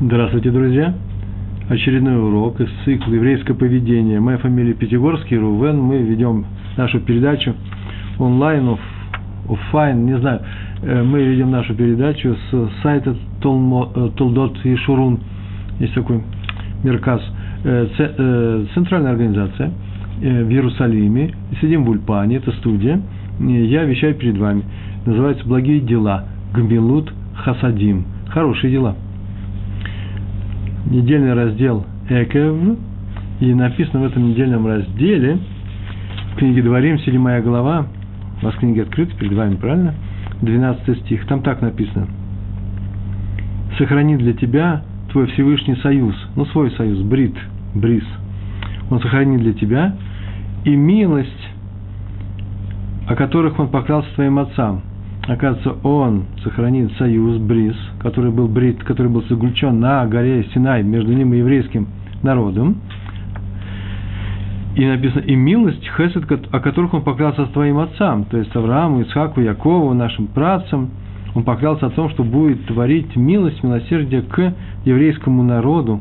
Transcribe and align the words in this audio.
Здравствуйте, 0.00 0.52
друзья! 0.52 0.94
Очередной 1.68 2.16
урок 2.22 2.60
из 2.60 2.68
цикла 2.84 3.12
«Еврейское 3.14 3.54
поведение». 3.54 4.20
Моя 4.20 4.38
фамилия 4.38 4.72
Пятигорский, 4.72 5.36
Рувен. 5.36 5.80
Мы 5.80 5.98
ведем 5.98 6.46
нашу 6.76 7.00
передачу 7.00 7.56
онлайн, 8.16 8.76
офлайн, 9.48 10.06
не 10.06 10.16
знаю. 10.20 10.42
Э, 10.82 11.02
мы 11.02 11.24
ведем 11.24 11.50
нашу 11.50 11.74
передачу 11.74 12.36
с 12.48 12.70
сайта 12.80 13.16
Толдот 13.42 14.64
Йешурун. 14.64 15.18
Есть 15.80 15.94
такой 15.94 16.22
מרכז. 16.84 17.20
Э, 17.64 18.66
центральная 18.74 19.10
организация 19.10 19.72
э, 20.22 20.44
в 20.44 20.48
Иерусалиме. 20.48 21.34
Сидим 21.60 21.84
в 21.84 21.90
Ульпане, 21.90 22.36
это 22.36 22.52
студия. 22.52 23.00
Я 23.40 23.82
вещаю 23.82 24.14
перед 24.14 24.38
вами. 24.38 24.62
Называется 25.06 25.44
«Благие 25.44 25.80
дела». 25.80 26.26
Гмилут 26.54 27.12
Хасадим. 27.34 28.04
Хорошие 28.28 28.70
дела– 28.70 28.94
недельный 30.86 31.34
раздел 31.34 31.84
Экев, 32.08 32.78
и 33.40 33.54
написано 33.54 34.00
в 34.00 34.04
этом 34.04 34.30
недельном 34.30 34.66
разделе, 34.66 35.38
в 36.32 36.36
книге 36.36 36.62
Дворим, 36.62 36.98
7 36.98 37.40
глава, 37.42 37.86
у 38.40 38.44
вас 38.44 38.54
книги 38.56 38.80
открыты 38.80 39.14
перед 39.16 39.32
вами, 39.32 39.56
правильно? 39.56 39.94
12 40.42 40.98
стих, 41.00 41.26
там 41.26 41.42
так 41.42 41.60
написано. 41.60 42.06
«Сохрани 43.76 44.16
для 44.16 44.32
тебя 44.32 44.82
твой 45.12 45.26
Всевышний 45.28 45.76
союз, 45.76 46.14
ну, 46.36 46.46
свой 46.46 46.70
союз, 46.72 47.00
брит, 47.02 47.36
бриз. 47.74 48.04
Он 48.90 49.00
сохранит 49.00 49.40
для 49.40 49.52
тебя 49.52 49.94
и 50.64 50.74
милость, 50.74 51.48
о 53.06 53.14
которых 53.14 53.58
он 53.58 53.68
поклялся 53.68 54.08
твоим 54.14 54.38
отцам, 54.38 54.82
оказывается, 55.28 55.76
он 55.86 56.24
сохранит 56.42 56.92
союз 56.96 57.38
Бриз, 57.38 57.76
который 58.00 58.30
был 58.30 58.48
брит, 58.48 58.82
который 58.82 59.08
был 59.08 59.22
заключен 59.28 59.78
на 59.78 60.06
горе 60.06 60.46
Синай 60.54 60.82
между 60.82 61.12
ним 61.12 61.34
и 61.34 61.38
еврейским 61.38 61.88
народом. 62.22 62.78
И 64.74 64.86
написано, 64.86 65.20
и 65.20 65.34
милость, 65.34 65.84
хесед, 65.96 66.24
о 66.50 66.60
которых 66.60 66.94
он 66.94 67.02
поклялся 67.02 67.46
с 67.46 67.48
твоим 67.50 67.78
отцам, 67.78 68.24
то 68.24 68.38
есть 68.38 68.54
Аврааму, 68.54 69.02
Исхаку, 69.02 69.40
Якову, 69.40 69.92
нашим 69.92 70.28
працам, 70.28 70.90
он 71.34 71.42
поклялся 71.42 71.86
о 71.86 71.90
том, 71.90 72.08
что 72.10 72.24
будет 72.24 72.64
творить 72.66 73.14
милость, 73.16 73.62
милосердие 73.62 74.22
к 74.22 74.54
еврейскому 74.84 75.42
народу. 75.42 76.00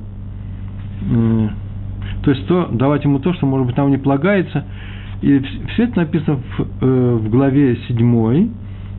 То 2.24 2.32
есть 2.32 2.48
то, 2.48 2.68
давать 2.72 3.04
ему 3.04 3.20
то, 3.20 3.34
что, 3.34 3.46
может 3.46 3.68
быть, 3.68 3.78
нам 3.78 3.90
не 3.90 3.98
полагается. 3.98 4.66
И 5.22 5.40
все 5.74 5.86
это 5.86 5.98
написано 5.98 6.38
в, 6.38 6.62
э, 6.82 7.16
в 7.16 7.30
главе 7.30 7.78
7, 7.88 8.50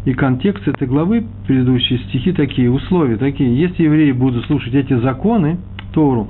и 0.08 0.14
контекст 0.14 0.66
этой 0.66 0.88
главы, 0.88 1.26
предыдущие 1.46 1.98
стихи 1.98 2.32
такие, 2.32 2.70
условия 2.70 3.18
такие. 3.18 3.54
Если 3.60 3.82
евреи 3.82 4.12
будут 4.12 4.46
слушать 4.46 4.72
эти 4.72 4.98
законы, 4.98 5.58
Тору, 5.92 6.28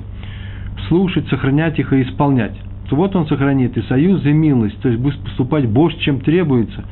слушать, 0.89 1.29
сохранять 1.29 1.79
их 1.79 1.93
и 1.93 2.01
исполнять, 2.01 2.57
то 2.89 2.97
вот 2.97 3.15
он 3.15 3.25
сохранит 3.27 3.77
и 3.77 3.81
союз, 3.83 4.25
и 4.25 4.33
милость, 4.33 4.81
то 4.81 4.89
есть 4.89 5.01
будет 5.01 5.19
поступать 5.19 5.65
больше, 5.69 5.97
чем 5.99 6.19
требуется, 6.19 6.83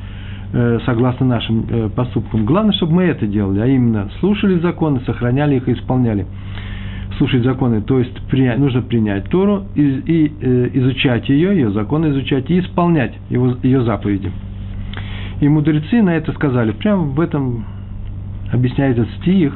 э, 0.54 0.78
согласно 0.86 1.26
нашим 1.26 1.66
э, 1.68 1.90
поступкам. 1.94 2.46
Главное, 2.46 2.72
чтобы 2.72 2.94
мы 2.94 3.02
это 3.02 3.26
делали, 3.26 3.60
а 3.60 3.66
именно 3.66 4.08
слушали 4.20 4.58
законы, 4.58 5.00
сохраняли 5.04 5.56
их 5.56 5.68
и 5.68 5.74
исполняли. 5.74 6.24
Слушать 7.18 7.44
законы, 7.44 7.82
то 7.82 7.98
есть 7.98 8.18
принять, 8.30 8.58
нужно 8.58 8.80
принять 8.80 9.28
Тору 9.28 9.64
и, 9.74 9.82
и 9.82 10.32
э, 10.40 10.70
изучать 10.72 11.28
ее, 11.28 11.50
ее 11.50 11.70
законы 11.70 12.12
изучать 12.12 12.48
и 12.48 12.60
исполнять 12.60 13.12
его, 13.28 13.56
ее 13.62 13.82
заповеди. 13.82 14.32
И 15.40 15.48
мудрецы 15.48 16.02
на 16.02 16.10
это 16.10 16.32
сказали, 16.32 16.72
прямо 16.72 17.04
в 17.04 17.20
этом 17.20 17.64
объясняет 18.52 18.98
этот 18.98 19.12
стих, 19.20 19.54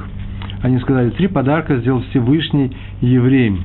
они 0.63 0.79
сказали, 0.79 1.11
три 1.11 1.27
подарка 1.27 1.79
сделал 1.79 2.03
Всевышний 2.11 2.71
евреям. 3.01 3.65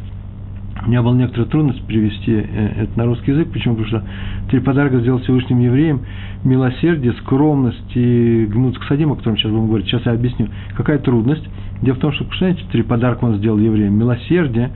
У 0.86 0.90
меня 0.90 1.02
была 1.02 1.16
некоторая 1.16 1.48
трудность 1.50 1.84
перевести 1.86 2.32
э, 2.32 2.84
это 2.84 2.98
на 2.98 3.06
русский 3.06 3.32
язык. 3.32 3.52
Почему? 3.52 3.76
Потому 3.76 3.88
что 3.88 4.08
три 4.50 4.60
подарка 4.60 5.00
сделал 5.00 5.20
Всевышним 5.20 5.60
евреям. 5.60 6.02
Милосердие, 6.44 7.14
скромность 7.14 7.95
и 7.95 8.45
гнут 8.45 8.78
к 8.78 8.84
садим, 8.84 9.11
о 9.11 9.16
котором 9.16 9.38
сейчас 9.38 9.52
будем 9.52 9.67
говорить. 9.67 9.88
Сейчас 9.88 10.05
я 10.05 10.14
объясню. 10.14 10.48
Какая 10.76 10.99
трудность? 10.99 11.44
Дело 11.82 11.95
в 11.95 11.99
том, 11.99 12.11
что, 12.14 12.23
представляете, 12.26 12.64
три 12.72 12.84
подарка 12.84 13.26
он 13.26 13.38
сделал 13.38 13.58
евреям. 13.58 13.98
Милосердие, 13.98 14.72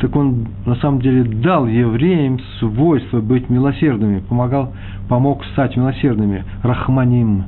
так 0.00 0.14
он 0.14 0.46
на 0.64 0.76
самом 0.76 1.00
деле 1.00 1.24
дал 1.24 1.66
евреям 1.66 2.38
свойство 2.58 3.20
быть 3.20 3.50
милосердными, 3.50 4.20
помогал, 4.20 4.72
помог 5.08 5.44
стать 5.52 5.76
милосердными, 5.76 6.44
рахманим, 6.62 7.44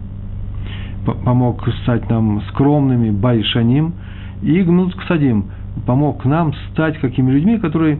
помог 1.24 1.66
стать 1.82 2.08
нам 2.10 2.42
скромными, 2.50 3.10
байшаним, 3.10 3.94
и 4.42 4.62
гнут 4.62 4.94
ксадим, 4.96 5.46
помог 5.86 6.24
нам 6.24 6.52
стать 6.70 6.98
какими 6.98 7.30
людьми, 7.30 7.58
которые 7.58 7.98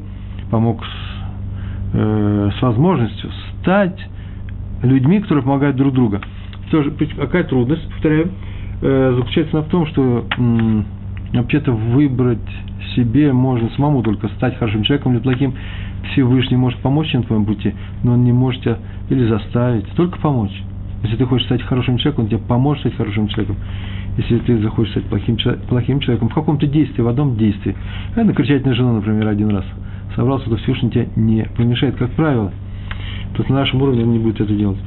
помог 0.50 0.84
с, 0.84 1.94
э, 1.94 2.50
с 2.59 2.62
возможностью 2.62 3.31
стать 3.60 4.09
людьми, 4.83 5.21
которые 5.21 5.44
помогают 5.44 5.77
друг 5.77 5.94
другу. 5.94 6.19
Тоже, 6.71 6.93
какая 7.16 7.44
трудность, 7.44 7.89
повторяю, 7.91 8.31
э, 8.83 9.15
заключается 9.16 9.60
в 9.60 9.69
том, 9.69 9.87
что 9.87 10.25
вообще-то 11.33 11.73
выбрать 11.73 12.39
себе 12.95 13.33
можно 13.33 13.71
самому 13.71 14.03
только 14.03 14.29
стать 14.29 14.57
хорошим 14.59 14.83
человеком 14.83 15.13
или 15.13 15.21
плохим. 15.21 15.55
Всевышний 16.13 16.57
может 16.57 16.81
помочь 16.81 17.13
на 17.13 17.23
твоем 17.23 17.45
пути, 17.45 17.75
но 18.03 18.15
он 18.15 18.25
не 18.25 18.33
может 18.33 18.63
тебя 18.63 18.79
или 19.11 19.27
заставить, 19.29 19.87
только 19.95 20.19
помочь. 20.19 20.53
Если 21.03 21.17
ты 21.17 21.25
хочешь 21.25 21.47
стать 21.47 21.63
хорошим 21.63 21.99
человеком, 21.99 22.25
он 22.25 22.31
тебе 22.31 22.41
поможет 22.41 22.81
стать 22.83 22.97
хорошим 22.97 23.29
человеком. 23.29 23.57
Если 24.17 24.39
ты 24.39 24.59
захочешь 24.61 24.93
стать 24.93 25.05
плохим, 25.05 25.37
плохим 25.69 26.01
человеком, 26.01 26.29
в 26.29 26.35
каком-то 26.35 26.67
действии, 26.67 27.01
в 27.01 27.09
одном 27.09 27.37
действии. 27.37 27.75
А 28.17 28.25
накричать 28.25 28.67
на 28.67 28.75
жену, 28.75 28.95
например, 28.95 29.29
один 29.29 29.51
раз. 29.51 29.65
Собрался, 30.17 30.51
то 30.51 30.57
Всевышний 30.57 30.91
тебе 30.91 31.09
не 31.17 31.47
помешает, 31.57 31.97
как 31.97 32.11
правило. 32.11 32.53
Тут 33.35 33.49
на 33.49 33.57
нашем 33.57 33.81
уровне 33.81 34.03
он 34.03 34.13
не 34.13 34.19
будет 34.19 34.41
это 34.41 34.53
делать. 34.53 34.79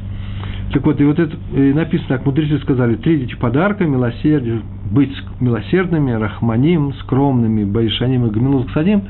Так 0.71 0.85
вот, 0.85 0.99
и 0.99 1.03
вот 1.03 1.19
это 1.19 1.35
и 1.55 1.73
написано 1.73 2.09
так, 2.09 2.25
мудрецы 2.25 2.59
сказали, 2.59 2.95
три 2.95 3.27
подарка, 3.39 3.85
милосердие, 3.85 4.61
быть 4.93 5.11
милосердными, 5.39 6.11
рахманим, 6.11 6.93
скромными, 7.01 7.63
байшаним 7.63 8.27
и 8.27 8.29
гамилут 8.29 8.69
ксадим, 8.69 9.03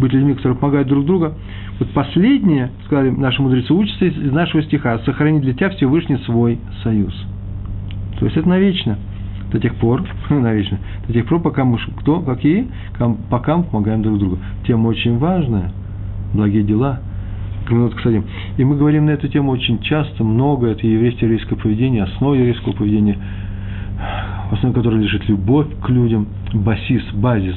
быть 0.00 0.12
людьми, 0.12 0.34
которые 0.34 0.58
помогают 0.58 0.88
друг 0.88 1.04
другу. 1.04 1.34
Вот 1.78 1.90
последнее, 1.90 2.70
сказали 2.86 3.10
наши 3.10 3.42
мудрецы, 3.42 3.72
учатся 3.72 4.06
из 4.06 4.32
нашего 4.32 4.62
стиха, 4.62 4.98
сохранить 5.00 5.42
для 5.42 5.54
тебя 5.54 5.70
Всевышний 5.70 6.16
свой 6.24 6.58
союз. 6.82 7.14
То 8.18 8.24
есть 8.24 8.36
это 8.36 8.48
навечно, 8.48 8.98
до 9.52 9.60
тех 9.60 9.74
пор, 9.76 10.04
навечно, 10.30 10.78
до 11.06 11.12
тех 11.12 11.26
пор, 11.26 11.40
пока 11.40 11.64
мы, 11.64 11.78
кто, 11.98 12.20
какие, 12.20 12.66
пока 13.30 13.56
мы 13.58 13.64
помогаем 13.64 14.02
друг 14.02 14.18
другу. 14.18 14.38
Тема 14.66 14.88
очень 14.88 15.18
важная, 15.18 15.72
благие 16.32 16.62
дела– 16.62 17.00
Ксадим. 17.68 18.24
И 18.56 18.64
мы 18.64 18.76
говорим 18.76 19.06
на 19.06 19.10
эту 19.10 19.28
тему 19.28 19.52
очень 19.52 19.80
часто, 19.80 20.24
много, 20.24 20.68
это 20.68 20.86
еврейское 20.86 21.26
еврейское 21.26 21.56
поведение, 21.56 22.04
основа 22.04 22.34
еврейского 22.34 22.72
поведения, 22.72 23.18
в 24.50 24.54
основе 24.54 24.74
которой 24.74 25.02
лежит 25.02 25.28
любовь 25.28 25.66
к 25.82 25.88
людям, 25.88 26.28
басис, 26.54 27.02
базис. 27.14 27.56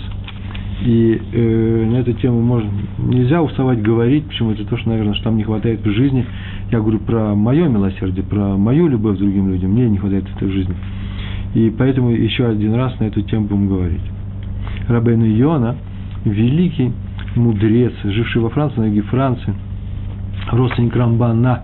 И 0.84 1.22
э, 1.32 1.86
на 1.92 1.98
эту 1.98 2.14
тему 2.14 2.42
можно, 2.42 2.70
нельзя 2.98 3.42
уставать 3.42 3.82
говорить, 3.82 4.26
почему 4.26 4.52
это 4.52 4.66
то, 4.66 4.78
что, 4.78 4.90
наверное, 4.90 5.14
что 5.14 5.26
там 5.26 5.38
не 5.38 5.44
хватает 5.44 5.86
в 5.86 5.92
жизни. 5.92 6.26
Я 6.72 6.80
говорю 6.80 7.00
про 7.00 7.36
мое 7.36 7.68
милосердие, 7.68 8.24
про 8.24 8.58
мою 8.58 8.88
любовь 8.88 9.18
к 9.18 9.20
другим 9.20 9.50
людям, 9.50 9.72
мне 9.72 9.88
не 9.90 9.98
хватает 9.98 10.26
этой 10.36 10.50
жизни. 10.50 10.76
И 11.54 11.72
поэтому 11.78 12.10
еще 12.10 12.48
один 12.48 12.74
раз 12.74 13.00
на 13.00 13.06
эту 13.06 13.22
тему 13.22 13.46
будем 13.46 13.68
говорить. 13.68 14.02
Рабейну 14.88 15.26
Йона, 15.26 15.76
великий 16.26 16.92
мудрец, 17.36 17.94
живший 18.04 18.42
во 18.42 18.50
Франции, 18.50 18.80
на 18.80 18.86
юге 18.86 19.02
Франции– 19.02 19.54
родственник 20.50 20.96
Рамбана 20.96 21.62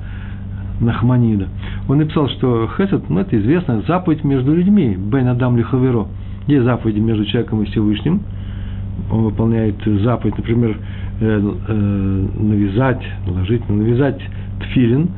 Нахманида. 0.80 1.48
Он 1.88 2.00
написал, 2.00 2.30
что 2.30 2.70
хесед, 2.78 3.10
ну 3.10 3.20
это 3.20 3.38
известно, 3.38 3.82
заповедь 3.88 4.24
между 4.24 4.54
людьми, 4.54 4.96
бен 4.98 5.28
адам 5.28 5.58
лихаверо. 5.58 6.08
Есть 6.48 6.64
заповеди 6.64 7.00
между 7.00 7.26
человеком 7.26 7.62
и 7.64 7.66
Всевышним. 7.66 8.22
Он 9.12 9.24
выполняет 9.24 9.76
заповедь, 10.02 10.38
например, 10.38 10.78
э, 11.22 11.56
э, 11.68 12.28
навязать, 12.40 13.04
наложить, 13.26 13.68
навязать 13.70 14.22
тфилин, 14.62 15.10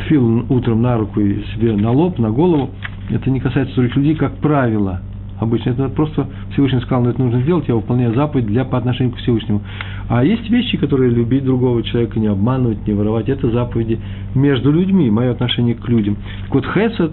тфилин 0.00 0.46
утром 0.48 0.82
на 0.82 0.96
руку 0.96 1.20
и 1.20 1.42
себе 1.54 1.76
на 1.76 1.90
лоб, 1.90 2.18
на 2.18 2.30
голову. 2.30 2.70
Это 3.10 3.30
не 3.30 3.40
касается 3.40 3.74
других 3.74 3.96
людей, 3.96 4.14
как 4.14 4.36
правило– 4.36 5.00
обычно. 5.38 5.70
Это 5.70 5.88
просто 5.88 6.26
Всевышний 6.52 6.80
сказал, 6.80 7.04
но 7.04 7.10
это 7.10 7.22
нужно 7.22 7.40
сделать, 7.42 7.68
я 7.68 7.74
выполняю 7.74 8.14
заповедь 8.14 8.46
для, 8.46 8.64
по 8.64 8.78
отношению 8.78 9.14
к 9.14 9.18
Всевышнему. 9.18 9.62
А 10.08 10.24
есть 10.24 10.48
вещи, 10.50 10.76
которые 10.76 11.10
любить 11.10 11.44
другого 11.44 11.82
человека, 11.82 12.18
не 12.18 12.28
обманывать, 12.28 12.86
не 12.86 12.94
воровать, 12.94 13.28
это 13.28 13.50
заповеди 13.50 13.98
между 14.34 14.70
людьми, 14.72 15.10
мое 15.10 15.30
отношение 15.30 15.74
к 15.74 15.88
людям. 15.88 16.16
Так 16.44 16.54
вот, 16.54 16.66
хесед, 16.66 17.12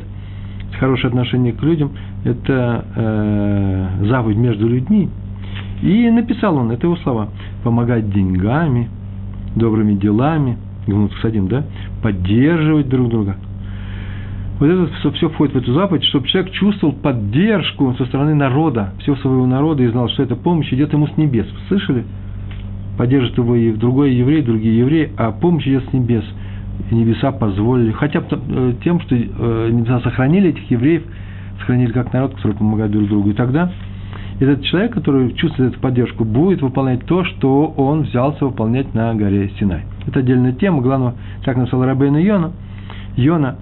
хорошее 0.79 1.09
отношение 1.09 1.53
к 1.53 1.61
людям, 1.61 1.91
это 2.23 2.85
э, 2.95 3.87
заповедь 4.07 4.37
между 4.37 4.67
людьми. 4.67 5.09
И 5.81 6.09
написал 6.09 6.55
он, 6.57 6.71
это 6.71 6.87
его 6.87 6.95
слова, 6.97 7.29
помогать 7.63 8.09
деньгами, 8.11 8.89
добрыми 9.55 9.93
делами, 9.95 10.57
Гмут 10.87 11.13
Садим, 11.21 11.47
да, 11.47 11.63
поддерживать 12.01 12.89
друг 12.89 13.09
друга, 13.09 13.37
Вот 14.59 14.67
это 14.67 14.88
все, 15.00 15.11
все 15.11 15.29
входит 15.29 15.55
в 15.55 15.57
эту 15.57 15.73
заповедь, 15.73 16.03
чтобы 16.05 16.27
человек 16.27 16.51
чувствовал 16.53 16.94
поддержку 16.94 17.94
со 17.97 18.05
стороны 18.05 18.35
народа, 18.35 18.94
всего 19.00 19.15
своего 19.17 19.45
народа, 19.45 19.83
и 19.83 19.88
знал, 19.88 20.09
что 20.09 20.23
эта 20.23 20.35
помощь 20.35 20.71
идет 20.71 20.94
ему 20.94 21.07
с 21.07 21.17
небес. 21.17 21.47
Слышали? 21.67 22.05
Поддержит 22.97 23.38
его 23.38 23.55
и 23.55 23.71
другой 23.73 24.13
еврей, 24.13 24.44
другие 24.44 24.77
евреи, 24.77 25.11
а 25.17 25.31
помощь 25.31 25.67
идет 25.67 25.83
с 25.89 25.94
небес. 25.94 26.23
И 26.91 26.95
небеса 26.95 27.31
позволили, 27.31 27.91
хотя 27.91 28.21
бы 28.21 28.27
э, 28.31 28.73
тем, 28.83 29.00
что 29.01 29.15
э, 29.15 29.69
небеса 29.71 30.00
сохранили 30.01 30.50
этих 30.50 30.69
евреев, 30.69 31.03
сохранили 31.59 31.91
как 31.91 32.13
народ, 32.13 32.35
который 32.35 32.56
помогает 32.56 32.91
друг 32.91 33.07
другу. 33.07 33.31
И 33.31 33.33
тогда 33.33 33.71
этот 34.39 34.63
человек, 34.63 34.94
который 34.94 35.33
чувствует 35.33 35.71
эту 35.71 35.79
поддержку, 35.79 36.25
будет 36.25 36.61
выполнять 36.61 37.06
то, 37.06 37.23
что 37.23 37.73
он 37.77 38.01
взялся 38.01 38.45
выполнять 38.45 38.94
на 38.94 39.13
горе 39.13 39.51
Синай. 39.59 39.83
Это 40.07 40.19
отдельная 40.19 40.53
тема, 40.53 40.81
главное, 40.81 41.13
так 41.45 41.57
написал 41.57 41.83
Рабейна 41.83 42.17
Йона. 42.17 42.51
Йона. 43.15 43.57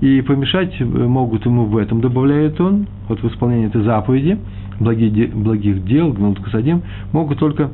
И 0.00 0.20
помешать 0.20 0.78
могут 0.80 1.46
ему 1.46 1.64
в 1.64 1.76
этом, 1.76 2.00
добавляет 2.00 2.60
он, 2.60 2.86
вот 3.08 3.22
в 3.22 3.28
исполнении 3.28 3.68
этой 3.68 3.82
заповеди, 3.82 4.38
благих, 4.78 5.34
благих 5.34 5.84
дел, 5.84 6.12
гнут 6.12 6.38
касадим, 6.40 6.82
могут 7.12 7.38
только, 7.38 7.70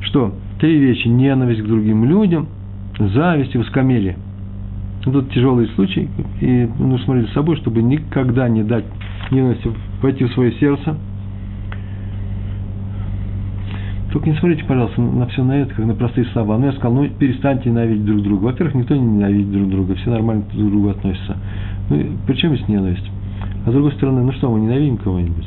что? 0.00 0.34
Три 0.58 0.78
вещи. 0.78 1.08
Ненависть 1.08 1.62
к 1.62 1.66
другим 1.66 2.04
людям, 2.06 2.48
зависть 2.98 3.54
и 3.54 3.58
высокомерие. 3.58 4.16
Тут 5.04 5.30
тяжелый 5.30 5.68
случай, 5.74 6.08
и 6.40 6.68
нужно 6.78 6.98
смотреть 7.04 7.28
за 7.28 7.34
собой, 7.34 7.56
чтобы 7.56 7.82
никогда 7.82 8.48
не 8.48 8.64
дать 8.64 8.84
ненависти 9.30 9.70
войти 10.02 10.24
в 10.24 10.32
свое 10.32 10.52
сердце, 10.52 10.96
только 14.16 14.30
не 14.30 14.36
смотрите, 14.36 14.64
пожалуйста, 14.64 14.98
на 14.98 15.26
все 15.26 15.44
на 15.44 15.60
это, 15.60 15.74
как 15.74 15.84
на 15.84 15.94
простые 15.94 16.26
слова. 16.32 16.56
Ну, 16.56 16.64
я 16.64 16.72
сказал, 16.72 16.94
ну, 16.94 17.06
перестаньте 17.06 17.68
ненавидеть 17.68 18.06
друг 18.06 18.22
друга. 18.22 18.44
Во-первых, 18.44 18.74
никто 18.74 18.96
не 18.96 19.02
ненавидит 19.02 19.52
друг 19.52 19.68
друга, 19.68 19.94
все 19.94 20.08
нормально 20.08 20.42
друг 20.54 20.68
к 20.68 20.70
другу 20.70 20.88
относятся. 20.88 21.36
Ну, 21.90 22.02
при 22.26 22.34
чем 22.36 22.56
здесь 22.56 22.66
ненависть? 22.66 23.10
А 23.66 23.68
с 23.68 23.72
другой 23.74 23.92
стороны, 23.92 24.22
ну 24.22 24.32
что, 24.32 24.50
мы 24.50 24.60
ненавидим 24.60 24.96
кого-нибудь? 24.96 25.44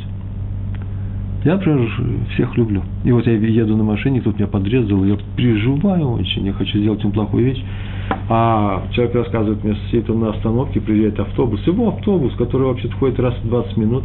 Я, 1.45 1.55
например, 1.55 1.89
всех 2.35 2.55
люблю. 2.57 2.83
И 3.03 3.11
вот 3.11 3.25
я 3.25 3.33
еду 3.33 3.75
на 3.75 3.83
машине, 3.83 4.21
тут 4.21 4.37
меня 4.37 4.45
подрезал, 4.45 5.03
я 5.03 5.17
переживаю 5.35 6.11
очень, 6.11 6.45
я 6.45 6.53
хочу 6.53 6.77
сделать 6.77 7.01
ему 7.01 7.11
плохую 7.11 7.45
вещь. 7.45 7.63
А 8.29 8.83
человек 8.91 9.15
рассказывает 9.15 9.63
мне, 9.63 9.77
сидит 9.89 10.07
он 10.11 10.19
на 10.19 10.29
остановке, 10.29 10.79
приезжает 10.79 11.19
автобус, 11.19 11.65
его 11.65 11.87
автобус, 11.87 12.35
который 12.35 12.67
вообще 12.67 12.87
ходит 12.91 13.19
раз 13.19 13.33
в 13.43 13.49
20 13.49 13.77
минут, 13.77 14.03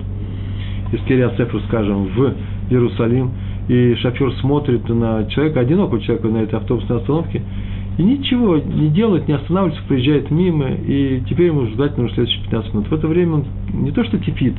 из 0.90 1.00
Кириацефру, 1.00 1.60
скажем, 1.68 2.06
в 2.06 2.34
Иерусалим, 2.70 3.30
и 3.68 3.94
шофер 3.96 4.32
смотрит 4.40 4.88
на 4.88 5.24
человека, 5.26 5.60
одинокого 5.60 6.00
человека 6.00 6.28
на 6.28 6.38
этой 6.38 6.58
автобусной 6.58 6.98
остановке, 6.98 7.42
и 7.96 8.02
ничего 8.02 8.56
не 8.56 8.88
делает, 8.88 9.28
не 9.28 9.34
останавливается, 9.34 9.86
проезжает 9.86 10.30
мимо, 10.30 10.66
и 10.66 11.22
теперь 11.28 11.46
ему 11.46 11.66
ждать 11.66 11.96
нужно 11.96 12.14
следующие 12.14 12.42
15 12.44 12.74
минут. 12.74 12.88
В 12.88 12.92
это 12.92 13.06
время 13.06 13.34
он 13.34 13.44
не 13.72 13.92
то 13.92 14.02
что 14.04 14.18
кипит, 14.18 14.54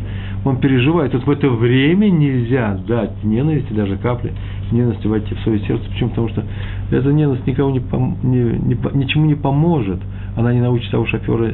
он 0.45 0.57
переживает. 0.57 1.13
Вот 1.13 1.25
в 1.25 1.29
это 1.29 1.49
время 1.49 2.05
нельзя 2.09 2.79
дать 2.87 3.23
ненависти, 3.23 3.73
даже 3.73 3.97
капли 3.97 4.31
ненависти 4.71 5.07
войти 5.07 5.35
в 5.35 5.39
свое 5.41 5.59
сердце. 5.59 5.83
Почему? 5.89 6.09
Потому 6.09 6.29
что 6.29 6.43
эта 6.91 7.11
ненависть 7.11 7.45
никому 7.45 7.71
не, 7.71 7.79
пом- 7.79 8.15
не, 8.23 8.39
не, 8.39 8.77
ничему 8.93 9.25
не 9.25 9.35
поможет. 9.35 9.99
Она 10.35 10.53
не 10.53 10.61
научит 10.61 10.89
того 10.91 11.05
шофера 11.05 11.53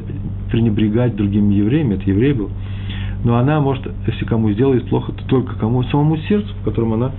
пренебрегать 0.51 1.15
другими 1.15 1.55
евреями, 1.55 1.95
это 1.95 2.09
еврей 2.09 2.33
был. 2.33 2.49
Но 3.23 3.37
она 3.37 3.59
может, 3.59 3.87
если 4.07 4.25
кому 4.25 4.51
сделает 4.51 4.87
плохо, 4.89 5.11
то 5.11 5.23
только 5.25 5.55
кому? 5.55 5.83
Самому 5.83 6.17
сердцу, 6.17 6.53
в 6.61 6.63
котором 6.63 6.93
она 6.93 7.11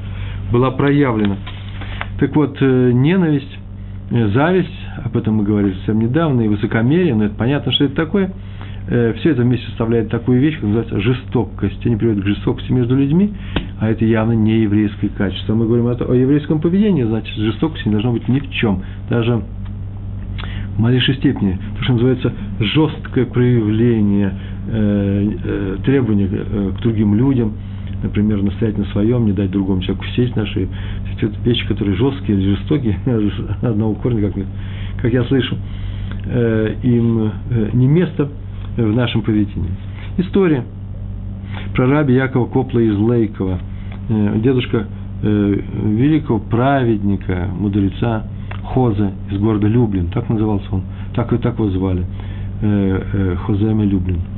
была 0.50 0.70
проявлена. 0.70 1.37
Так 2.19 2.34
вот, 2.37 2.56
э, 2.60 2.90
ненависть, 2.93 3.58
э, 4.10 4.28
зависть, 4.28 4.69
об 5.04 5.16
этом 5.16 5.37
мы 5.37 5.44
говорили 5.44 5.75
совсем 5.75 6.00
недавно, 6.00 6.43
и 6.43 6.49
высокомерие, 6.49 7.14
но 7.14 7.25
это 7.25 7.34
понятно, 7.34 7.72
что 7.72 7.84
это 7.84 7.94
такое. 7.94 8.32
Э, 8.88 9.14
Все 9.19 9.31
это 9.31 9.43
вместе 9.43 9.66
составляет 9.69 10.10
такую 10.10 10.40
вещь, 10.40 10.54
как 10.56 10.64
называется 10.64 11.00
жестокость. 11.00 11.87
Они 11.87 11.96
приводят 11.96 12.25
к 12.25 12.26
жестокости 12.26 12.72
между 12.72 12.96
людьми, 12.96 13.32
а 13.81 13.88
это 13.88 14.05
явно 14.05 14.32
не 14.32 14.62
еврейское 14.62 15.08
качество. 15.08 15.55
Мы 15.55 15.66
говорим 15.66 15.87
о 15.87 16.14
еврейском 16.14 16.60
поведении, 16.60 17.05
значит, 17.05 17.34
жестокости 17.37 17.87
не 17.87 17.93
должно 17.93 18.12
быть 18.12 18.28
ни 18.28 18.40
в 18.40 18.50
чем. 18.50 18.82
Даже 19.08 19.43
в 20.76 20.81
малейшей 20.81 21.14
степени. 21.16 21.58
То, 21.78 21.84
что 21.84 21.93
называется 21.93 22.32
жесткое 22.60 23.26
проявление 23.26 24.32
требования 25.84 26.28
к 26.28 26.80
другим 26.80 27.14
людям– 27.14 27.52
например, 28.02 28.42
настоять 28.42 28.76
на 28.76 28.84
своем, 28.86 29.24
не 29.26 29.32
дать 29.32 29.50
другому 29.50 29.80
человеку 29.80 30.04
сесть 30.16 30.34
на 30.36 30.46
шею. 30.46 30.68
Все 31.16 31.28
эти 31.28 31.48
вещи, 31.48 31.66
которые 31.66 31.96
жесткие 31.96 32.38
или 32.38 32.54
жестокие, 32.56 32.98
одного 33.62 33.94
корня, 33.94 34.30
как, 34.30 34.44
как 35.00 35.12
я 35.12 35.24
слышу, 35.24 35.56
э, 36.26 36.74
им 36.82 37.30
э, 37.50 37.70
не 37.72 37.86
место 37.86 38.28
в 38.76 38.94
нашем 38.94 39.22
поведении. 39.22 39.70
История 40.18 40.64
про 41.74 41.86
раби 41.86 42.14
Якова 42.14 42.46
Копла 42.46 42.80
из 42.80 42.96
Лейкова, 42.96 43.58
э, 44.08 44.40
дедушка 44.42 44.86
великого 45.22 46.40
праведника, 46.40 47.48
мудреца 47.56 48.24
Хоза 48.64 49.12
из 49.30 49.38
города 49.38 49.68
Люблин, 49.68 50.08
так 50.08 50.28
назывался 50.28 50.66
он, 50.72 50.82
так 51.14 51.32
и 51.32 51.38
так 51.38 51.60
его 51.60 51.70
звали, 51.70 52.04
Хоземе 53.46 53.84
Люблин– 53.84 54.18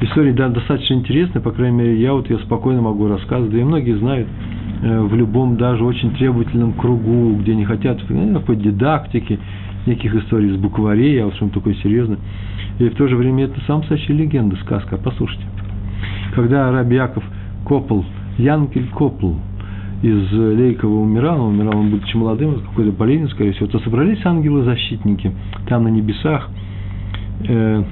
история 0.00 0.32
да, 0.32 0.48
достаточно 0.48 0.94
интересная, 0.94 1.42
по 1.42 1.50
крайней 1.50 1.76
мере, 1.76 2.00
я 2.00 2.12
вот 2.12 2.28
ее 2.30 2.38
спокойно 2.40 2.82
могу 2.82 3.08
рассказывать, 3.08 3.52
да 3.52 3.58
и 3.58 3.64
многие 3.64 3.96
знают, 3.98 4.28
э, 4.82 5.00
в 5.00 5.14
любом 5.14 5.56
даже 5.56 5.84
очень 5.84 6.12
требовательном 6.12 6.72
кругу, 6.74 7.36
где 7.40 7.54
не 7.54 7.64
хотят 7.64 7.98
ну, 8.08 8.40
какой 8.40 8.56
дидактики, 8.56 9.38
неких 9.86 10.14
историй 10.14 10.50
с 10.50 10.56
букварей, 10.56 11.22
а 11.22 11.26
вот 11.26 11.34
что-то 11.36 11.54
такое 11.54 11.74
серьезное. 11.74 12.18
И 12.78 12.88
в 12.88 12.94
то 12.94 13.08
же 13.08 13.16
время 13.16 13.44
это 13.44 13.60
сам 13.66 13.80
настоящая 13.80 14.14
легенда, 14.14 14.56
сказка. 14.56 14.98
Послушайте. 15.02 15.44
Когда 16.34 16.70
Раби 16.70 16.96
Яков 16.96 17.24
Копл, 17.64 18.02
Янкель 18.36 18.88
Копл 18.88 19.34
из 20.02 20.30
Лейкова 20.32 20.94
умирал, 21.00 21.46
умирал 21.46 21.78
он 21.78 21.90
будучи 21.90 22.16
молодым, 22.16 22.60
какой-то 22.60 22.92
болезнью, 22.92 23.30
скорее 23.30 23.52
всего, 23.52 23.66
то 23.66 23.78
собрались 23.78 24.24
ангелы-защитники 24.24 25.32
там 25.68 25.84
на 25.84 25.88
небесах, 25.88 26.50
э, 27.48 27.84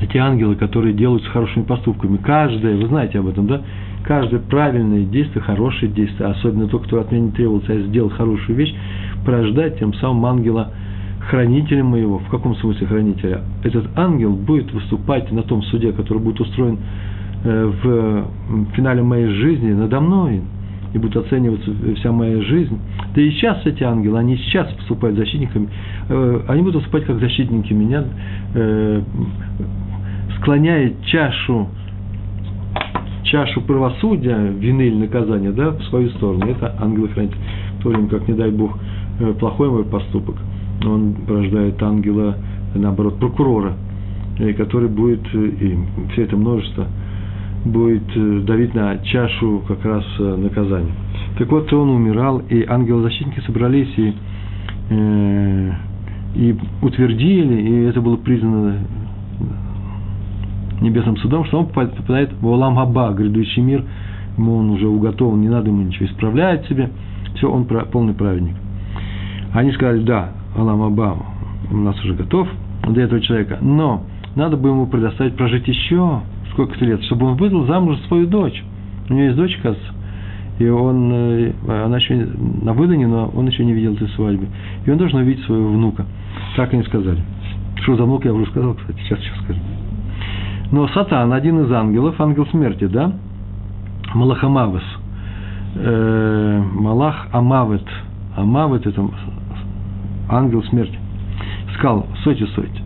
эти 0.00 0.16
ангелы, 0.18 0.56
которые 0.56 0.94
делают 0.94 1.24
с 1.24 1.26
хорошими 1.28 1.64
поступками. 1.64 2.16
Каждое, 2.18 2.76
вы 2.76 2.86
знаете 2.86 3.18
об 3.18 3.28
этом, 3.28 3.46
да? 3.46 3.62
Каждое 4.04 4.40
правильное 4.40 5.04
действие, 5.04 5.42
хорошее 5.42 5.90
действие, 5.90 6.28
особенно 6.28 6.68
то, 6.68 6.78
кто 6.78 7.00
от 7.00 7.10
меня 7.10 7.24
не 7.26 7.32
требовался, 7.32 7.72
а 7.72 7.78
сделал 7.80 8.10
хорошую 8.10 8.56
вещь, 8.56 8.74
порождает 9.24 9.78
тем 9.78 9.94
самым 9.94 10.24
ангела 10.26 10.70
хранителем 11.28 11.86
моего. 11.86 12.18
В 12.18 12.28
каком 12.28 12.54
смысле 12.56 12.86
хранителя? 12.86 13.40
Этот 13.64 13.86
ангел 13.96 14.32
будет 14.32 14.72
выступать 14.72 15.30
на 15.32 15.42
том 15.42 15.62
суде, 15.64 15.92
который 15.92 16.18
будет 16.18 16.40
устроен 16.40 16.78
э, 17.42 17.72
в 17.82 18.72
финале 18.74 19.02
моей 19.02 19.28
жизни 19.28 19.72
надо 19.72 20.00
мной, 20.00 20.42
и 20.92 20.98
будет 20.98 21.16
оцениваться 21.16 21.70
вся 21.96 22.12
моя 22.12 22.40
жизнь. 22.42 22.78
Да 23.14 23.20
и 23.20 23.30
сейчас 23.30 23.64
эти 23.66 23.82
ангелы, 23.82 24.18
они 24.18 24.36
сейчас 24.36 24.72
выступают 24.76 25.16
защитниками, 25.16 25.68
э, 26.08 26.40
они 26.48 26.62
будут 26.62 26.76
выступать 26.76 27.04
как 27.04 27.18
защитники 27.18 27.72
меня, 27.72 28.04
э, 28.54 29.02
склоняет 30.36 31.02
чашу, 31.04 31.68
чашу 33.24 33.60
правосудия, 33.62 34.36
вины 34.50 34.82
или 34.82 34.96
наказания, 34.96 35.50
да, 35.50 35.70
в 35.70 35.82
свою 35.84 36.10
сторону. 36.10 36.46
Это 36.46 36.74
ангел-хранитель. 36.80 37.36
В 37.78 37.82
то 37.82 37.88
время 37.90 38.08
как, 38.08 38.26
не 38.28 38.34
дай 38.34 38.50
Бог, 38.50 38.78
э, 39.20 39.32
плохой 39.38 39.70
мой 39.70 39.84
поступок, 39.84 40.36
он 40.84 41.14
порождает 41.26 41.82
ангела, 41.82 42.36
наоборот, 42.74 43.18
прокурора, 43.18 43.74
э, 44.38 44.52
который 44.52 44.88
будет, 44.88 45.22
э, 45.34 45.46
и 45.46 45.78
все 46.12 46.24
это 46.24 46.36
множество, 46.36 46.86
будет 47.64 48.44
давить 48.44 48.74
на 48.74 48.96
чашу 48.98 49.62
как 49.66 49.84
раз 49.84 50.04
наказания. 50.18 50.92
Так 51.36 51.50
вот, 51.50 51.72
он 51.72 51.90
умирал, 51.90 52.38
и 52.48 52.64
ангелы-защитники 52.64 53.40
собрались 53.40 53.92
и, 53.96 54.14
и 56.36 56.56
утвердили, 56.80 57.60
и 57.60 57.82
это 57.86 58.00
было 58.00 58.16
признано 58.18 58.78
небесным 60.80 61.16
судом, 61.18 61.44
что 61.46 61.60
он 61.60 61.66
попадает 61.66 62.32
в 62.40 62.46
Олам 62.46 62.76
Хаба, 62.76 63.12
грядущий 63.12 63.62
мир, 63.62 63.84
ему 64.36 64.56
он 64.56 64.70
уже 64.70 64.88
уготован, 64.88 65.40
не 65.40 65.48
надо 65.48 65.68
ему 65.68 65.82
ничего 65.82 66.06
исправлять 66.06 66.66
себе, 66.66 66.90
все, 67.36 67.50
он 67.50 67.64
полный 67.64 68.14
праведник. 68.14 68.56
Они 69.52 69.72
сказали, 69.72 70.02
да, 70.02 70.32
Алам 70.56 70.82
Аба 70.82 71.16
у 71.70 71.76
нас 71.76 72.02
уже 72.04 72.14
готов 72.14 72.48
для 72.88 73.04
этого 73.04 73.20
человека, 73.20 73.58
но 73.60 74.02
надо 74.34 74.56
бы 74.56 74.68
ему 74.68 74.86
предоставить 74.86 75.36
прожить 75.36 75.66
еще 75.66 76.20
сколько-то 76.52 76.84
лет, 76.84 77.02
чтобы 77.04 77.26
он 77.26 77.36
выдал 77.36 77.66
замуж 77.66 77.98
свою 78.08 78.26
дочь. 78.26 78.62
У 79.08 79.14
него 79.14 79.24
есть 79.24 79.36
дочь, 79.36 79.58
кажется, 79.62 79.92
и 80.58 80.68
он, 80.68 81.12
э, 81.12 81.52
она 81.68 81.98
еще 81.98 82.14
на 82.14 82.72
выдане, 82.72 83.06
но 83.06 83.30
он 83.34 83.46
еще 83.46 83.64
не 83.64 83.74
видел 83.74 83.94
этой 83.94 84.08
свадьбы. 84.08 84.46
И 84.86 84.90
он 84.90 84.96
должен 84.96 85.18
увидеть 85.20 85.44
своего 85.44 85.68
внука. 85.68 86.06
Так 86.56 86.72
они 86.72 86.82
сказали. 86.84 87.20
Что 87.82 87.96
за 87.96 88.04
внук, 88.04 88.24
я 88.24 88.32
уже 88.32 88.50
сказал, 88.50 88.74
кстати, 88.74 88.98
сейчас 89.00 89.18
сейчас 89.20 89.38
скажу. 89.44 89.60
Но 90.72 90.88
Сатан, 90.88 91.32
один 91.32 91.64
из 91.64 91.72
ангелов, 91.72 92.20
ангел 92.20 92.46
смерти, 92.46 92.86
да? 92.86 93.12
Малахамавес. 94.14 94.82
Э, 95.76 96.62
Малах 96.72 97.28
Амавет. 97.32 97.86
Амавет– 98.36 98.86
это 98.86 99.08
ангел 100.28 100.62
смерти. 100.64 100.98
Сказал, 101.74 102.06
стойте, 102.20 102.46
стойте. 102.46 102.80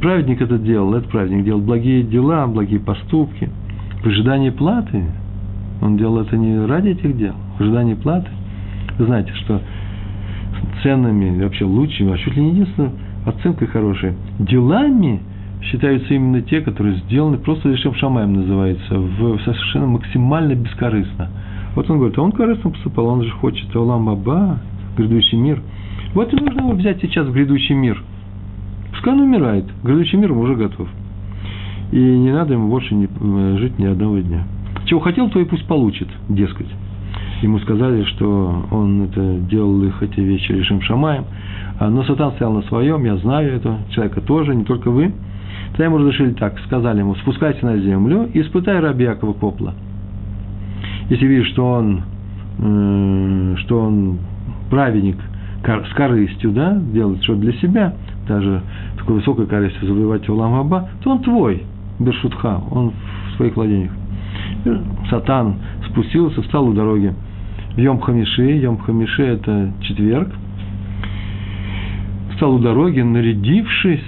Праведник 0.00 0.40
это 0.40 0.58
делал, 0.58 0.94
этот 0.94 1.10
праведник 1.10 1.44
делал 1.44 1.60
благие 1.60 2.02
дела, 2.02 2.46
благие 2.46 2.80
поступки. 2.80 3.50
В 4.02 4.06
ожидании 4.06 4.50
платы. 4.50 5.04
Он 5.82 5.96
делал 5.96 6.20
это 6.20 6.36
не 6.36 6.64
ради 6.66 6.90
этих 6.90 7.16
дел, 7.16 7.34
в 7.58 7.62
ожидании 7.62 7.94
платы. 7.94 8.28
Вы 8.98 9.06
знаете, 9.06 9.32
что 9.34 9.60
ценными, 10.82 11.42
вообще 11.42 11.64
лучшими, 11.64 12.12
а 12.12 12.18
чуть 12.18 12.36
ли 12.36 12.42
не 12.42 12.50
единственной 12.50 12.90
оценкой 13.26 13.68
хорошей, 13.68 14.14
делами 14.38 15.20
считаются 15.64 16.14
именно 16.14 16.42
те, 16.42 16.60
которые 16.60 16.96
сделаны 17.06 17.38
просто 17.38 17.68
лишь 17.68 17.84
шамаем 17.98 18.34
называется, 18.34 18.98
в 18.98 19.38
совершенно 19.40 19.86
максимально 19.86 20.54
бескорыстно. 20.54 21.28
Вот 21.74 21.90
он 21.90 21.98
говорит, 21.98 22.18
а 22.18 22.22
он 22.22 22.32
корыстно 22.32 22.70
поступал, 22.70 23.06
он 23.06 23.22
же 23.22 23.30
хочет 23.30 23.74
Алам 23.74 24.08
Аба, 24.08 24.60
грядущий 24.96 25.38
мир. 25.38 25.60
Вот 26.14 26.32
и 26.32 26.36
нужно 26.36 26.60
его 26.60 26.72
взять 26.72 27.00
сейчас 27.00 27.26
в 27.26 27.32
грядущий 27.32 27.74
мир. 27.74 28.02
Пускай 28.92 29.14
он 29.14 29.20
умирает, 29.22 29.64
грядущий 29.82 30.18
мир 30.18 30.32
уже 30.32 30.54
готов. 30.54 30.88
И 31.90 31.98
не 31.98 32.32
надо 32.32 32.54
ему 32.54 32.68
больше 32.68 32.94
не, 32.94 33.06
э, 33.06 33.56
жить 33.58 33.78
ни 33.78 33.86
одного 33.86 34.18
дня. 34.18 34.44
Чего 34.86 35.00
хотел, 35.00 35.30
то 35.30 35.40
и 35.40 35.44
пусть 35.44 35.66
получит, 35.66 36.08
дескать. 36.28 36.68
Ему 37.42 37.58
сказали, 37.58 38.04
что 38.04 38.66
он 38.70 39.02
это 39.02 39.38
делал 39.50 39.82
их 39.82 40.02
эти 40.02 40.20
вещи 40.20 40.52
решим 40.52 40.80
шамаем. 40.82 41.24
А, 41.78 41.90
но 41.90 42.04
Сатан 42.04 42.32
стоял 42.32 42.52
на 42.52 42.62
своем, 42.62 43.04
я 43.04 43.16
знаю 43.16 43.52
этого 43.56 43.78
человека 43.90 44.20
тоже, 44.20 44.54
не 44.54 44.64
только 44.64 44.90
вы. 44.90 45.12
Тогда 45.74 45.86
ему 45.86 45.98
разрешили 45.98 46.34
так, 46.34 46.56
сказали 46.66 47.00
ему, 47.00 47.16
спускайся 47.16 47.66
на 47.66 47.78
землю 47.78 48.30
и 48.32 48.42
испытай 48.42 48.78
раби 48.78 49.06
Якова 49.06 49.32
Копла. 49.32 49.74
Если 51.08 51.26
видишь, 51.26 51.48
что 51.48 51.66
он, 51.66 52.02
э, 52.60 53.56
что 53.58 53.80
он 53.80 54.18
праведник 54.70 55.16
с 55.64 55.94
корыстью, 55.94 56.52
да, 56.52 56.76
делает 56.76 57.24
что 57.24 57.34
для 57.34 57.52
себя, 57.54 57.94
даже 58.28 58.62
такой 58.98 59.16
высокой 59.16 59.46
корыстью 59.46 59.88
завоевать 59.88 60.28
Улам 60.28 60.54
Аба, 60.54 60.90
то 61.02 61.10
он 61.10 61.22
твой, 61.22 61.64
Бершутха, 61.98 62.60
он 62.70 62.92
в 63.32 63.36
своих 63.36 63.56
владениях. 63.56 63.90
Сатан 65.10 65.56
спустился, 65.90 66.40
встал 66.42 66.68
у 66.68 66.72
дороги 66.72 67.12
в 67.74 67.78
Йом 67.80 67.98
Хамиши. 68.00 68.58
Йом 68.58 68.78
Хамиши– 68.78 69.22
это 69.24 69.72
четверг. 69.80 70.28
Встал 72.30 72.54
у 72.54 72.58
дороги, 72.60 73.00
нарядившись 73.00 74.04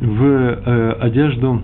в 0.00 0.24
э, 0.24 0.92
одежду 1.00 1.62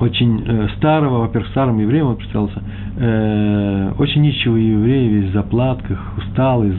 очень 0.00 0.42
э, 0.46 0.68
старого, 0.76 1.20
во-первых, 1.20 1.50
старым 1.50 1.78
евреем 1.78 2.08
он 2.08 2.16
представился, 2.16 2.62
э, 2.96 3.92
очень 3.98 4.22
нищего 4.22 4.56
еврея, 4.56 5.08
весь 5.08 5.30
в 5.30 5.32
заплатках, 5.32 5.98
усталый, 6.16 6.78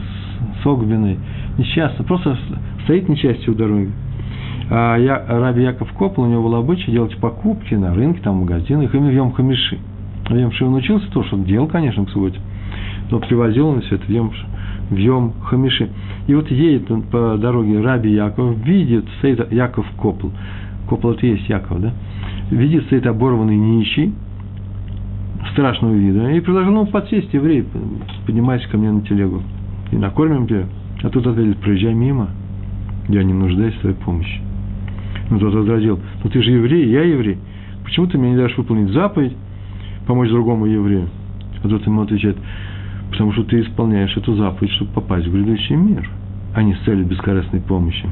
согбенный, 0.62 1.18
несчастный, 1.58 2.04
просто 2.04 2.36
стоит 2.84 3.08
несчастье 3.08 3.52
у 3.52 3.54
дороги. 3.54 3.90
А 4.70 4.96
я, 4.96 5.24
Раби 5.28 5.62
Яков 5.62 5.92
Копл, 5.92 6.22
у 6.22 6.26
него 6.26 6.44
было 6.44 6.58
обычай 6.58 6.90
делать 6.90 7.16
покупки 7.18 7.74
на 7.74 7.94
рынке, 7.94 8.20
там, 8.22 8.38
в 8.38 8.40
магазинах, 8.40 8.94
именно 8.94 9.10
в 9.10 9.14
Йом 9.14 9.32
Хамиши. 9.32 9.78
В 10.28 10.34
Йом 10.34 10.50
Хамиши 10.50 10.64
он 10.64 10.74
учился, 10.74 11.10
то, 11.12 11.24
что 11.24 11.36
он 11.36 11.44
делал, 11.44 11.66
конечно, 11.66 12.04
к 12.04 12.10
субботе 12.10 12.40
но 13.10 13.18
привозил 13.18 13.68
он 13.68 13.82
все 13.82 13.96
это 13.96 14.06
в 14.06 14.08
Йом, 14.08 14.32
в 14.90 14.96
Йом 14.96 15.32
Хамиши. 15.44 15.88
И 16.26 16.34
вот 16.34 16.50
едет 16.50 16.90
он 16.90 17.02
по 17.02 17.36
дороге 17.38 17.80
Раби 17.80 18.12
Яков, 18.12 18.58
видит, 18.58 19.04
стоит 19.18 19.52
Яков 19.52 19.86
Копл. 19.96 20.28
Копл 20.88 21.10
это 21.12 21.26
есть 21.26 21.48
Яков, 21.48 21.80
да? 21.80 21.92
Видит, 22.50 22.84
стоит 22.84 23.06
оборванный 23.06 23.56
нищий, 23.56 24.12
страшного 25.52 25.94
вида, 25.94 26.30
и 26.30 26.40
предложил 26.40 26.72
ему 26.72 26.86
подсесть, 26.86 27.32
еврей, 27.32 27.64
поднимайся 28.26 28.68
ко 28.68 28.76
мне 28.76 28.90
на 28.90 29.02
телегу, 29.02 29.42
и 29.92 29.96
накормим 29.96 30.46
тебя. 30.46 30.66
А 31.02 31.08
тут 31.08 31.26
ответил, 31.26 31.54
проезжай 31.62 31.94
мимо, 31.94 32.28
я 33.08 33.22
не 33.22 33.32
нуждаюсь 33.32 33.74
в 33.74 33.80
твоей 33.80 33.96
помощи. 33.96 34.40
Ну, 35.30 35.38
тот 35.38 35.54
возразил, 35.54 36.00
ну 36.24 36.30
ты 36.30 36.42
же 36.42 36.50
еврей, 36.50 36.90
я 36.90 37.02
еврей, 37.02 37.38
почему 37.84 38.06
ты 38.06 38.18
мне 38.18 38.32
не 38.32 38.36
дашь 38.36 38.56
выполнить 38.58 38.90
заповедь, 38.90 39.36
помочь 40.06 40.28
другому 40.28 40.66
еврею? 40.66 41.08
А 41.62 41.68
тот 41.68 41.86
ему 41.86 42.02
отвечает, 42.02 42.36
Потому 43.10 43.32
что 43.32 43.44
ты 43.44 43.60
исполняешь 43.60 44.16
эту 44.16 44.34
заповедь, 44.34 44.72
чтобы 44.72 44.92
попасть 44.92 45.26
в 45.26 45.32
грядущий 45.32 45.76
мир, 45.76 46.08
а 46.54 46.62
не 46.62 46.74
с 46.74 46.78
целью 46.80 47.06
бескорыстной 47.06 47.60
помощи. 47.60 48.08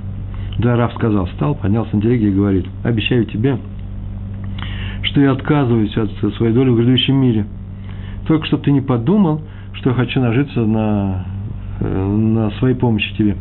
Да, 0.58 0.76
Раф 0.76 0.92
сказал, 0.94 1.26
встал, 1.26 1.54
поднялся 1.54 1.94
на 1.94 2.02
телеге 2.02 2.28
и 2.28 2.32
говорит, 2.32 2.66
обещаю 2.82 3.24
тебе, 3.26 3.58
что 5.02 5.20
я 5.20 5.32
отказываюсь 5.32 5.96
от 5.96 6.10
своей 6.34 6.52
доли 6.52 6.70
в 6.70 6.76
грядущем 6.76 7.16
мире. 7.16 7.46
Только 8.26 8.46
чтобы 8.46 8.64
ты 8.64 8.72
не 8.72 8.80
подумал, 8.80 9.40
что 9.74 9.90
я 9.90 9.96
хочу 9.96 10.20
нажиться 10.20 10.66
на, 10.66 11.24
э, 11.80 12.06
на 12.16 12.50
своей 12.58 12.74
помощи 12.74 13.14
тебе. 13.16 13.36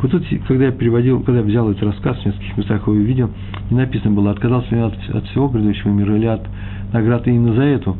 Вот 0.00 0.10
тут, 0.10 0.24
когда 0.48 0.66
я 0.66 0.72
переводил, 0.72 1.20
когда 1.20 1.40
я 1.40 1.46
взял 1.46 1.70
этот 1.70 1.82
рассказ, 1.84 2.18
в 2.18 2.26
нескольких 2.26 2.56
местах 2.56 2.86
его 2.86 2.96
увидел, 2.96 3.30
не 3.70 3.76
написано 3.76 4.14
было, 4.14 4.30
отказался 4.30 4.74
ли 4.74 4.80
от, 4.80 4.94
от 5.14 5.24
всего 5.26 5.48
грядущего 5.48 5.90
мира 5.90 6.16
или 6.16 6.26
от 6.26 6.42
награды 6.92 7.30
именно 7.30 7.54
за 7.54 7.62
эту, 7.62 7.96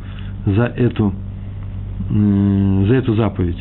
за 0.46 0.64
эту 0.64 1.12
за 2.08 2.94
эту 2.94 3.14
заповедь. 3.14 3.58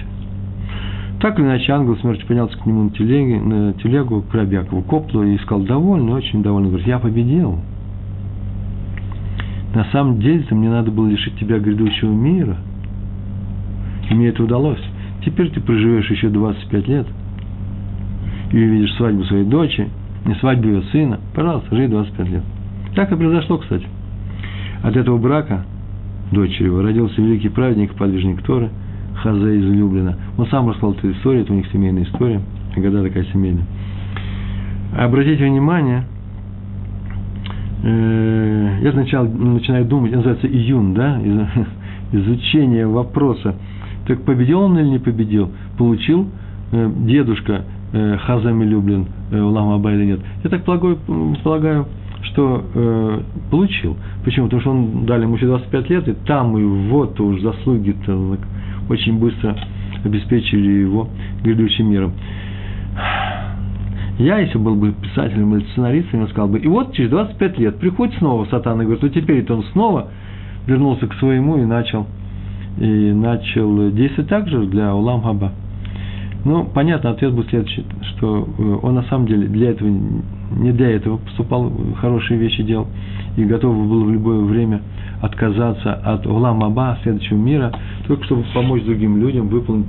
Так 1.21 1.37
или 1.37 1.45
иначе, 1.45 1.71
ангел 1.71 1.95
смерти 1.97 2.25
поднялся 2.25 2.57
к 2.57 2.65
нему 2.65 2.83
на, 2.83 2.89
телеге, 2.89 3.39
на 3.39 3.73
телегу, 3.73 4.23
к 4.23 4.33
Рабякову 4.33 4.81
коплу 4.81 5.23
и 5.23 5.37
сказал, 5.37 5.63
довольный, 5.63 6.13
очень 6.13 6.41
довольный, 6.41 6.69
говорит, 6.69 6.87
я 6.87 6.97
победил. 6.97 7.59
На 9.75 9.85
самом 9.91 10.19
деле-то 10.19 10.55
мне 10.55 10.69
надо 10.69 10.91
было 10.91 11.07
лишить 11.07 11.37
тебя 11.37 11.59
грядущего 11.59 12.11
мира. 12.11 12.57
И 14.09 14.15
мне 14.15 14.29
это 14.29 14.43
удалось. 14.43 14.81
Теперь 15.23 15.51
ты 15.51 15.61
проживешь 15.61 16.09
еще 16.09 16.29
25 16.29 16.87
лет 16.87 17.07
и 18.51 18.57
увидишь 18.57 18.93
свадьбу 18.95 19.23
своей 19.25 19.45
дочери, 19.45 19.89
не 20.25 20.33
свадьбу 20.35 20.67
ее 20.67 20.81
сына. 20.91 21.19
Пожалуйста, 21.35 21.75
живи 21.75 21.87
25 21.87 22.29
лет. 22.29 22.43
Так 22.95 23.11
и 23.11 23.15
произошло, 23.15 23.59
кстати. 23.59 23.85
От 24.83 24.97
этого 24.97 25.17
брака 25.17 25.65
дочери 26.31 26.65
его, 26.65 26.81
родился 26.81 27.21
великий 27.21 27.49
праведник, 27.49 27.93
подвижник 27.95 28.41
Торы, 28.43 28.69
Хазе 29.15 29.59
из 29.59 29.65
Люблина. 29.65 30.15
Он 30.37 30.47
сам 30.47 30.69
рассказал 30.69 30.93
эту 30.93 31.11
историю, 31.11 31.43
это 31.43 31.53
у 31.53 31.55
них 31.55 31.67
семейная 31.71 32.03
история, 32.03 32.41
года 32.75 33.03
такая 33.03 33.25
семейная. 33.25 33.65
Обратите 34.97 35.45
внимание, 35.45 36.03
э, 37.83 38.79
я 38.81 38.91
сначала 38.91 39.27
начинаю 39.27 39.85
думать, 39.85 40.11
называется 40.11 40.47
июн, 40.47 40.93
да, 40.93 41.19
изучение 42.11 42.87
вопроса, 42.87 43.55
так 44.07 44.23
победил 44.23 44.61
он 44.61 44.77
или 44.79 44.87
не 44.87 44.99
победил, 44.99 45.51
получил 45.77 46.27
э, 46.71 46.91
дедушка 47.05 47.63
э, 47.93 48.17
Хазами 48.17 48.65
Люблин 48.65 49.07
Улам 49.31 49.69
Аба 49.69 49.93
или 49.93 50.05
нет. 50.05 50.19
Я 50.43 50.49
так 50.49 50.63
полагаю, 50.63 50.97
полагаю 51.43 51.85
что 52.23 52.63
э, 52.73 53.21
получил. 53.49 53.97
Почему? 54.23 54.45
Потому 54.45 54.61
что 54.61 54.71
он 54.71 55.05
дали 55.05 55.23
ему 55.23 55.35
еще 55.35 55.47
25 55.47 55.89
лет, 55.89 56.07
и 56.07 56.13
там 56.25 56.57
и 56.57 56.63
вот 56.63 57.19
уж 57.19 57.41
заслуги-то 57.41 58.37
очень 58.89 59.19
быстро 59.19 59.55
обеспечили 60.03 60.81
его 60.81 61.09
грядущим 61.43 61.89
миром. 61.89 62.13
Я, 64.17 64.37
если 64.39 64.57
был 64.57 64.75
бы 64.75 64.91
писателем 64.91 65.55
или 65.55 65.65
сценаристом, 65.71 66.21
я 66.21 66.27
сказал 66.27 66.47
бы, 66.47 66.59
и 66.59 66.67
вот 66.67 66.93
через 66.93 67.09
25 67.09 67.57
лет 67.59 67.77
приходит 67.77 68.15
снова 68.15 68.45
сатана 68.45 68.83
и 68.83 68.85
говорит, 68.85 69.03
ну 69.03 69.09
теперь-то 69.09 69.55
он 69.55 69.63
снова 69.71 70.09
вернулся 70.67 71.07
к 71.07 71.13
своему 71.15 71.57
и 71.57 71.65
начал, 71.65 72.05
и 72.77 73.13
начал 73.13 73.91
действовать 73.91 74.29
так 74.29 74.47
же 74.47 74.65
для 74.67 74.93
Улам 74.93 75.23
Хаба. 75.23 75.53
Ну, 76.43 76.65
понятно, 76.65 77.11
ответ 77.11 77.33
был 77.33 77.43
следующий, 77.45 77.85
что 78.15 78.47
э, 78.57 78.77
он 78.81 78.95
на 78.95 79.03
самом 79.03 79.27
деле 79.27 79.47
для 79.47 79.71
этого, 79.71 79.89
не 79.89 80.71
для 80.71 80.89
этого 80.89 81.17
поступал, 81.17 81.71
хорошие 81.99 82.39
вещи 82.39 82.63
делал, 82.63 82.87
и 83.37 83.43
готов 83.43 83.75
был 83.75 84.05
в 84.05 84.11
любое 84.11 84.39
время 84.39 84.81
отказаться 85.21 85.93
от 85.93 86.25
Улам 86.25 86.63
Аба, 86.63 86.97
следующего 87.03 87.37
мира, 87.37 87.71
только 88.07 88.23
чтобы 88.25 88.43
помочь 88.55 88.83
другим 88.83 89.17
людям 89.17 89.49
выполнить 89.49 89.85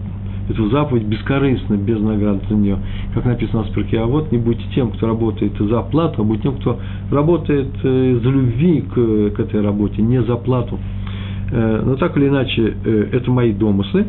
эту 0.51 0.69
заповедь 0.69 1.05
бескорыстно, 1.05 1.77
без 1.77 1.99
награды 2.01 2.41
за 2.47 2.55
нее. 2.55 2.79
Как 3.15 3.25
написано 3.25 3.63
в 3.63 3.69
Спирке, 3.69 4.01
а 4.01 4.05
вот 4.05 4.31
не 4.31 4.37
будьте 4.37 4.65
тем, 4.75 4.91
кто 4.91 5.07
работает 5.07 5.55
за 5.59 5.81
плату, 5.81 6.21
а 6.21 6.25
будьте 6.25 6.43
тем, 6.43 6.57
кто 6.57 6.79
работает 7.11 7.69
э, 7.83 8.21
за 8.23 8.29
любви 8.29 8.83
к, 8.83 9.37
к 9.37 9.41
этой 9.41 9.63
работе, 9.63 10.03
не 10.03 10.23
за 10.23 10.37
плату. 10.37 10.79
Э, 11.51 11.83
но 11.83 11.97
так 11.97 12.15
или 12.19 12.29
иначе, 12.29 12.75
это 12.85 13.31
мои 13.31 13.53
домыслы, 13.55 14.07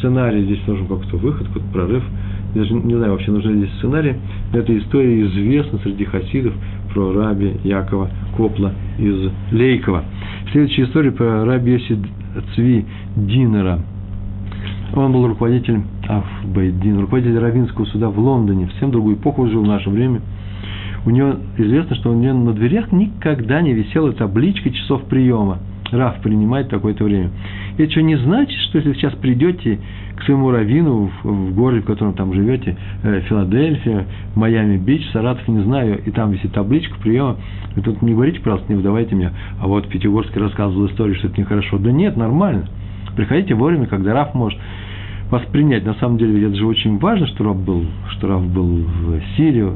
сценарий, 0.00 0.44
здесь 0.44 0.66
нужен 0.66 0.86
какой-то 0.86 1.16
выход, 1.18 1.46
какой-то 1.46 1.68
прорыв. 1.68 2.02
Я 2.54 2.62
даже 2.62 2.74
не 2.74 2.94
знаю, 2.96 3.12
вообще 3.12 3.30
нужен 3.30 3.52
ли 3.52 3.58
здесь 3.66 3.78
сценарий. 3.78 4.14
Эта 4.52 4.76
история 4.76 5.22
известна 5.22 5.78
среди 5.82 6.04
хасидов 6.04 6.54
про 6.92 7.12
раби 7.12 7.52
Якова 7.62 8.10
Копла 8.36 8.72
из 8.98 9.30
Лейкова. 9.52 10.04
Следующая 10.50 10.84
история 10.84 11.12
про 11.12 11.44
раби 11.44 11.72
Йоси 11.72 11.98
Цви 12.54 12.84
Динера. 13.16 13.78
Он 14.94 15.12
был 15.12 15.28
руководителем 15.28 15.84
Афбайдин, 16.08 16.98
руководитель 16.98 17.38
Равинского 17.38 17.84
суда 17.84 18.10
в 18.10 18.18
Лондоне, 18.18 18.66
в 18.66 18.70
совсем 18.72 18.90
другую 18.90 19.16
эпоху 19.16 19.46
жил 19.46 19.62
в 19.62 19.68
наше 19.68 19.88
время. 19.88 20.20
У 21.06 21.10
него 21.10 21.36
известно, 21.56 21.94
что 21.94 22.10
у 22.10 22.14
него 22.14 22.34
на 22.36 22.52
дверях 22.52 22.90
никогда 22.90 23.62
не 23.62 23.72
висела 23.72 24.12
табличка 24.12 24.70
часов 24.70 25.02
приема. 25.04 25.58
Раф 25.92 26.20
принимает 26.22 26.68
такое-то 26.68 27.04
время. 27.04 27.30
Это 27.78 27.90
что 27.90 28.02
не 28.02 28.16
значит, 28.16 28.58
что 28.68 28.78
если 28.78 28.92
сейчас 28.94 29.14
придете 29.14 29.78
к 30.16 30.22
своему 30.24 30.50
раввину 30.50 31.10
в, 31.22 31.28
в 31.28 31.54
городе, 31.54 31.82
в 31.82 31.86
котором 31.86 32.14
там 32.14 32.32
живете, 32.34 32.76
э, 33.02 33.20
Филадельфия, 33.28 34.06
Майами-Бич, 34.34 35.10
Саратов, 35.12 35.46
не 35.48 35.62
знаю, 35.62 36.02
и 36.04 36.10
там 36.10 36.30
висит 36.30 36.52
табличка 36.52 36.94
приема, 37.00 37.36
вы 37.74 37.82
тут 37.82 38.02
не 38.02 38.12
говорите, 38.12 38.40
пожалуйста, 38.40 38.70
не 38.70 38.76
выдавайте 38.76 39.14
меня, 39.14 39.32
а 39.60 39.66
вот 39.66 39.88
Пятигорский 39.88 40.40
рассказывал 40.40 40.86
историю, 40.86 41.16
что 41.16 41.28
это 41.28 41.40
нехорошо. 41.40 41.78
Да 41.78 41.90
нет, 41.90 42.16
нормально. 42.16 42.66
Приходите 43.16 43.54
вовремя, 43.54 43.86
когда 43.86 44.12
Раф 44.12 44.34
может 44.34 44.58
вас 45.30 45.42
принять. 45.52 45.84
На 45.84 45.94
самом 45.94 46.18
деле, 46.18 46.46
это 46.46 46.56
же 46.56 46.66
очень 46.66 46.98
важно, 46.98 47.26
что 47.28 47.44
Раф 47.44 47.56
был, 47.56 47.86
что 48.10 48.28
Раф 48.28 48.46
был 48.46 48.84
в 48.84 49.20
Сирии, 49.36 49.70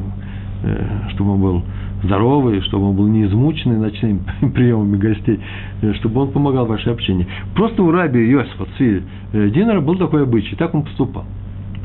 э, 0.63 1.09
чтобы 1.11 1.33
он 1.33 1.41
был 1.41 1.63
здоровый, 2.05 2.61
чтобы 2.63 2.91
он 2.91 2.97
был 2.97 3.09
не 3.09 3.25
измученный 3.25 3.79
ночными 3.79 4.21
приемами 4.55 4.97
гостей, 4.97 5.41
э, 5.83 5.93
чтобы 5.95 6.23
он 6.23 6.31
помогал 6.31 6.67
вашей 6.67 6.93
общении. 6.93 7.27
Просто 7.55 7.83
у 7.83 7.91
раби 7.91 8.21
Йосифа 8.21 8.67
Цви 8.77 9.03
э, 9.33 9.51
Динера 9.51 9.81
был 9.81 9.97
такой 9.97 10.23
обычай, 10.23 10.57
так 10.57 10.75
он 10.75 10.83
поступал. 10.83 11.25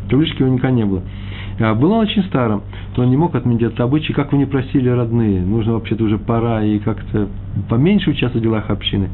Таблички 0.09 0.41
у 0.41 0.45
него 0.45 0.55
никогда 0.55 0.75
не 0.75 0.85
было. 0.85 1.01
А 1.59 1.75
был 1.75 1.91
он 1.91 1.99
очень 1.99 2.23
старым, 2.23 2.61
то 2.95 3.01
он 3.01 3.09
не 3.09 3.17
мог 3.17 3.35
отменить 3.35 3.61
этот 3.61 3.81
обычай, 3.81 4.13
как 4.13 4.31
вы 4.31 4.37
не 4.37 4.45
просили 4.45 4.87
родные. 4.89 5.41
Нужно 5.41 5.73
вообще-то 5.73 6.03
уже 6.05 6.17
пора 6.17 6.63
и 6.63 6.79
как-то 6.79 7.27
поменьше 7.69 8.11
участвовать 8.11 8.45
в 8.45 8.49
делах 8.49 8.69
общины. 8.69 9.09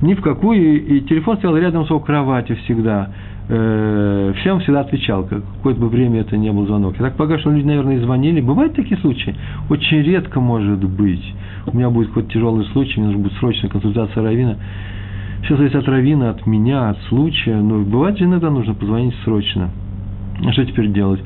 Ни 0.00 0.14
в 0.14 0.20
какую, 0.20 0.84
и 0.84 1.00
телефон 1.00 1.38
стоял 1.38 1.56
рядом 1.56 1.84
с 1.84 1.90
его 1.90 2.00
кроватью 2.00 2.56
всегда 2.64 3.10
э, 3.48 4.32
всем 4.40 4.60
всегда 4.60 4.80
отвечал, 4.80 5.24
какое 5.24 5.74
бы 5.74 5.88
время 5.88 6.20
это 6.20 6.36
не 6.36 6.50
был 6.52 6.66
звонок. 6.66 6.94
Я 6.98 7.06
так 7.06 7.16
полагаю, 7.16 7.40
что 7.40 7.50
люди, 7.50 7.66
наверное, 7.66 7.96
и 7.96 8.00
звонили. 8.00 8.40
Бывают 8.40 8.74
такие 8.74 9.00
случаи? 9.00 9.34
Очень 9.68 10.02
редко 10.02 10.40
может 10.40 10.84
быть. 10.84 11.24
У 11.66 11.76
меня 11.76 11.90
будет 11.90 12.08
какой-то 12.08 12.30
тяжелый 12.30 12.64
случай, 12.66 13.00
мне 13.00 13.08
нужна 13.08 13.22
будет 13.22 13.38
срочная 13.38 13.70
консультация 13.70 14.22
Равина. 14.22 14.56
Все 15.44 15.56
зависит 15.56 15.76
от 15.76 15.88
Равина, 15.88 16.30
от 16.30 16.46
меня, 16.46 16.90
от 16.90 16.98
случая. 17.08 17.56
Но 17.56 17.80
бывает 17.80 18.18
же 18.18 18.24
иногда 18.24 18.50
нужно 18.50 18.74
позвонить 18.74 19.14
срочно. 19.24 19.70
А 20.44 20.52
что 20.52 20.64
теперь 20.64 20.92
делать? 20.92 21.20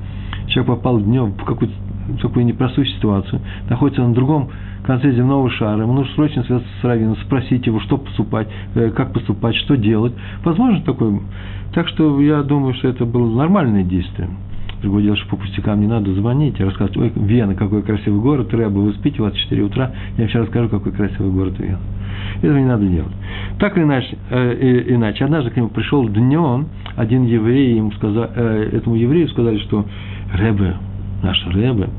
Человек 0.48 0.76
попал 0.76 1.00
днем 1.00 1.32
в 1.32 1.44
какую-то 1.44 1.74
такую 2.20 2.46
непростую 2.46 2.86
ситуацию, 2.86 3.40
находится 3.68 4.02
на 4.02 4.14
другом 4.14 4.50
конце 4.86 5.12
земного 5.12 5.50
шара, 5.50 5.82
ему 5.82 5.92
нужно 5.92 6.14
срочно 6.14 6.44
связаться 6.44 6.68
с 6.80 6.84
Равином, 6.84 7.16
спросить 7.24 7.66
его, 7.66 7.80
что 7.80 7.98
поступать, 7.98 8.48
э, 8.74 8.90
как 8.90 9.12
поступать, 9.12 9.56
что 9.56 9.76
делать. 9.76 10.12
Возможно 10.44 10.80
такое 10.82 11.20
так 11.76 11.88
что 11.88 12.18
я 12.22 12.42
думаю, 12.42 12.72
что 12.72 12.88
это 12.88 13.04
было 13.04 13.30
нормальное 13.36 13.82
действие. 13.82 14.30
Другое 14.80 15.02
дело, 15.02 15.16
что 15.16 15.28
по 15.28 15.36
пустякам 15.36 15.78
не 15.78 15.86
надо 15.86 16.10
звонить 16.14 16.58
и 16.58 16.64
рассказывать, 16.64 16.96
ой, 16.96 17.12
Вена, 17.22 17.54
какой 17.54 17.82
красивый 17.82 18.18
город, 18.18 18.52
Рэба, 18.54 18.78
вы 18.78 18.94
спите, 18.94 19.20
у 19.20 19.26
вас 19.26 19.34
4 19.34 19.62
утра, 19.62 19.90
я 20.16 20.22
вообще 20.22 20.38
расскажу, 20.38 20.70
какой 20.70 20.92
красивый 20.92 21.30
город 21.32 21.58
Вена. 21.58 21.78
Этого 22.40 22.56
не 22.56 22.64
надо 22.64 22.86
делать. 22.86 23.12
Так 23.58 23.76
или 23.76 23.84
иначе, 23.84 24.16
э, 24.30 24.84
иначе 24.88 25.26
однажды 25.26 25.50
к 25.50 25.56
нему 25.56 25.68
пришел 25.68 26.08
днем 26.08 26.68
один 26.96 27.24
еврей, 27.24 27.76
ему 27.76 27.92
сказал, 27.92 28.30
э, 28.34 28.70
этому 28.72 28.96
еврею 28.96 29.28
сказали, 29.28 29.58
что 29.58 29.84
Рэбе, 30.32 30.76
наш 31.22 31.46
Рэбе, 31.46 31.90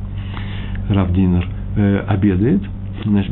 Равдинер, 0.90 1.48
э, 1.76 2.00
обедает, 2.08 2.64
значит, 3.04 3.32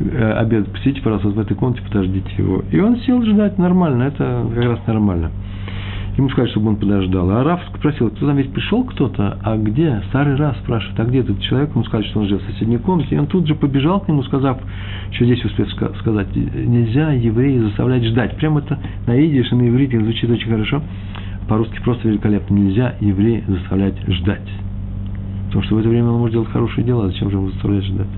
э, 0.00 0.32
обед, 0.32 0.70
посидите, 0.72 1.02
пожалуйста, 1.02 1.28
в 1.28 1.38
этой 1.38 1.56
комнате, 1.56 1.82
подождите 1.82 2.30
его. 2.36 2.62
И 2.70 2.80
он 2.80 2.98
сел 3.00 3.22
ждать 3.22 3.58
нормально, 3.58 4.04
это 4.04 4.46
как 4.54 4.64
раз 4.64 4.86
нормально. 4.86 5.30
Ему 6.18 6.28
сказали, 6.30 6.50
чтобы 6.50 6.70
он 6.70 6.76
подождал. 6.76 7.30
А 7.30 7.44
Раф 7.44 7.60
спросил, 7.76 8.10
кто 8.10 8.26
там 8.26 8.36
ведь 8.36 8.52
пришел 8.52 8.82
кто-то, 8.82 9.38
а 9.40 9.56
где? 9.56 10.02
Старый 10.08 10.34
Раф 10.34 10.56
спрашивает, 10.64 10.98
а 10.98 11.04
где 11.04 11.20
этот 11.20 11.40
человек? 11.42 11.70
Ему 11.70 11.84
сказали, 11.84 12.08
что 12.08 12.18
он 12.18 12.26
живет 12.26 12.42
в 12.42 12.50
соседней 12.50 12.78
комнате. 12.78 13.14
И 13.14 13.18
он 13.18 13.28
тут 13.28 13.46
же 13.46 13.54
побежал 13.54 14.00
к 14.00 14.08
нему, 14.08 14.24
сказав, 14.24 14.58
что 15.12 15.24
здесь 15.24 15.44
успел 15.44 15.68
сказать, 15.68 16.34
нельзя 16.34 17.12
еврея 17.12 17.62
заставлять 17.62 18.04
ждать. 18.04 18.36
Прямо 18.36 18.58
это 18.58 18.80
на 19.06 19.16
идиш 19.16 19.52
и 19.52 19.54
на 19.54 19.68
иврите 19.68 20.00
звучит 20.00 20.28
очень 20.28 20.50
хорошо. 20.50 20.82
По-русски 21.48 21.80
просто 21.84 22.08
великолепно. 22.08 22.52
Нельзя 22.52 22.96
еврея 23.00 23.44
заставлять 23.46 23.94
ждать. 24.08 24.48
Потому 25.46 25.62
что 25.62 25.76
в 25.76 25.78
это 25.78 25.88
время 25.88 26.08
он 26.08 26.18
может 26.18 26.32
делать 26.32 26.50
хорошие 26.50 26.84
дела, 26.84 27.06
зачем 27.06 27.30
же 27.30 27.36
ему 27.36 27.50
заставлять 27.50 27.84
ждать? 27.84 28.08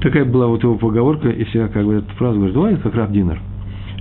Такая 0.00 0.24
была 0.24 0.46
вот 0.46 0.62
его 0.62 0.76
поговорка, 0.76 1.28
и 1.28 1.44
всегда 1.44 1.68
как 1.68 1.84
бы 1.84 1.94
эту 1.94 2.10
фразу 2.16 2.36
говорит, 2.36 2.56
ой, 2.56 2.76
как 2.76 2.94
Раф 2.94 3.10
Динер– 3.10 3.40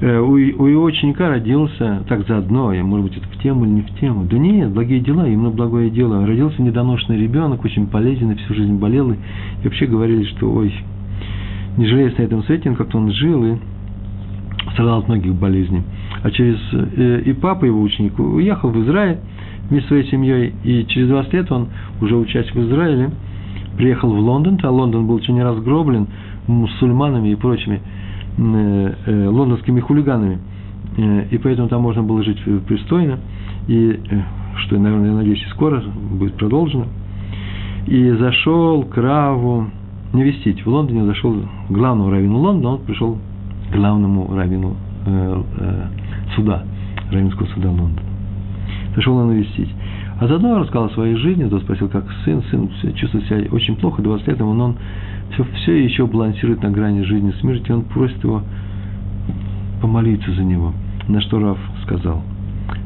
Э, 0.02 0.20
у, 0.20 0.36
его 0.36 0.84
ученика 0.84 1.30
родился, 1.30 2.04
так 2.10 2.28
заодно, 2.28 2.74
я, 2.74 2.84
может 2.84 3.06
быть, 3.08 3.18
это 3.18 3.28
в 3.28 3.42
тему 3.42 3.64
или 3.66 3.72
не 3.72 3.82
в 3.82 4.00
тему. 4.00 4.26
Да 4.26 4.38
нет, 4.38 4.72
благие 4.72 5.00
дела, 5.00 5.28
именно 5.28 5.52
благое 5.52 5.90
дело. 5.90 6.26
Родился 6.26 6.62
недоношенный 6.62 7.18
ребенок, 7.18 7.64
очень 7.64 7.88
полезный, 7.88 8.36
всю 8.36 8.54
жизнь 8.56 8.74
болел. 8.74 9.12
И, 9.12 9.16
и 9.16 9.64
вообще 9.64 9.86
говорили, 9.86 10.26
что, 10.26 10.52
ой, 10.52 10.74
не 11.78 11.88
жалеясь 11.88 12.18
на 12.18 12.24
этом 12.24 12.44
свете, 12.44 12.70
он 12.70 12.76
как-то 12.76 12.98
он 12.98 13.12
жил 13.12 13.46
и 13.46 13.56
страдал 14.74 15.00
от 15.00 15.08
многих 15.08 15.34
болезней. 15.34 15.84
А 16.24 16.30
через, 16.30 16.58
э, 16.74 17.22
и 17.26 17.32
папа 17.32 17.64
его 17.64 17.82
ученик 17.82 18.20
уехал 18.20 18.72
в 18.72 18.84
Израиль 18.84 19.20
вместе 19.70 19.88
со 19.88 19.94
своей 19.94 20.10
семьей, 20.10 20.54
и 20.66 20.86
через 20.88 21.08
20 21.08 21.34
лет 21.34 21.52
он, 21.54 21.70
уже 22.02 22.18
учась 22.18 22.52
в 22.54 22.68
Израиле, 22.68 23.12
приехал 23.78 24.10
в 24.10 24.20
Лондон, 24.20 24.60
а 24.64 24.70
Лондон 24.70 25.08
был 25.08 25.16
очень 25.16 25.42
разгроблен 25.42 26.08
мусульманами 26.48 27.30
и 27.30 27.36
прочими 27.36 27.82
Э, 28.38 28.94
э, 29.06 29.28
лондонскими 29.30 29.80
хулиганами, 29.80 30.40
э, 30.98 31.28
и 31.32 31.38
поэтому 31.38 31.70
там 31.70 31.82
можно 31.82 32.04
было 32.04 32.22
жить 32.22 32.38
пристойно, 32.68 33.18
и 33.70 33.98
что, 34.58 34.78
наверное, 34.78 35.12
я 35.12 35.16
надеюсь, 35.16 35.42
скоро 35.52 35.82
будет 36.12 36.34
продолжено. 36.34 36.88
И 37.88 38.10
зашел 38.12 38.84
к 38.84 38.98
Раву 38.98 39.68
навестить. 40.12 40.66
В 40.66 40.68
Лондоне 40.68 41.06
зашел 41.06 41.34
главному 41.70 42.10
раввину 42.10 42.40
Лондона, 42.40 42.76
он 42.76 42.82
пришел 42.82 43.18
главному 43.72 44.36
раввину 44.36 44.76
э, 45.06 45.44
э, 45.58 45.88
суда, 46.36 46.66
раввинского 47.10 47.48
суда 47.48 47.70
Лондона. 47.70 48.02
Зашел 48.98 49.16
он 49.16 49.30
навестить. 49.30 49.70
А 50.20 50.28
заодно 50.28 50.60
рассказал 50.60 50.86
о 50.86 50.90
своей 50.92 51.16
жизни, 51.16 51.48
тот 51.50 51.64
спросил, 51.64 51.90
как 51.90 52.06
сын, 52.24 52.42
сын 52.50 52.70
чувствует 52.96 53.26
себя 53.26 53.48
очень 53.52 53.76
плохо, 53.76 54.02
20 54.02 54.28
лет 54.28 54.40
ему, 54.40 54.54
но 54.54 54.66
он 54.66 54.76
все, 55.34 55.44
все 55.56 55.84
еще 55.84 56.08
балансирует 56.08 56.64
на 56.64 56.70
грани 56.70 57.02
жизни 57.02 57.32
и 57.32 57.40
смерти, 57.42 57.72
он 57.72 57.82
просит 57.82 58.24
его 58.24 58.42
помолиться 59.82 60.32
за 60.32 60.44
него. 60.44 60.74
На 61.10 61.20
что 61.22 61.40
Раф 61.40 61.58
сказал, 61.84 62.24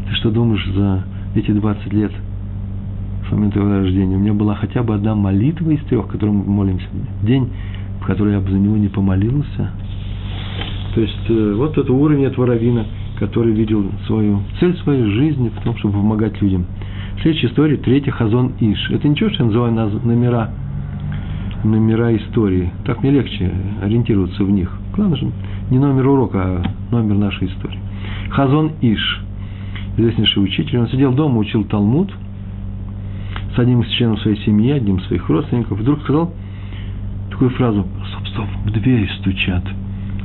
ты 0.07 0.15
что 0.15 0.31
думаешь 0.31 0.67
за 0.73 1.03
эти 1.35 1.51
20 1.51 1.93
лет 1.93 2.11
с 3.27 3.31
момента 3.31 3.59
его 3.59 3.69
рождения? 3.69 4.15
У 4.15 4.19
меня 4.19 4.33
была 4.33 4.55
хотя 4.55 4.81
бы 4.81 4.95
одна 4.95 5.13
молитва 5.13 5.69
из 5.69 5.83
трех, 5.85 6.07
которым 6.07 6.37
мы 6.37 6.45
молимся 6.45 6.87
день, 7.21 7.49
в 8.01 8.05
который 8.05 8.33
я 8.33 8.39
бы 8.39 8.49
за 8.49 8.57
него 8.57 8.75
не 8.75 8.87
помолился. 8.87 9.71
То 10.95 11.01
есть, 11.01 11.29
э, 11.29 11.53
вот 11.55 11.77
это 11.77 11.93
уровень 11.93 12.23
этого 12.23 12.47
равина, 12.47 12.85
который 13.19 13.53
видел 13.53 13.85
свою 14.07 14.41
цель 14.59 14.75
своей 14.77 15.05
жизни 15.11 15.49
в 15.49 15.63
том, 15.63 15.77
чтобы 15.77 15.93
помогать 15.93 16.41
людям. 16.41 16.65
Следующая 17.21 17.47
история, 17.47 17.75
третья, 17.75 18.11
Хазон 18.11 18.53
Иш. 18.61 18.91
Это 18.91 19.05
ничего, 19.05 19.29
что 19.29 19.43
я 19.43 19.47
называю 19.47 19.73
номера 19.73 20.51
номера 21.65 22.15
истории. 22.15 22.71
Так 22.85 23.03
мне 23.03 23.11
легче 23.11 23.51
ориентироваться 23.81 24.45
в 24.45 24.49
них. 24.49 24.71
Главное 24.95 25.17
же 25.17 25.29
не 25.69 25.79
номер 25.79 26.07
урока, 26.07 26.39
а 26.41 26.63
номер 26.91 27.15
нашей 27.15 27.49
истории. 27.49 27.77
Хазон 28.29 28.71
Иш, 28.79 29.21
известнейший 29.97 30.41
учитель, 30.41 30.77
он 30.77 30.87
сидел 30.87 31.11
дома, 31.11 31.39
учил 31.39 31.65
Талмуд 31.65 32.09
с 33.53 33.59
одним 33.59 33.81
из 33.81 33.89
членов 33.89 34.21
своей 34.21 34.37
семьи, 34.45 34.71
одним 34.71 34.99
из 34.99 35.07
своих 35.07 35.27
родственников. 35.27 35.77
Вдруг 35.77 36.01
сказал 36.03 36.33
такую 37.31 37.49
фразу, 37.49 37.85
стоп, 38.13 38.27
стоп, 38.29 38.47
в 38.63 38.71
дверь 38.71 39.09
стучат. 39.19 39.65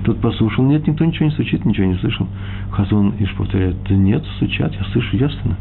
Тот 0.05 0.21
послушал, 0.21 0.65
нет, 0.65 0.87
никто 0.87 1.05
ничего 1.05 1.25
не 1.25 1.33
стучит, 1.33 1.65
ничего 1.65 1.87
не 1.87 1.97
слышал. 1.97 2.29
Хазон 2.71 3.15
Иш 3.19 3.35
повторяет, 3.35 3.75
да 3.89 3.97
нет, 3.97 4.25
стучат, 4.37 4.73
я 4.75 4.85
слышу 4.93 5.17
явственно. 5.17 5.57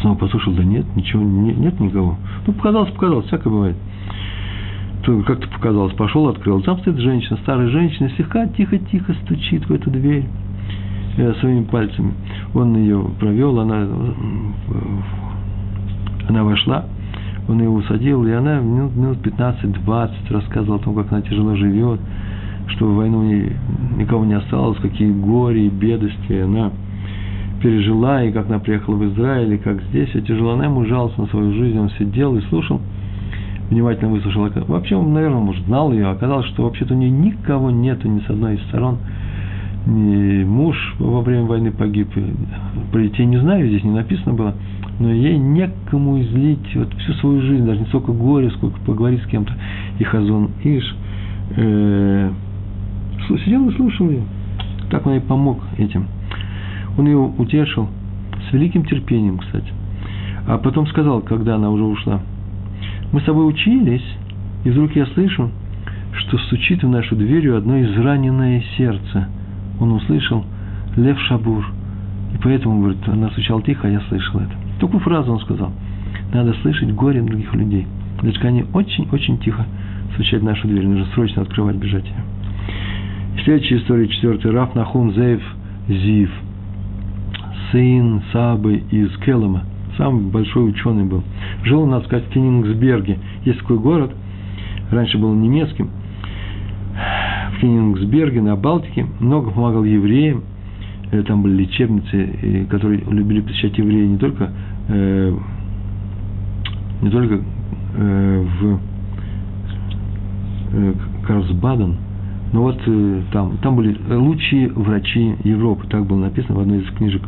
Снова 0.00 0.16
послушал, 0.16 0.54
да 0.54 0.64
нет, 0.64 0.84
ничего, 0.96 1.22
нет, 1.22 1.58
нет 1.58 1.80
никого. 1.80 2.16
Ну, 2.46 2.52
показалось, 2.52 2.90
показалось, 2.92 3.26
всякое 3.26 3.50
бывает 3.50 3.76
как-то 5.26 5.48
показалось, 5.48 5.94
пошел, 5.94 6.28
открыл. 6.28 6.62
Там 6.62 6.78
стоит 6.80 6.98
женщина, 6.98 7.38
старая 7.42 7.68
женщина, 7.68 8.10
слегка 8.10 8.46
тихо-тихо 8.46 9.14
стучит 9.24 9.68
в 9.68 9.72
эту 9.72 9.90
дверь 9.90 10.24
э, 11.16 11.34
своими 11.40 11.64
пальцами. 11.64 12.14
Он 12.54 12.76
ее 12.76 13.04
провел, 13.18 13.58
она, 13.60 13.86
она 16.28 16.44
вошла, 16.44 16.84
он 17.48 17.60
ее 17.60 17.68
усадил, 17.68 18.26
и 18.26 18.30
она 18.30 18.60
минут, 18.60 18.94
минут 18.94 19.18
15-20 19.26 20.10
рассказывала 20.30 20.76
о 20.76 20.82
том, 20.82 20.94
как 20.94 21.12
она 21.12 21.22
тяжело 21.22 21.56
живет, 21.56 22.00
что 22.68 22.86
в 22.86 22.96
войну 22.96 23.22
не, 23.22 23.52
никого 23.96 24.24
не 24.24 24.34
осталось, 24.34 24.78
какие 24.78 25.10
горе 25.10 25.66
и 25.66 25.70
бедности 25.70 26.32
она 26.32 26.70
пережила, 27.62 28.24
и 28.24 28.32
как 28.32 28.46
она 28.46 28.58
приехала 28.58 28.96
в 28.96 29.12
Израиль, 29.12 29.54
и 29.54 29.58
как 29.58 29.82
здесь 29.90 30.08
все 30.10 30.20
тяжело. 30.20 30.52
Она 30.52 30.64
ему 30.64 30.84
жаловалась 30.84 31.16
на 31.18 31.26
свою 31.26 31.52
жизнь, 31.52 31.78
он 31.78 31.90
сидел 31.90 32.36
и 32.36 32.40
слушал– 32.42 32.80
внимательно 33.70 34.10
выслушал. 34.10 34.48
Вообще 34.66 34.96
он, 34.96 35.12
наверное, 35.12 35.40
может, 35.40 35.64
знал 35.66 35.92
ее. 35.92 36.08
Оказалось, 36.08 36.46
что 36.46 36.64
вообще-то 36.64 36.94
у 36.94 36.96
нее 36.96 37.10
никого 37.10 37.70
нету 37.70 38.08
ни 38.08 38.20
с 38.20 38.28
одной 38.28 38.56
из 38.56 38.62
сторон. 38.64 38.98
Ни 39.86 40.44
муж 40.44 40.76
во 40.98 41.22
время 41.22 41.44
войны 41.44 41.70
погиб. 41.70 42.08
Про 42.92 43.00
не 43.00 43.40
знаю, 43.40 43.68
здесь 43.68 43.84
не 43.84 43.92
написано 43.92 44.34
было. 44.34 44.54
Но 44.98 45.10
ей 45.10 45.38
некому 45.38 46.20
излить 46.20 46.76
вот 46.76 46.92
всю 46.94 47.12
свою 47.14 47.40
жизнь, 47.40 47.64
даже 47.64 47.80
не 47.80 47.86
столько 47.86 48.12
горе, 48.12 48.50
сколько 48.50 48.78
поговорить 48.80 49.22
с 49.22 49.26
кем-то. 49.26 49.52
И 49.98 50.04
Хазон 50.04 50.50
Иш, 50.62 50.96
э, 51.56 52.30
сидел 53.44 53.68
и 53.70 53.74
слушал 53.76 54.10
ее. 54.10 54.22
Так 54.90 55.06
он 55.06 55.14
и 55.14 55.20
помог 55.20 55.60
этим. 55.78 56.06
Он 56.98 57.06
ее 57.06 57.18
утешил 57.18 57.88
с 58.48 58.52
великим 58.52 58.84
терпением, 58.84 59.38
кстати. 59.38 59.72
А 60.46 60.58
потом 60.58 60.86
сказал, 60.86 61.20
когда 61.20 61.56
она 61.56 61.70
уже 61.70 61.84
ушла, 61.84 62.20
мы 63.12 63.20
с 63.20 63.24
тобой 63.24 63.48
учились, 63.48 64.04
и 64.64 64.70
вдруг 64.70 64.94
я 64.96 65.06
слышу, 65.06 65.50
что 66.12 66.38
стучит 66.38 66.82
в 66.82 66.88
нашу 66.88 67.16
дверь 67.16 67.50
одно 67.52 67.80
израненное 67.82 68.62
сердце. 68.76 69.28
Он 69.78 69.92
услышал 69.92 70.44
Лев 70.96 71.18
Шабур. 71.20 71.64
И 72.34 72.38
поэтому, 72.42 72.80
говорит, 72.80 73.08
она 73.08 73.30
стучала 73.30 73.62
тихо, 73.62 73.88
а 73.88 73.90
я 73.90 74.00
слышал 74.08 74.40
это. 74.40 74.52
Такую 74.80 75.00
фразу 75.00 75.32
он 75.32 75.40
сказал. 75.40 75.72
Надо 76.32 76.54
слышать 76.62 76.92
горе 76.94 77.22
других 77.22 77.52
людей. 77.54 77.86
Значит, 78.20 78.44
они 78.44 78.64
очень-очень 78.72 79.38
тихо 79.38 79.66
стучать 80.14 80.42
в 80.42 80.44
нашу 80.44 80.68
дверь. 80.68 80.86
Нужно 80.86 81.06
срочно 81.14 81.42
открывать, 81.42 81.76
бежать 81.76 82.04
ее. 82.04 82.24
Следующая 83.44 83.78
история, 83.78 84.08
четвертый. 84.08 84.50
Раф 84.50 84.74
Нахум 84.74 85.12
Зеев 85.12 85.42
Зив. 85.88 86.30
Сын 87.70 88.22
Сабы 88.32 88.82
из 88.90 89.16
Келема. 89.18 89.64
Самый 89.96 90.30
большой 90.30 90.70
ученый 90.70 91.04
был. 91.04 91.22
Жил, 91.64 91.86
надо 91.86 92.06
сказать, 92.06 92.26
в 92.26 92.30
Кенигсберге. 92.30 93.18
Есть 93.44 93.60
такой 93.60 93.78
город, 93.78 94.12
раньше 94.90 95.18
был 95.18 95.34
немецким, 95.34 95.90
в 97.52 97.60
Кенигсберге, 97.60 98.40
на 98.40 98.56
Балтике. 98.56 99.06
Много 99.20 99.50
помогал 99.50 99.84
евреям. 99.84 100.44
Э, 101.12 101.22
там 101.22 101.42
были 101.42 101.62
лечебницы, 101.62 102.66
которые 102.70 103.00
любили 103.00 103.40
посещать 103.40 103.76
евреи 103.78 104.06
не 104.06 104.18
только, 104.18 104.50
э, 104.88 105.36
не 107.02 107.10
только 107.10 107.40
э, 107.96 108.46
в 108.60 108.80
Карлсбаден, 111.26 111.96
но 112.52 112.62
вот 112.62 112.80
там, 113.32 113.58
там 113.58 113.76
были 113.76 113.96
лучшие 114.08 114.68
врачи 114.68 115.34
Европы, 115.42 115.88
так 115.88 116.06
было 116.06 116.18
написано 116.18 116.58
в 116.58 116.60
одной 116.60 116.78
из 116.78 116.90
книжек. 116.92 117.22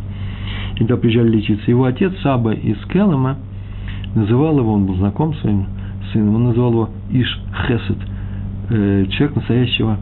Туда 0.83 0.97
приезжали 0.97 1.29
лечиться. 1.29 1.71
Его 1.71 1.85
отец 1.85 2.13
Саба 2.23 2.53
из 2.53 2.77
Келема 2.87 3.37
называл 4.15 4.59
его, 4.59 4.73
он 4.73 4.85
был 4.85 4.97
знаком 4.97 5.33
своим 5.35 5.67
сыном, 6.13 6.35
он 6.35 6.45
называл 6.45 6.73
его 6.73 6.91
Иш 7.13 7.41
Хесед, 7.67 7.99
человек 9.13 9.37
настоящего, 9.37 9.99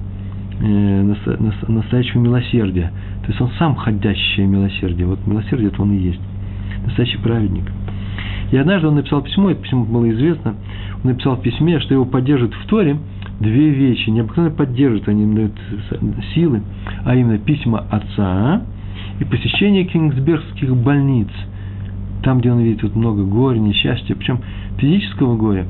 настоящего 1.68 2.20
милосердия. 2.20 2.92
То 3.22 3.28
есть 3.28 3.40
он 3.40 3.50
сам 3.58 3.76
ходящее 3.76 4.46
милосердие. 4.46 5.06
Вот 5.06 5.18
милосердие 5.26 5.68
это 5.68 5.82
он 5.82 5.92
и 5.92 5.98
есть. 5.98 6.20
Настоящий 6.86 7.18
праведник. 7.18 7.64
И 8.50 8.56
однажды 8.56 8.88
он 8.88 8.94
написал 8.96 9.20
письмо, 9.20 9.50
это 9.50 9.62
письмо 9.62 9.84
было 9.84 10.10
известно, 10.10 10.54
он 11.04 11.10
написал 11.10 11.36
в 11.36 11.42
письме, 11.42 11.78
что 11.80 11.94
его 11.94 12.06
поддерживают 12.06 12.54
в 12.54 12.66
Торе 12.66 12.96
две 13.38 13.68
вещи. 13.68 14.08
Необыкновенно 14.08 14.56
поддерживают, 14.56 15.08
они 15.08 15.24
им 15.24 15.34
дают 15.34 15.52
силы, 16.34 16.62
а 17.04 17.14
именно 17.14 17.38
письма 17.38 17.84
отца 17.90 18.62
и 19.20 19.24
посещение 19.24 19.84
кингсбергских 19.84 20.76
больниц. 20.76 21.28
Там, 22.24 22.40
где 22.40 22.52
он 22.52 22.60
видит 22.60 22.82
вот 22.82 22.96
много 22.96 23.22
горя, 23.22 23.58
несчастья, 23.58 24.14
причем 24.14 24.40
физического 24.78 25.36
горя, 25.36 25.66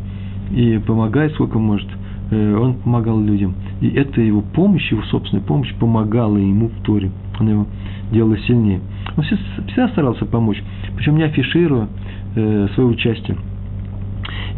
и 0.51 0.79
помогает 0.79 1.33
сколько 1.35 1.59
может. 1.59 1.89
Э, 2.31 2.57
он 2.57 2.75
помогал 2.75 3.21
людям. 3.21 3.55
И 3.81 3.89
это 3.89 4.21
его 4.21 4.41
помощь, 4.41 4.91
его 4.91 5.03
собственная 5.03 5.45
помощь 5.45 5.73
помогала 5.75 6.39
ему 6.39 6.69
в 6.69 6.83
Торе 6.83 7.11
она 7.41 7.51
его 7.53 7.67
делала 8.13 8.39
сильнее. 8.39 8.81
Он 9.17 9.25
всегда 9.25 9.89
старался 9.89 10.25
помочь, 10.27 10.63
причем 10.97 11.17
не 11.17 11.25
афишируя 11.25 11.89
э, 12.37 12.69
свое 12.75 12.89
участие. 12.89 13.37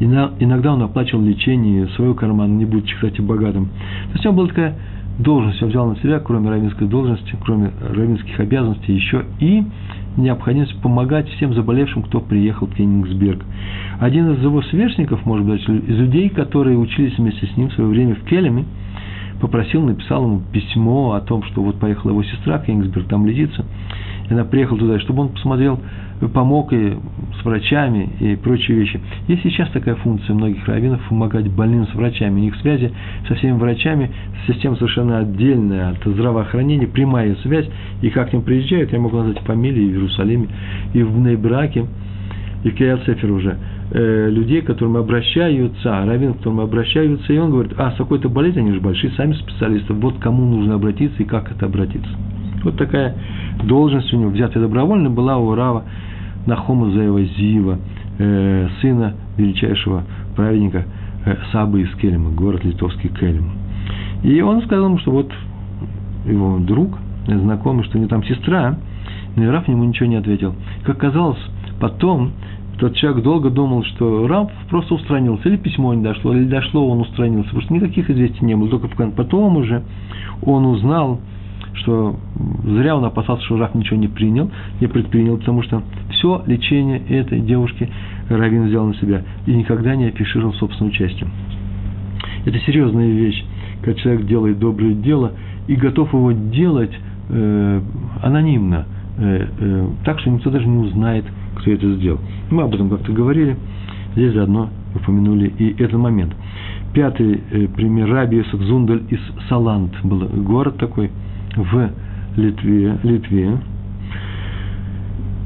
Иногда 0.01 0.73
он 0.73 0.83
оплачивал 0.83 1.23
лечение 1.23 1.87
своего 1.89 2.15
кармана, 2.15 2.53
не 2.53 2.65
будучи, 2.65 2.95
кстати, 2.95 3.21
богатым. 3.21 3.67
То 3.67 4.13
есть 4.15 4.27
у 4.27 4.29
него 4.29 4.39
была 4.39 4.49
такая 4.49 4.75
должность, 5.23 5.63
он 5.63 5.69
взял 5.71 5.87
на 5.87 5.97
себя, 5.97 6.21
кроме 6.21 6.51
равенской 6.51 6.87
должности, 6.87 7.37
кроме 7.45 7.71
равенских 7.81 8.39
обязанностей, 8.41 8.93
еще 8.93 9.25
и 9.41 9.65
необходимость 10.17 10.81
помогать 10.83 11.29
всем 11.31 11.55
заболевшим, 11.55 12.03
кто 12.03 12.21
приехал 12.21 12.67
в 12.67 12.75
Кенигсберг. 12.75 13.43
Один 14.01 14.33
из 14.33 14.43
его 14.43 14.63
сверстников, 14.63 15.25
может 15.25 15.47
быть, 15.47 15.63
из 15.63 15.99
людей, 15.99 16.29
которые 16.29 16.77
учились 16.77 17.17
вместе 17.17 17.47
с 17.47 17.57
ним 17.57 17.71
в 17.71 17.73
свое 17.73 17.89
время 17.89 18.15
в 18.15 18.25
Келеме, 18.25 18.65
попросил, 19.41 19.83
написал 19.83 20.25
ему 20.25 20.43
письмо 20.53 21.13
о 21.13 21.21
том, 21.21 21.43
что 21.45 21.63
вот 21.63 21.79
поехала 21.79 22.11
его 22.13 22.23
сестра 22.23 22.59
Кенигсберг, 22.59 23.09
там 23.09 23.27
лечиться, 23.27 23.65
и 24.29 24.33
она 24.33 24.45
приехала 24.45 24.79
туда, 24.79 25.01
чтобы 25.01 25.23
он 25.23 25.29
посмотрел, 25.31 25.81
помог 26.29 26.73
и 26.73 26.97
с 27.41 27.45
врачами 27.45 28.11
и 28.21 28.37
прочие 28.37 28.79
вещи. 28.79 29.01
Есть 29.29 29.43
сейчас 29.43 29.71
такая 29.71 29.95
функция 29.97 30.35
многих 30.35 30.67
раввинов 30.67 31.01
помогать 31.09 31.49
больным 31.51 31.87
с 31.87 31.95
врачами. 31.95 32.41
У 32.41 32.43
них 32.43 32.57
связи 32.57 32.93
со 33.29 33.35
всеми 33.35 33.59
врачами, 33.59 34.11
система 34.47 34.77
совершенно 34.77 35.19
отдельная 35.19 35.91
от 35.91 36.05
здравоохранения, 36.05 36.87
прямая 36.87 37.35
связь. 37.43 37.69
И 38.03 38.11
как 38.11 38.31
к 38.31 38.33
ним 38.33 38.43
приезжают, 38.43 38.93
я 38.93 39.01
могу 39.01 39.17
назвать 39.17 39.39
фамилии 39.41 39.89
в 39.89 39.93
Иерусалиме, 39.93 40.49
и 40.95 41.03
в 41.03 41.19
Нейбраке, 41.19 41.87
и 42.65 42.71
в 42.71 42.75
Кириацефер 42.75 43.31
уже– 43.31 43.57
э, 43.93 44.29
людей, 44.31 44.63
к 44.63 44.67
которым 44.67 44.97
обращаются, 44.97 46.05
раввин, 46.05 46.35
к 46.35 46.39
которым 46.39 46.61
обращаются, 46.61 47.33
и 47.33 47.39
он 47.39 47.51
говорит, 47.51 47.73
а, 47.77 47.93
с 47.93 47.97
какой-то 47.97 48.29
болезнью, 48.29 48.65
они 48.65 48.73
же 48.73 48.81
большие 48.81 49.13
сами 49.13 49.35
специалисты, 49.35 49.93
вот 49.93 50.19
кому 50.19 50.45
нужно 50.45 50.75
обратиться 50.75 51.23
и 51.23 51.27
как 51.27 51.51
это 51.51 51.67
обратиться. 51.67 52.11
Вот 52.65 52.77
такая 52.77 53.15
должность 53.65 54.13
у 54.15 54.17
него, 54.17 54.31
взятая 54.31 54.63
добровольно, 54.63 55.11
была 55.11 55.37
у 55.37 55.55
Рава 55.55 55.85
Нахома 56.47 56.91
Заева 56.91 57.23
Зива, 57.25 57.79
э, 58.19 58.69
сына 58.81 59.15
величайшего 59.37 60.05
праведника 60.37 60.85
э, 61.25 61.37
Сабы 61.53 61.83
из 61.83 61.95
Келема, 61.97 62.31
город 62.31 62.65
литовский 62.65 63.11
Келем. 63.11 63.51
И 64.23 64.41
он 64.41 64.63
сказал 64.63 64.87
ему, 64.87 64.99
что 64.99 65.11
вот 65.11 65.33
его 66.27 66.59
друг, 66.59 66.99
знакомый, 67.27 67.85
что 67.85 67.99
у 67.99 68.01
него 68.01 68.09
там 68.09 68.25
сестра, 68.25 68.77
но 69.37 69.45
и 69.45 69.47
Раф 69.47 69.69
ему 69.69 69.85
ничего 69.85 70.07
не 70.07 70.17
ответил. 70.17 70.55
Как 70.85 70.99
казалось, 70.99 71.39
потом 71.81 72.33
тот 72.79 72.95
человек 72.97 73.23
долго 73.23 73.51
думал, 73.51 73.85
что 73.85 74.27
раб 74.27 74.51
просто 74.69 74.95
устранился, 74.95 75.49
или 75.49 75.57
письмо 75.57 75.95
не 75.95 76.03
дошло, 76.03 76.35
или 76.35 76.45
дошло, 76.45 76.89
он 76.89 77.01
устранился, 77.01 77.49
потому 77.51 77.63
что 77.63 77.75
никаких 77.75 78.11
известий 78.11 78.45
не 78.45 78.57
было. 78.57 78.69
Только 78.69 78.89
потом 79.11 79.57
уже 79.57 79.83
он 80.43 80.67
узнал, 80.67 81.21
что 81.75 82.17
зря 82.65 82.97
он 82.97 83.05
опасался, 83.05 83.45
что 83.45 83.57
раб 83.57 83.75
ничего 83.75 83.97
не 83.97 84.09
принял, 84.09 84.51
не 84.81 84.87
предпринял, 84.87 85.39
потому 85.39 85.63
что 85.63 85.83
все 86.11 86.43
лечение 86.47 86.99
этой 87.09 87.41
девушки 87.41 87.89
Равин 88.29 88.69
взял 88.69 88.87
на 88.87 88.95
себя 88.95 89.23
и 89.47 89.55
никогда 89.55 89.97
не 89.97 90.07
афишировал 90.07 90.55
собственное 90.55 90.91
участие. 90.91 91.29
Это 92.45 92.59
серьезная 92.61 93.09
вещь, 93.09 93.45
когда 93.83 94.01
человек 94.01 94.27
делает 94.27 94.59
доброе 94.59 94.95
дело 94.95 95.33
и 95.67 95.75
готов 95.75 96.13
его 96.13 96.33
делать 96.33 96.93
э, 97.29 97.81
анонимно, 98.23 98.87
э, 99.19 99.49
э, 99.59 99.89
так 100.05 100.21
что 100.21 100.31
никто 100.31 100.51
даже 100.51 100.67
не 100.67 100.79
узнает, 100.79 101.25
кто 101.57 101.71
это 101.71 101.95
сделал. 101.95 102.19
Мы 102.51 102.63
об 102.63 102.75
этом 102.75 102.91
как-то 102.91 103.13
говорили, 103.13 103.57
здесь 104.15 104.33
заодно 104.33 104.71
упомянули 104.95 105.53
и 105.59 105.71
этот 105.83 105.99
момент. 105.99 106.35
Пятый 106.93 107.41
э, 107.51 107.69
пример 107.69 108.11
Раби 108.11 108.39
Йосеф 108.39 108.61
Зундаль 108.61 109.03
из 109.09 109.21
Салант, 109.49 109.93
был 110.03 110.27
город 110.29 110.77
такой 110.79 111.11
в 111.57 111.91
Литве, 112.37 112.99
Литве. 113.03 113.59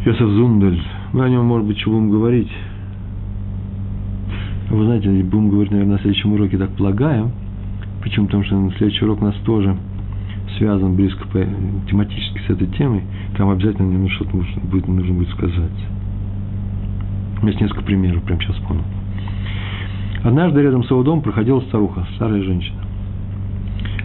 Йосеф 0.04 0.28
Зундаль, 0.28 0.80
мы 1.12 1.24
о 1.24 1.28
нем, 1.28 1.46
может 1.46 1.66
быть, 1.66 1.78
что 1.78 1.90
будем 1.90 2.10
говорить. 2.10 2.50
Вы 4.70 4.84
знаете, 4.84 5.08
будем 5.24 5.48
говорить, 5.48 5.72
наверное, 5.72 5.94
на 5.94 5.98
следующем 5.98 6.32
уроке, 6.32 6.58
так 6.58 6.70
полагаю. 6.70 7.30
Почему? 8.02 8.26
Потому 8.26 8.44
что 8.44 8.70
следующий 8.78 9.04
урок 9.04 9.20
у 9.22 9.24
нас 9.24 9.34
тоже 9.44 9.76
связан 10.58 10.94
близко 10.94 11.26
по, 11.28 11.44
тематически 11.88 12.38
с 12.46 12.50
этой 12.50 12.68
темой. 12.68 13.02
Там 13.36 13.50
обязательно 13.50 13.88
мне 13.88 14.08
что-то 14.10 14.36
будет, 14.64 14.86
нужно 14.86 15.14
будет 15.14 15.30
сказать. 15.30 15.72
У 17.38 17.40
меня 17.40 17.50
есть 17.50 17.60
несколько 17.60 17.82
примеров, 17.82 18.22
прямо 18.22 18.40
сейчас 18.40 18.56
вспомнил. 18.56 18.84
Однажды 20.22 20.62
рядом 20.62 20.84
с 20.84 20.90
его 20.90 21.02
домом 21.02 21.22
проходила 21.22 21.60
старуха, 21.62 22.06
старая 22.16 22.42
женщина. 22.42 22.78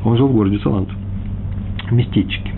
Он 0.03 0.17
жил 0.17 0.27
в 0.27 0.33
городе 0.33 0.59
Салант, 0.59 0.89
в 0.89 1.00
местечке. 1.91 2.51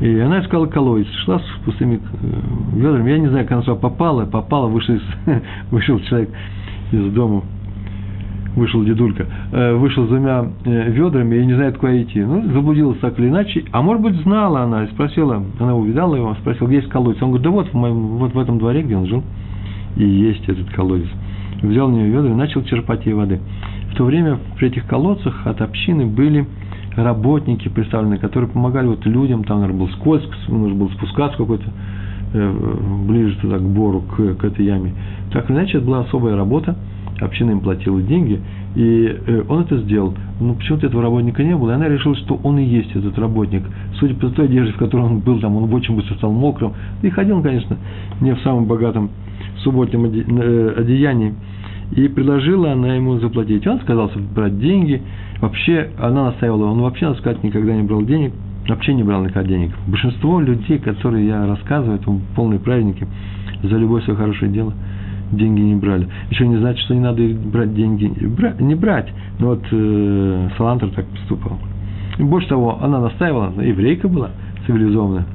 И 0.00 0.18
она 0.18 0.40
искала 0.40 0.66
колодец, 0.66 1.06
шла 1.24 1.38
с 1.38 1.64
пустыми 1.64 2.00
э, 2.00 2.76
ведрами. 2.76 3.10
Я 3.10 3.18
не 3.18 3.28
знаю, 3.28 3.44
как 3.44 3.52
она 3.52 3.62
сюда 3.62 3.76
попала, 3.76 4.24
попала, 4.26 4.66
вышел, 4.66 4.96
из, 4.96 5.02
вышел 5.70 6.00
человек 6.00 6.30
из 6.90 7.12
дома, 7.12 7.42
вышел 8.56 8.82
дедулька, 8.82 9.26
э, 9.52 9.74
вышел 9.74 10.06
с 10.06 10.08
двумя 10.08 10.46
э, 10.64 10.90
ведрами 10.90 11.36
и 11.36 11.46
не 11.46 11.54
знает, 11.54 11.78
куда 11.78 12.00
идти. 12.02 12.20
Ну, 12.20 12.52
заблудилась 12.52 12.98
так 12.98 13.18
или 13.20 13.28
иначе. 13.28 13.64
А 13.70 13.80
может 13.80 14.02
быть, 14.02 14.16
знала 14.22 14.62
она, 14.62 14.86
спросила, 14.88 15.42
она 15.60 15.76
увидала 15.76 16.16
его, 16.16 16.34
спросила, 16.40 16.66
где 16.66 16.78
есть 16.78 16.88
колодец. 16.88 17.22
Он 17.22 17.28
говорит, 17.28 17.44
да 17.44 17.50
вот 17.50 17.68
в, 17.68 17.74
моем, 17.74 18.18
вот 18.18 18.34
в 18.34 18.38
этом 18.38 18.58
дворе, 18.58 18.82
где 18.82 18.96
он 18.96 19.06
жил 19.06 19.22
и 19.96 20.04
есть 20.04 20.48
этот 20.48 20.70
колодец. 20.70 21.08
Взял 21.62 21.88
у 21.88 21.90
нее 21.90 22.08
ведра 22.08 22.30
и 22.30 22.34
начал 22.34 22.62
черпать 22.64 23.06
ей 23.06 23.12
воды. 23.12 23.40
В 23.92 23.94
то 23.94 24.04
время 24.04 24.38
при 24.56 24.68
этих 24.68 24.86
колодцах 24.86 25.46
от 25.46 25.60
общины 25.60 26.06
были 26.06 26.46
работники 26.96 27.68
представлены, 27.68 28.18
которые 28.18 28.50
помогали 28.50 28.86
вот 28.86 29.04
людям, 29.06 29.44
там, 29.44 29.60
наверное, 29.60 29.86
был 29.86 29.88
скользко, 29.94 30.34
нужно 30.48 30.76
было 30.76 30.88
спускаться 30.88 31.38
какой-то 31.38 31.64
э, 32.34 32.76
ближе 33.06 33.36
туда, 33.40 33.58
к 33.58 33.62
бору, 33.62 34.02
к, 34.02 34.34
к 34.34 34.44
этой 34.44 34.64
яме. 34.64 34.92
Так 35.32 35.48
или 35.48 35.56
иначе, 35.56 35.78
это 35.78 35.86
была 35.86 36.00
особая 36.00 36.36
работа, 36.36 36.76
община 37.20 37.52
им 37.52 37.60
платила 37.60 38.00
деньги, 38.02 38.40
и 38.74 39.18
э, 39.26 39.42
он 39.48 39.62
это 39.62 39.78
сделал. 39.78 40.14
Но 40.40 40.54
почему-то 40.54 40.86
этого 40.86 41.02
работника 41.02 41.42
не 41.42 41.56
было, 41.56 41.72
и 41.72 41.74
она 41.74 41.88
решила, 41.88 42.14
что 42.16 42.38
он 42.42 42.58
и 42.58 42.64
есть 42.64 42.94
этот 42.94 43.18
работник. 43.18 43.62
Судя 43.98 44.14
по 44.14 44.28
той 44.28 44.46
одежде, 44.46 44.72
в 44.72 44.76
которой 44.76 45.06
он 45.06 45.20
был, 45.20 45.38
там 45.40 45.56
он 45.56 45.72
очень 45.72 45.94
быстро 45.94 46.14
стал 46.16 46.32
мокрым. 46.32 46.72
И 47.02 47.10
ходил 47.10 47.36
он, 47.36 47.42
конечно, 47.42 47.76
не 48.20 48.34
в 48.34 48.40
самом 48.40 48.66
богатом 48.66 49.10
субботнем 49.58 50.04
э, 50.04 50.74
одеянии. 50.78 51.34
И 51.92 52.08
предложила 52.08 52.72
она 52.72 52.94
ему 52.94 53.18
заплатить. 53.18 53.66
Он 53.66 53.76
отказался 53.76 54.18
брать 54.18 54.58
деньги. 54.58 55.02
Вообще, 55.42 55.90
она 55.98 56.26
настаивала, 56.26 56.70
он 56.70 56.80
вообще, 56.80 57.08
надо 57.08 57.18
сказать, 57.18 57.42
никогда 57.42 57.74
не 57.74 57.82
брал 57.82 58.02
денег. 58.02 58.32
Вообще 58.66 58.94
не 58.94 59.02
брал 59.02 59.22
никогда 59.22 59.46
денег. 59.46 59.72
Большинство 59.86 60.40
людей, 60.40 60.78
которые 60.78 61.26
я 61.26 61.46
рассказываю, 61.46 61.98
это 61.98 62.10
полные 62.34 62.60
праведники, 62.60 63.06
за 63.62 63.76
любое 63.76 64.00
свое 64.00 64.16
хорошее 64.16 64.50
дело– 64.50 64.72
деньги 65.32 65.60
не 65.60 65.74
брали. 65.74 66.08
Еще 66.30 66.46
не 66.46 66.56
значит, 66.58 66.84
что 66.84 66.94
не 66.94 67.00
надо 67.00 67.22
брать 67.22 67.74
деньги, 67.74 68.06
бра, 68.26 68.54
не 68.60 68.74
брать. 68.74 69.08
Но 69.38 69.48
вот 69.48 69.64
э, 69.70 70.48
Салантер 70.56 70.90
так 70.90 71.06
поступал. 71.06 71.58
И 72.18 72.22
больше 72.22 72.48
того, 72.48 72.78
она 72.82 73.00
настаивала, 73.00 73.48
она 73.48 73.62
еврейка 73.62 74.08
была 74.08 74.30
цивилизованная. 74.66 75.26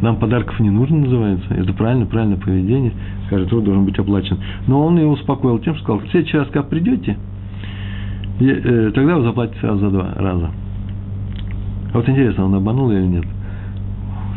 Нам 0.00 0.16
подарков 0.16 0.58
не 0.60 0.70
нужно, 0.70 0.98
называется. 0.98 1.54
Это 1.54 1.72
правильно, 1.74 2.06
правильное 2.06 2.38
поведение. 2.38 2.92
Каждый 3.30 3.48
труд 3.48 3.64
должен 3.64 3.84
быть 3.84 3.98
оплачен. 3.98 4.38
Но 4.66 4.84
он 4.84 4.98
ее 4.98 5.06
успокоил 5.06 5.58
тем, 5.58 5.74
что 5.74 5.84
сказал, 5.84 6.00
в 6.00 6.10
следующий 6.10 6.38
раз, 6.38 6.48
как 6.48 6.68
придете, 6.68 7.16
тогда 8.94 9.16
вы 9.16 9.22
заплатите 9.22 9.60
сразу 9.60 9.78
за 9.78 9.90
два 9.90 10.14
раза. 10.16 10.50
Вот 11.92 12.08
интересно, 12.08 12.46
он 12.46 12.54
обманул 12.54 12.90
или 12.90 13.06
нет? 13.06 13.24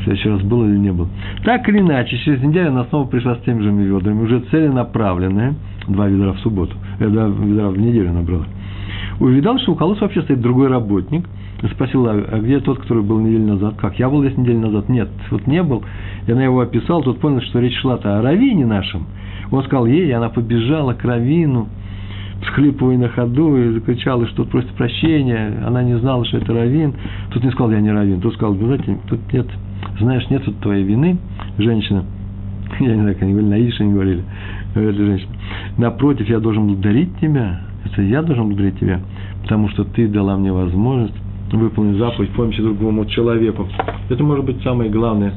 следующий 0.06 0.30
раз 0.30 0.42
был 0.44 0.64
или 0.66 0.78
не 0.78 0.92
был. 0.92 1.10
Так 1.44 1.68
или 1.68 1.80
иначе, 1.80 2.18
через 2.18 2.42
неделю 2.42 2.70
она 2.70 2.86
снова 2.86 3.08
пришла 3.08 3.36
с 3.36 3.40
теми 3.40 3.62
же 3.62 3.72
ведрами, 3.72 4.22
уже 4.22 4.40
целенаправленная, 4.52 5.56
два 5.88 6.08
ведра 6.08 6.34
в 6.34 6.40
субботу, 6.40 6.76
э, 7.00 7.08
два 7.08 7.26
ведра 7.28 7.70
в 7.70 7.78
неделю 7.78 8.14
набрала. 8.14 8.46
Увидал, 9.20 9.58
что 9.60 9.74
у 9.74 9.76
колодца 9.76 10.04
вообще 10.04 10.22
стоит 10.22 10.42
другой 10.42 10.68
работник, 10.68 11.28
спросил, 11.72 12.06
а 12.08 12.40
где 12.40 12.60
тот, 12.60 12.80
который 12.80 13.02
был 13.02 13.20
неделю 13.20 13.48
назад? 13.54 13.76
Как, 13.78 13.98
я 13.98 14.10
был 14.10 14.24
здесь 14.24 14.38
неделю 14.38 14.60
назад? 14.60 14.90
Нет, 14.90 15.10
вот 15.32 15.48
не 15.48 15.64
был. 15.64 15.84
И 16.28 16.32
она 16.32 16.44
его 16.44 16.60
описал, 16.60 17.02
тут 17.02 17.20
понял, 17.20 17.42
что 17.42 17.60
речь 17.60 17.78
шла-то 17.80 18.20
о 18.20 18.22
равине 18.22 18.66
нашем. 18.66 19.06
Он 19.52 19.64
сказал 19.64 19.86
ей, 19.86 20.08
и 20.08 20.12
она 20.12 20.30
побежала 20.30 20.94
к 20.94 21.04
равину, 21.04 21.70
всхлипывая 22.46 22.98
на 22.98 23.10
ходу, 23.10 23.58
и 23.58 23.72
закричала, 23.74 24.28
что 24.28 24.46
просит 24.46 24.70
прощения. 24.72 25.64
Она 25.66 25.84
не 25.84 25.98
знала, 26.00 26.26
что 26.26 26.38
это 26.38 26.54
равин. 26.54 26.94
Тут 27.32 27.44
не 27.44 27.52
сказал, 27.52 27.72
я 27.72 27.82
не 27.82 27.92
равин. 27.92 28.22
Тут 28.22 28.34
сказал, 28.34 28.56
знаете, 28.56 28.98
тут 29.08 29.20
нет 29.34 29.48
знаешь, 30.00 30.30
нет 30.30 30.44
тут 30.44 30.60
твоей 30.60 30.84
вины, 30.84 31.18
женщина, 31.58 32.06
я 32.80 32.88
не 32.88 33.02
знаю, 33.02 33.14
как 33.14 33.24
они 33.24 33.34
говорили, 33.34 33.52
на 33.52 33.70
Ише 33.70 33.84
они 33.84 33.94
говорили, 33.94 34.24
говорили 34.74 35.06
женщина, 35.06 35.32
напротив, 35.78 36.30
я 36.30 36.40
должен 36.40 36.68
благодарить 36.68 37.18
тебя, 37.20 37.62
это 37.86 38.02
я 38.02 38.22
должен 38.22 38.48
благодарить 38.48 38.80
тебя, 38.80 39.02
потому 39.44 39.70
что 39.70 39.84
ты 39.84 40.08
дала 40.08 40.38
мне 40.38 40.52
возможность 40.52 41.16
выполнить 41.52 41.98
заповедь 41.98 42.32
помощи 42.32 42.62
другому 42.62 43.06
человеку. 43.06 43.68
Это 44.10 44.24
может 44.24 44.46
быть 44.46 44.62
самый 44.64 44.90
главный 44.90 45.32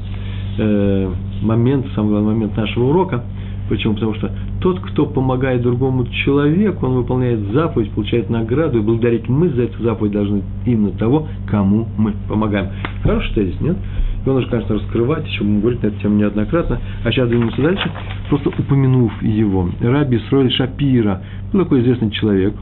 э, 0.57 1.13
момент, 1.43 1.85
самый 1.93 2.09
главный 2.09 2.33
момент 2.33 2.57
нашего 2.57 2.89
урока. 2.89 3.23
Почему? 3.69 3.93
Потому 3.93 4.15
что 4.15 4.31
тот, 4.61 4.79
кто 4.79 5.05
помогает 5.05 5.61
другому 5.61 6.07
человеку, 6.07 6.87
он 6.87 6.95
выполняет 6.95 7.39
заповедь, 7.53 7.91
получает 7.91 8.29
награду, 8.29 8.79
и 8.79 8.81
благодарить 8.81 9.29
мы 9.29 9.49
за 9.49 9.63
эту 9.63 9.81
заповедь 9.83 10.11
должны 10.11 10.41
именно 10.65 10.91
того, 10.91 11.27
кому 11.47 11.87
мы 11.97 12.13
помогаем. 12.27 12.69
Хороший 13.03 13.33
тезис, 13.35 13.61
нет? 13.61 13.77
Его 14.25 14.33
нужно, 14.33 14.49
конечно, 14.49 14.75
раскрывать, 14.75 15.27
еще 15.27 15.43
будем 15.43 15.61
говорить 15.61 15.83
на 15.83 15.87
эту 15.87 15.99
тему 16.01 16.15
неоднократно. 16.15 16.79
А 17.05 17.11
сейчас 17.11 17.29
двинемся 17.29 17.61
дальше, 17.61 17.91
просто 18.27 18.49
упомянув 18.49 19.21
его. 19.21 19.69
Раби 19.81 20.19
Сройль 20.29 20.51
Шапира 20.51 21.21
был 21.53 21.63
такой 21.63 21.81
известный 21.81 22.09
человек, 22.11 22.55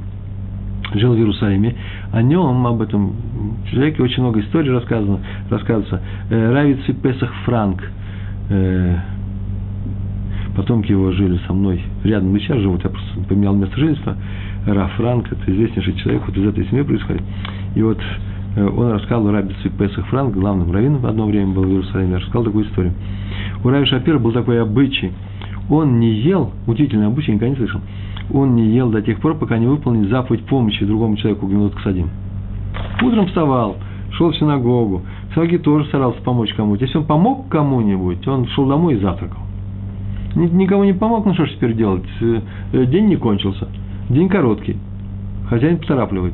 жил 0.93 1.13
в 1.13 1.17
Иерусалиме. 1.17 1.75
О 2.11 2.21
нем, 2.21 2.67
об 2.67 2.81
этом 2.81 3.15
человеке 3.71 4.03
очень 4.03 4.23
много 4.23 4.41
историй 4.41 4.71
рассказано, 4.71 5.19
рассказывается. 5.49 6.01
Э, 6.29 6.51
Равиц 6.53 6.79
и 6.87 6.93
Песах 6.93 7.33
Франк, 7.45 7.81
э, 8.49 8.95
потомки 10.57 10.91
его 10.91 11.11
жили 11.13 11.39
со 11.47 11.53
мной 11.53 11.81
рядом, 12.03 12.35
и 12.35 12.39
сейчас 12.39 12.57
живут, 12.57 12.83
я 12.83 12.89
просто 12.89 13.09
поменял 13.29 13.55
место 13.55 13.79
жительства. 13.79 14.17
Раф 14.65 14.91
Франк, 14.93 15.31
это 15.31 15.49
известнейший 15.49 15.93
человек, 15.93 16.23
вот 16.27 16.35
из 16.35 16.45
этой 16.45 16.65
семьи 16.67 16.83
происходит. 16.83 17.23
И 17.75 17.81
вот 17.81 17.99
Э, 18.57 18.67
он 18.67 18.91
рассказал 18.91 19.31
Раби 19.31 19.53
Песах 19.77 20.07
Франк, 20.07 20.33
главным 20.33 20.71
раввином 20.71 21.01
в 21.01 21.05
одно 21.05 21.27
время 21.27 21.53
был 21.53 21.63
в 21.63 21.69
Иерусалиме, 21.69 22.17
рассказал 22.17 22.43
такую 22.43 22.65
историю. 22.65 22.93
У 23.63 23.69
Раби 23.69 23.85
Шапира 23.85 24.17
был 24.17 24.31
такой 24.31 24.61
обычай. 24.61 25.11
Он 25.69 25.99
не 25.99 26.11
ел, 26.11 26.51
удивительный 26.65 27.07
обычай, 27.07 27.31
никогда 27.31 27.49
не 27.49 27.55
слышал, 27.55 27.81
он 28.33 28.55
не 28.55 28.69
ел 28.69 28.89
до 28.89 29.01
тех 29.01 29.19
пор, 29.19 29.35
пока 29.35 29.57
не 29.57 29.67
выполнит 29.67 30.09
заповедь 30.09 30.45
помощи 30.45 30.85
другому 30.85 31.17
человеку, 31.17 31.45
гнут 31.45 31.75
к 31.75 31.81
садим. 31.81 32.09
Утром 33.03 33.27
вставал, 33.27 33.75
шел 34.11 34.31
в 34.31 34.37
синагогу, 34.37 35.03
в 35.29 35.33
синагоге 35.33 35.59
тоже 35.59 35.85
старался 35.85 36.21
помочь 36.21 36.53
кому-то. 36.53 36.83
Если 36.83 36.97
он 36.97 37.05
помог 37.05 37.49
кому-нибудь, 37.49 38.25
он 38.27 38.47
шел 38.47 38.65
домой 38.65 38.95
и 38.95 38.99
завтракал. 38.99 39.41
Никому 40.37 40.83
не 40.83 40.93
помог, 40.93 41.25
ну 41.25 41.33
что 41.33 41.45
ж 41.45 41.51
теперь 41.51 41.73
делать? 41.73 42.05
Э, 42.21 42.85
день 42.85 43.07
не 43.07 43.15
кончился, 43.17 43.67
день 44.09 44.29
короткий, 44.29 44.77
хозяин 45.49 45.77
поторапливает. 45.77 46.33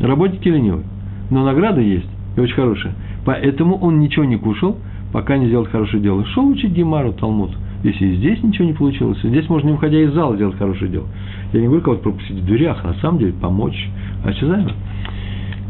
Работники 0.00 0.48
ленивые 0.48 0.84
но 1.32 1.44
награда 1.44 1.80
есть, 1.80 2.08
и 2.36 2.40
очень 2.40 2.54
хорошая. 2.54 2.92
Поэтому 3.24 3.76
он 3.76 4.00
ничего 4.00 4.24
не 4.24 4.36
кушал, 4.36 4.76
пока 5.12 5.38
не 5.38 5.46
сделал 5.46 5.64
хорошее 5.64 6.02
дело. 6.02 6.24
Шел 6.26 6.46
учить 6.46 6.72
Гемару, 6.72 7.14
Талмуд. 7.14 7.52
Если 7.82 8.06
и 8.06 8.16
здесь 8.16 8.42
ничего 8.42 8.66
не 8.66 8.74
получилось, 8.74 9.18
здесь 9.22 9.48
можно, 9.48 9.68
не 9.68 9.74
уходя 9.74 9.98
из 9.98 10.12
зала, 10.12 10.36
сделать 10.36 10.56
хорошее 10.56 10.90
дело. 10.90 11.06
Я 11.52 11.60
не 11.60 11.66
говорю 11.66 11.82
кого-то 11.82 12.02
пропустить 12.02 12.38
в 12.38 12.44
дверях, 12.44 12.80
а 12.84 12.88
на 12.88 12.94
самом 12.94 13.18
деле 13.18 13.32
помочь 13.32 13.88
осязаемо. 14.24 14.72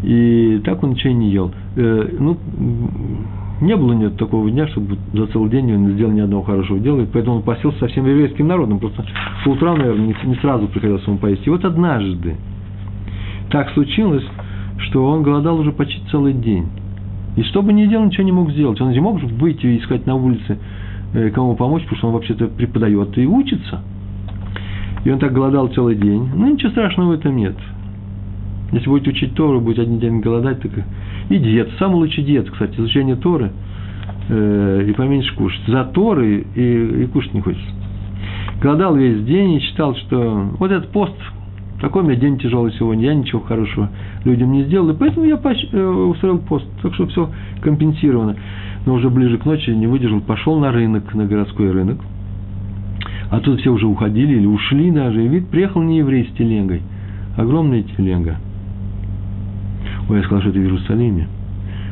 И 0.02 0.60
так 0.64 0.82
он 0.82 0.90
ничего 0.90 1.12
не 1.12 1.30
ел. 1.30 1.52
Э, 1.76 2.08
ну, 2.18 2.36
не 3.62 3.76
было 3.76 3.92
нет 3.92 4.16
такого 4.16 4.50
дня, 4.50 4.66
чтобы 4.68 4.98
за 5.12 5.26
целый 5.28 5.48
день 5.48 5.72
он 5.72 5.88
не 5.88 5.94
сделал 5.94 6.12
ни 6.12 6.20
одного 6.20 6.42
хорошего 6.42 6.80
дела, 6.80 7.02
и 7.02 7.06
поэтому 7.06 7.36
он 7.36 7.42
посел 7.42 7.72
со 7.74 7.86
всем 7.86 8.06
еврейским 8.06 8.48
народом. 8.48 8.80
Просто 8.80 9.04
по 9.44 9.50
утрам, 9.50 9.78
наверное, 9.78 10.06
не, 10.08 10.16
не 10.24 10.34
сразу 10.36 10.66
приходилось 10.66 11.06
ему 11.06 11.18
поесть. 11.18 11.46
И 11.46 11.50
вот 11.50 11.64
однажды 11.64 12.36
так 13.50 13.70
случилось, 13.70 14.24
что 14.78 15.06
он 15.06 15.22
голодал 15.22 15.60
уже 15.60 15.70
почти 15.70 16.02
целый 16.10 16.32
день. 16.32 16.66
И 17.36 17.42
что 17.44 17.62
бы 17.62 17.72
ни 17.72 17.86
делал, 17.86 18.04
ничего 18.06 18.24
не 18.24 18.32
мог 18.32 18.50
сделать. 18.50 18.80
Он 18.80 18.90
не 18.90 19.00
мог 19.00 19.22
выйти 19.22 19.66
и 19.66 19.78
искать 19.78 20.06
на 20.06 20.16
улице, 20.16 20.58
э, 21.14 21.30
кому 21.30 21.54
помочь, 21.54 21.82
потому 21.84 21.98
что 21.98 22.06
он 22.08 22.14
вообще-то 22.14 22.48
преподает 22.48 23.16
и 23.16 23.26
учится. 23.26 23.80
И 25.04 25.10
он 25.10 25.20
так 25.20 25.32
голодал 25.32 25.68
целый 25.68 25.94
день. 25.94 26.28
Ну, 26.34 26.52
ничего 26.52 26.70
страшного 26.70 27.10
в 27.10 27.12
этом 27.12 27.36
нет. 27.36 27.56
Если 28.72 28.88
будете 28.88 29.10
учить 29.10 29.34
Тору, 29.34 29.60
будете 29.60 29.82
один 29.82 29.98
день 29.98 30.20
голодать, 30.20 30.60
так 30.60 30.72
и 31.28 31.38
диет. 31.38 31.70
Самый 31.78 31.96
лучший 31.96 32.24
диет, 32.24 32.50
кстати, 32.50 32.74
изучение 32.78 33.16
Торы 33.16 33.52
э, 34.28 34.86
и 34.88 34.92
поменьше 34.92 35.34
кушать. 35.36 35.62
За 35.68 35.84
Торы 35.84 36.46
и, 36.54 37.02
и 37.02 37.06
кушать 37.06 37.34
не 37.34 37.42
хочется. 37.42 37.70
Голодал 38.62 38.96
весь 38.96 39.22
день 39.24 39.54
и 39.54 39.60
считал, 39.60 39.94
что 39.96 40.48
вот 40.58 40.70
этот 40.70 40.90
пост, 40.90 41.14
такой 41.82 42.02
у 42.02 42.06
меня 42.06 42.16
день 42.16 42.38
тяжелый 42.38 42.72
сегодня, 42.72 43.06
я 43.06 43.14
ничего 43.14 43.40
хорошего 43.40 43.90
людям 44.24 44.52
не 44.52 44.64
сделал, 44.64 44.88
и 44.88 44.96
поэтому 44.96 45.26
я 45.26 45.34
э, 45.34 45.84
устроил 45.84 46.38
пост. 46.38 46.66
Так 46.80 46.94
что 46.94 47.06
все 47.08 47.30
компенсировано. 47.60 48.36
Но 48.86 48.94
уже 48.94 49.10
ближе 49.10 49.36
к 49.36 49.44
ночи 49.44 49.70
не 49.70 49.86
выдержал, 49.86 50.20
пошел 50.20 50.58
на 50.58 50.72
рынок, 50.72 51.12
на 51.14 51.26
городской 51.26 51.70
рынок. 51.70 51.98
А 53.30 53.40
тут 53.40 53.60
все 53.60 53.70
уже 53.70 53.86
уходили 53.86 54.36
или 54.36 54.46
ушли 54.46 54.90
даже. 54.90 55.24
И 55.24 55.28
вид 55.28 55.48
приехал 55.48 55.82
не 55.82 55.98
еврей 55.98 56.28
с 56.32 56.36
телегой. 56.36 56.82
Огромная 57.36 57.82
телега. 57.82 58.38
Ой, 60.08 60.18
я 60.18 60.24
сказал, 60.24 60.40
что 60.40 60.50
это 60.50 60.58
в 60.58 60.62
Иерусалиме. 60.62 61.28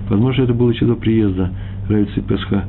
Возможно, 0.09 0.43
это 0.43 0.55
было 0.55 0.71
еще 0.71 0.87
до 0.87 0.95
приезда 0.95 1.51
Равицы 1.89 2.21
Песха 2.23 2.65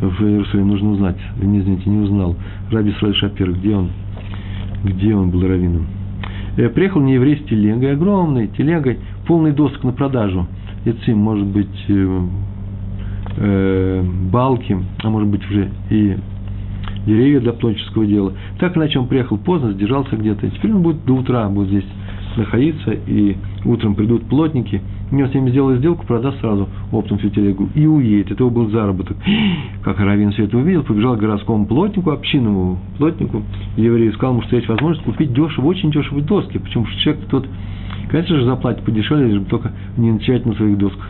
в 0.00 0.22
Иерусалим. 0.22 0.68
Нужно 0.68 0.90
узнать. 0.90 1.16
Не 1.40 1.60
извините, 1.60 1.88
не 1.88 1.98
узнал. 1.98 2.36
Раби 2.70 2.92
Сроль 2.98 3.14
Шапир, 3.14 3.52
где 3.52 3.74
он? 3.74 3.90
Где 4.84 5.14
он 5.14 5.30
был 5.30 5.46
раввином? 5.46 5.86
Э, 6.56 6.68
приехал 6.68 7.00
не 7.00 7.14
еврей 7.14 7.36
с 7.36 7.48
телегой, 7.48 7.92
огромной 7.92 8.48
телегой, 8.48 8.98
полный 9.26 9.52
досок 9.52 9.82
на 9.82 9.92
продажу. 9.92 10.46
Яцим, 10.84 11.18
может 11.18 11.46
быть, 11.46 11.84
э, 11.88 12.20
э, 13.38 14.04
балки, 14.30 14.76
а 15.02 15.10
может 15.10 15.28
быть 15.28 15.44
уже 15.50 15.70
и 15.90 16.16
деревья 17.06 17.40
для 17.40 17.52
плотнического 17.52 18.06
дела. 18.06 18.32
Так 18.58 18.76
иначе 18.76 18.98
он 18.98 19.08
приехал 19.08 19.38
поздно, 19.38 19.72
задержался 19.72 20.16
где-то. 20.16 20.48
Теперь 20.50 20.72
он 20.72 20.82
будет 20.82 21.04
до 21.04 21.14
утра 21.14 21.48
будет 21.48 21.68
здесь 21.68 21.84
находиться, 22.36 22.92
и 22.92 23.36
утром 23.64 23.94
придут 23.94 24.24
плотники– 24.24 24.80
он 25.22 25.30
с 25.30 25.34
ними 25.34 25.50
сделал 25.50 25.74
сделку, 25.76 26.06
продаст 26.06 26.40
сразу 26.40 26.68
оптом 26.90 27.18
всю 27.18 27.28
телегу 27.30 27.68
и 27.74 27.86
уедет. 27.86 28.32
Это 28.32 28.42
его 28.42 28.50
был 28.50 28.70
заработок. 28.70 29.16
Как 29.82 29.98
Равин 30.00 30.32
все 30.32 30.44
это 30.44 30.56
увидел, 30.56 30.82
побежал 30.82 31.16
к 31.16 31.20
городскому 31.20 31.66
плотнику, 31.66 32.10
общинному 32.10 32.78
плотнику. 32.98 33.42
Еврей 33.76 34.12
сказал 34.12 34.32
ему, 34.32 34.42
что 34.42 34.56
есть 34.56 34.68
возможность 34.68 35.04
купить 35.04 35.32
дешево, 35.32 35.66
очень 35.66 35.90
дешевые 35.90 36.24
доски. 36.24 36.58
Почему 36.58 36.86
что 36.86 37.00
человек 37.00 37.24
тот, 37.28 37.48
конечно 38.10 38.36
же, 38.36 38.44
заплатит 38.44 38.84
подешевле, 38.84 39.30
чтобы 39.30 39.46
только 39.46 39.72
не 39.96 40.12
начать 40.12 40.44
на 40.46 40.54
своих 40.54 40.78
досках 40.78 41.08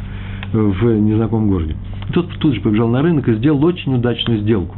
в 0.53 1.01
незнакомом 1.01 1.49
городе. 1.49 1.77
Тот 2.13 2.29
тут 2.39 2.55
же 2.55 2.61
побежал 2.61 2.89
на 2.89 3.03
рынок 3.03 3.29
и 3.29 3.35
сделал 3.35 3.65
очень 3.65 3.95
удачную 3.95 4.41
сделку. 4.41 4.77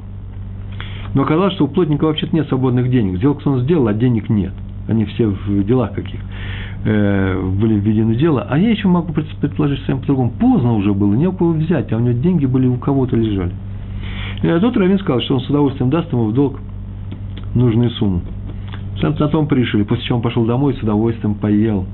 Но 1.15 1.23
оказалось, 1.23 1.55
что 1.55 1.65
у 1.65 1.69
плотника 1.69 2.05
вообще-то 2.05 2.35
нет 2.35 2.49
свободных 2.49 2.91
денег. 2.91 3.19
Сделку 3.19 3.43
он 3.51 3.61
сделал, 3.61 3.89
а 3.89 3.95
денег 3.95 4.29
нет. 4.29 4.53
Они 4.89 5.05
все 5.05 5.27
в 5.27 5.65
делах 5.65 5.93
каких 5.93 6.21
э, 6.85 7.41
были 7.61 7.75
введены 7.75 8.15
в 8.15 8.19
дело. 8.19 8.47
А 8.49 8.59
я 8.59 8.71
еще 8.71 8.89
могу 8.89 9.13
предположить 9.13 9.79
совсем 9.81 10.01
по-другому. 10.01 10.31
Поздно 10.39 10.75
уже 10.75 10.93
было, 10.93 11.15
не 11.15 11.27
у 11.27 11.33
кого 11.33 11.53
взять, 11.53 11.93
а 11.93 11.97
у 11.97 12.01
него 12.01 12.19
деньги 12.21 12.47
были 12.47 12.67
у 12.67 12.77
кого-то 12.77 13.17
лежали. 13.17 13.53
И 14.43 14.61
тот 14.61 14.77
Равин 14.77 14.99
сказал, 14.99 15.21
что 15.23 15.35
он 15.35 15.41
с 15.41 15.49
удовольствием 15.49 15.91
даст 15.91 16.13
ему 16.13 16.27
в 16.27 16.35
долг 16.35 16.61
нужную 17.55 17.91
сумму. 17.91 18.21
На 19.03 19.29
том 19.29 19.47
пришли, 19.47 19.85
после 19.85 20.05
чего 20.05 20.17
он 20.17 20.23
пошел 20.23 20.45
домой 20.45 20.75
и 20.75 20.77
с 20.77 20.83
удовольствием 20.83 21.35
поел 21.35 21.87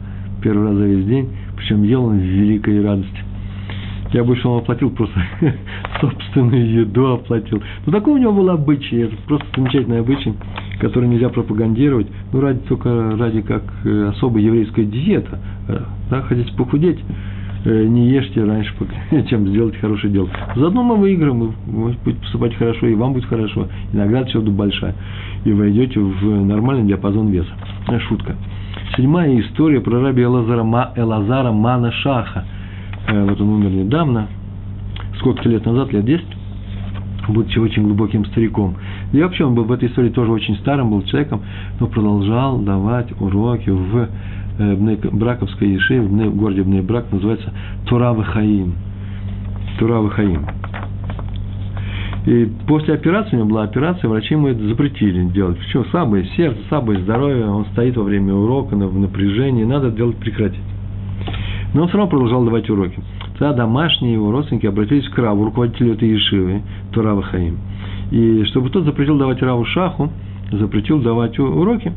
первый 0.43 0.69
раз 0.69 0.77
за 0.77 0.87
весь 0.87 1.07
день, 1.07 1.29
причем 1.57 1.83
ел 1.83 2.05
он 2.05 2.19
в 2.19 2.23
великой 2.23 2.83
радости. 2.83 3.32
Я 4.13 4.25
больше 4.25 4.47
он 4.47 4.59
оплатил 4.59 4.91
просто 4.91 5.19
собственную 6.01 6.83
еду 6.83 7.15
оплатил. 7.15 7.63
Ну, 7.87 7.93
такой 7.93 8.15
у 8.15 8.19
него 8.19 8.33
был 8.33 8.51
обычай, 8.51 9.03
это 9.03 9.17
просто 9.27 9.47
замечательный 9.57 10.01
обычай, 10.01 10.35
который 10.81 11.09
нельзя 11.09 11.31
пропагандировать, 11.31 12.09
ну, 12.33 12.41
ради 12.41 12.59
только 12.61 13.17
ради 13.17 13.41
как 13.41 13.63
э, 13.85 14.11
особая 14.11 14.43
еврейская 14.43 14.85
диета. 14.85 15.39
Э, 15.69 15.81
да, 16.11 16.23
хотите 16.23 16.53
похудеть, 16.55 16.99
э, 17.65 17.85
не 17.85 18.11
ешьте 18.11 18.45
раньше, 18.45 18.75
чем 19.31 19.49
сделать 19.49 19.77
хорошее 19.77 20.13
дело. 20.13 20.29
Заодно 20.57 20.83
мы 20.83 20.97
выиграем, 20.97 21.55
может 21.67 22.03
быть, 22.03 22.19
поступать 22.19 22.55
хорошо, 22.57 22.89
и 22.89 22.95
вам 22.95 23.15
будет 23.15 23.25
хорошо, 23.25 23.69
и 23.95 23.97
награда 23.97 24.31
будет 24.41 24.53
большая, 24.53 24.95
и 25.47 25.53
войдете 25.53 25.99
в 26.01 26.45
нормальный 26.45 26.87
диапазон 26.87 27.29
веса. 27.29 27.53
Шутка. 28.09 28.37
Седьмая 28.95 29.41
история 29.41 29.81
про 29.81 30.03
раби 30.03 30.23
Элазара, 30.23 30.93
Элазара 30.97 31.51
Мана 31.51 31.91
Шаха– 31.93 32.45
вот 33.09 33.41
он 33.41 33.49
умер 33.49 33.71
недавно, 33.71 34.29
сколько-то 35.19 35.49
лет 35.49 35.65
назад, 35.67 35.93
лет 35.93 36.05
10, 36.05 36.25
будучи 37.29 37.59
очень 37.59 37.85
глубоким 37.85 38.25
стариком. 38.27 38.77
И 39.13 39.21
вообще 39.21 39.45
он 39.45 39.55
был 39.55 39.65
в 39.65 39.73
этой 39.73 39.89
истории 39.89 40.11
тоже 40.11 40.33
очень 40.33 40.57
старым, 40.57 40.91
был 40.91 41.03
человеком, 41.03 41.43
но 41.81 41.87
продолжал 41.87 42.59
давать 42.59 43.09
уроки 43.21 43.71
в 43.71 44.09
э, 44.59 44.97
Браковской 45.13 45.77
Еше, 45.77 46.01
в 46.01 46.37
городе 46.37 46.63
Брак, 46.63 47.07
называется 47.13 47.53
Туравы 47.87 48.25
Хаим. 48.25 48.75
Туравы 49.79 50.11
Хаим. 50.11 50.47
И 52.27 52.49
после 52.69 52.95
операции, 52.95 53.35
у 53.35 53.41
него 53.41 53.49
была 53.49 53.65
операция, 53.65 54.09
врачи 54.09 54.35
ему 54.35 54.47
это 54.47 54.63
запретили 54.69 55.25
делать. 55.31 55.59
Почему? 55.59 55.85
Слабое 55.87 56.25
сердце, 56.37 56.61
слабое 56.69 57.01
здоровье, 57.01 57.47
он 57.49 57.67
стоит 57.73 57.97
во 57.97 58.05
время 58.05 58.33
урока 58.33 58.77
в 58.77 58.99
напряжении, 58.99 59.65
надо 59.65 59.91
делать 59.91 60.17
прекратить. 60.19 60.61
Но 61.75 61.83
он 61.83 61.89
все 61.89 61.97
равно 61.97 62.11
продолжал 62.11 62.45
давать 62.45 62.69
уроки. 62.69 62.99
Тогда 63.39 63.55
домашние 63.55 64.15
его 64.15 64.31
родственники 64.31 64.67
обратились 64.67 65.09
к 65.09 65.19
Раву, 65.19 65.45
руководителю 65.45 65.95
этой 65.95 66.09
Ешивы, 66.09 66.63
Турава 66.93 67.23
Хаим. 67.23 67.59
И 68.11 68.45
чтобы 68.45 68.71
тот 68.71 68.85
запретил 68.85 69.17
давать 69.17 69.41
Раву 69.43 69.65
Шаху, 69.65 70.11
запретил 70.51 71.01
давать 71.01 71.39
уроки. 71.39 71.93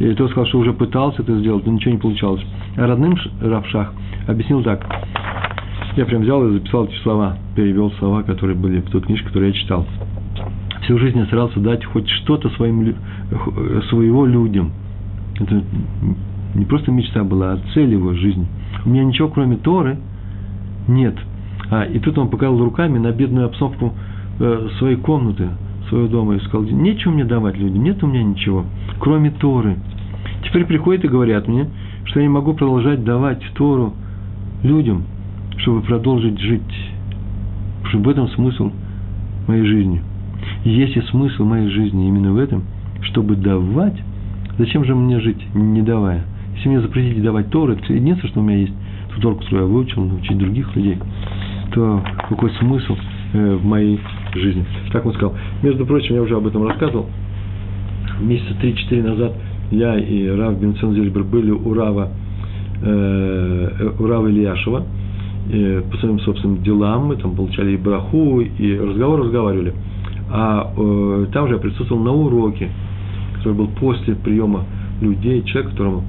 И 0.00 0.12
тот 0.14 0.30
сказал, 0.30 0.46
что 0.46 0.58
уже 0.58 0.72
пытался 0.72 1.22
это 1.22 1.38
сделать, 1.38 1.64
но 1.66 1.72
ничего 1.72 1.92
не 1.92 1.98
получалось. 1.98 2.42
А 2.76 2.86
родным 2.86 3.16
Равшах 3.40 3.92
объяснил 4.26 4.62
так. 4.62 4.84
Я 5.96 6.04
прям 6.04 6.22
взял 6.22 6.46
и 6.46 6.52
записал 6.52 6.84
эти 6.84 6.96
слова, 7.02 7.38
перевел 7.54 7.90
слова, 7.92 8.22
которые 8.22 8.56
были 8.56 8.80
в 8.80 8.90
той 8.90 9.00
книжке, 9.00 9.26
которую 9.28 9.52
я 9.52 9.54
читал. 9.54 9.86
Всю 10.82 10.98
жизнь 10.98 11.18
я 11.18 11.24
старался 11.26 11.58
дать 11.60 11.84
хоть 11.86 12.08
что-то 12.08 12.50
своим, 12.50 12.94
своего 13.88 14.26
людям. 14.26 14.72
Это 15.40 15.62
не 16.54 16.64
просто 16.66 16.90
мечта 16.90 17.24
была, 17.24 17.52
а 17.52 17.58
цель 17.72 17.92
его 17.92 18.12
жизни– 18.12 18.46
у 18.86 18.90
меня 18.90 19.04
ничего, 19.04 19.28
кроме 19.28 19.56
Торы, 19.56 19.98
нет. 20.86 21.16
А, 21.70 21.82
и 21.82 21.98
тут 21.98 22.16
он 22.18 22.28
показал 22.28 22.58
руками 22.58 22.98
на 22.98 23.10
бедную 23.10 23.46
обстановку 23.46 23.92
э, 24.38 24.68
своей 24.78 24.96
комнаты, 24.96 25.48
своего 25.88 26.06
дома, 26.06 26.36
и 26.36 26.40
сказал, 26.40 26.62
нечего 26.62 27.12
мне 27.12 27.24
давать 27.24 27.58
людям, 27.58 27.82
нет 27.82 28.02
у 28.02 28.06
меня 28.06 28.22
ничего, 28.22 28.64
кроме 29.00 29.30
Торы. 29.30 29.76
Теперь 30.44 30.64
приходят 30.64 31.04
и 31.04 31.08
говорят 31.08 31.48
мне, 31.48 31.68
что 32.04 32.20
я 32.20 32.26
не 32.26 32.32
могу 32.32 32.54
продолжать 32.54 33.02
давать 33.02 33.42
Тору 33.54 33.94
людям, 34.62 35.04
чтобы 35.58 35.82
продолжить 35.82 36.38
жить. 36.38 36.62
Потому 37.82 38.04
в 38.04 38.08
этом 38.08 38.28
смысл 38.28 38.70
моей 39.48 39.66
жизни. 39.66 40.02
Если 40.64 41.00
смысл 41.10 41.44
моей 41.44 41.68
жизни 41.68 42.08
именно 42.08 42.32
в 42.32 42.38
этом, 42.38 42.62
чтобы 43.02 43.36
давать, 43.36 44.00
зачем 44.58 44.84
же 44.84 44.94
мне 44.94 45.18
жить, 45.20 45.42
не 45.54 45.82
давая? 45.82 46.24
Если 46.56 46.68
мне 46.68 46.80
запретить 46.80 47.22
давать 47.22 47.50
Торы, 47.50 47.74
это 47.74 47.92
единственное, 47.92 48.30
что 48.30 48.40
у 48.40 48.42
меня 48.42 48.58
есть, 48.58 48.72
ту 49.14 49.20
Тору, 49.20 49.36
которую 49.36 49.62
я 49.62 49.66
выучил, 49.66 50.04
научить 50.04 50.38
других 50.38 50.74
людей, 50.74 50.98
то 51.72 52.02
какой 52.28 52.50
смысл 52.52 52.96
э, 53.34 53.54
в 53.56 53.64
моей 53.64 54.00
жизни? 54.34 54.64
Так 54.92 55.04
он 55.04 55.12
сказал. 55.12 55.34
Между 55.62 55.84
прочим, 55.84 56.14
я 56.14 56.22
уже 56.22 56.36
об 56.36 56.46
этом 56.46 56.66
рассказывал. 56.66 57.06
Месяца 58.20 58.54
3-4 58.62 59.02
назад 59.02 59.32
я 59.70 59.98
и 59.98 60.28
Рав 60.28 60.58
Бенцен 60.58 60.94
Зельбер 60.94 61.24
были 61.24 61.50
у 61.50 61.74
Рава, 61.74 62.08
э, 62.82 63.90
у 63.98 64.06
Рава 64.06 64.28
Ильяшева, 64.28 64.84
э, 65.50 65.82
по 65.90 65.96
своим 65.98 66.20
собственным 66.20 66.62
делам, 66.62 67.06
мы 67.06 67.16
там 67.16 67.34
получали 67.34 67.72
и 67.72 67.76
браху, 67.76 68.40
и 68.40 68.78
разговор 68.78 69.20
разговаривали. 69.20 69.74
А 70.30 70.72
э, 70.76 71.26
там 71.32 71.48
же 71.48 71.54
я 71.54 71.60
присутствовал 71.60 72.02
на 72.02 72.12
уроке, 72.12 72.70
который 73.36 73.54
был 73.54 73.68
после 73.78 74.14
приема 74.14 74.64
людей, 75.00 75.42
человек, 75.42 75.72
которому 75.72 76.04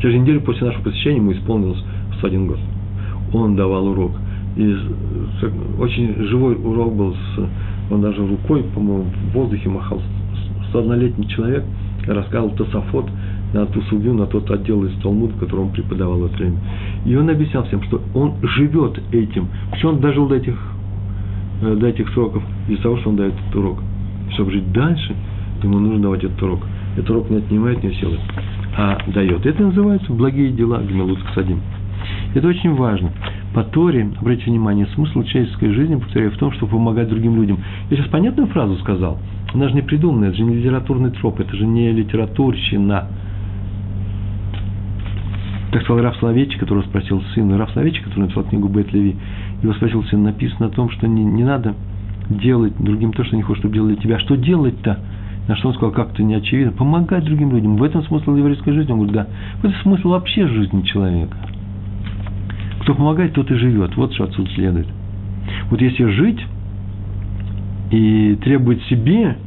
Через 0.00 0.20
неделю 0.20 0.40
после 0.42 0.66
нашего 0.66 0.84
посещения 0.84 1.16
ему 1.16 1.32
исполнилось 1.32 1.82
101 2.18 2.46
год. 2.46 2.58
Он 3.32 3.56
давал 3.56 3.88
урок. 3.88 4.12
И 4.56 4.76
очень 5.78 6.14
живой 6.26 6.54
урок 6.54 6.94
был. 6.94 7.14
С, 7.14 7.48
он 7.90 8.00
даже 8.00 8.26
рукой, 8.26 8.62
по-моему, 8.74 9.04
в 9.04 9.32
воздухе 9.32 9.68
махал. 9.68 10.00
101-летний 10.72 11.28
человек 11.28 11.64
рассказывал 12.06 12.50
Тософот 12.50 13.06
на 13.52 13.66
ту 13.66 13.80
судью, 13.82 14.14
на 14.14 14.26
тот 14.26 14.50
отдел 14.50 14.84
из 14.84 14.92
Талмуда, 15.00 15.34
который 15.38 15.60
он 15.60 15.70
преподавал 15.70 16.18
в 16.18 16.26
это 16.26 16.36
время. 16.36 16.58
И 17.04 17.16
он 17.16 17.28
объяснял 17.28 17.64
всем, 17.64 17.82
что 17.84 18.00
он 18.14 18.34
живет 18.42 19.00
этим. 19.12 19.48
Почему 19.70 19.92
он 19.92 20.00
дожил 20.00 20.28
до 20.28 20.36
этих, 20.36 20.56
э, 21.62 21.74
до 21.74 21.86
этих 21.88 22.08
сроков? 22.10 22.42
Из-за 22.68 22.82
того, 22.82 22.98
что 22.98 23.10
он 23.10 23.16
дает 23.16 23.34
этот 23.34 23.56
урок. 23.56 23.78
Чтобы 24.34 24.52
жить 24.52 24.70
дальше, 24.72 25.14
ему 25.62 25.78
нужно 25.78 26.02
давать 26.02 26.24
этот 26.24 26.40
урок. 26.42 26.60
Этот 26.96 27.10
урок 27.10 27.30
не 27.30 27.38
отнимает 27.38 27.82
не 27.82 27.92
силы 27.94 28.18
а 28.76 28.98
дает. 29.08 29.46
Это 29.46 29.62
называется 29.62 30.12
благие 30.12 30.50
дела 30.50 30.78
Гмелут 30.78 31.22
Ксадим. 31.24 31.60
Это 32.34 32.46
очень 32.46 32.74
важно. 32.74 33.10
По 33.54 33.64
Торе, 33.64 34.10
обратите 34.20 34.50
внимание, 34.50 34.86
смысл 34.94 35.22
человеческой 35.22 35.72
жизни, 35.72 35.96
повторяю, 35.96 36.30
в 36.30 36.36
том, 36.36 36.52
чтобы 36.52 36.72
помогать 36.72 37.08
другим 37.08 37.36
людям. 37.36 37.58
Я 37.90 37.96
сейчас 37.96 38.08
понятную 38.08 38.48
фразу 38.48 38.76
сказал? 38.76 39.18
Она 39.54 39.68
же 39.68 39.74
не 39.74 39.82
придуманная, 39.82 40.28
это 40.28 40.38
же 40.38 40.44
не 40.44 40.56
литературный 40.56 41.10
троп, 41.10 41.40
это 41.40 41.56
же 41.56 41.66
не 41.66 41.90
литературщина. 41.92 43.08
Так 45.72 45.82
сказал 45.82 46.02
Раф 46.02 46.16
Соловейчик, 46.16 46.60
который 46.60 46.84
спросил 46.84 47.22
сына, 47.34 47.58
Раф 47.58 47.70
Соловейчик, 47.72 48.04
который 48.04 48.20
написал 48.24 48.44
книгу 48.44 48.68
Бет 48.68 48.92
Леви, 48.92 49.16
его 49.62 49.72
спросил 49.74 50.04
сын, 50.04 50.22
написано 50.22 50.66
о 50.66 50.70
том, 50.70 50.90
что 50.90 51.06
не, 51.06 51.24
не 51.24 51.44
надо 51.44 51.74
делать 52.28 52.74
другим 52.78 53.12
то, 53.12 53.24
что 53.24 53.36
не 53.36 53.42
хочешь, 53.42 53.60
чтобы 53.60 53.74
делали 53.74 53.96
тебя. 53.96 54.18
Что 54.18 54.36
делать-то? 54.36 54.98
На 55.48 55.56
что 55.56 55.68
он 55.68 55.74
сказал, 55.74 55.92
как-то 55.92 56.22
не 56.22 56.34
очевидно. 56.34 56.72
Помогать 56.72 57.24
другим 57.24 57.50
людям. 57.52 57.76
В 57.76 57.82
этом 57.82 58.04
смысл 58.04 58.36
еврейской 58.36 58.72
жизни. 58.72 58.92
Он 58.92 58.98
говорит, 58.98 59.14
да. 59.14 59.26
В 59.56 59.64
этом 59.64 59.80
смысл 59.82 60.10
вообще 60.10 60.46
жизни 60.46 60.82
человека. 60.82 61.36
Кто 62.80 62.94
помогает, 62.94 63.32
тот 63.32 63.50
и 63.50 63.54
живет. 63.54 63.96
Вот 63.96 64.12
что 64.12 64.24
отсюда 64.24 64.50
следует. 64.50 64.86
Вот 65.70 65.80
если 65.80 66.04
жить 66.04 66.40
и 67.90 68.38
требовать 68.44 68.82
себе, 68.84 69.38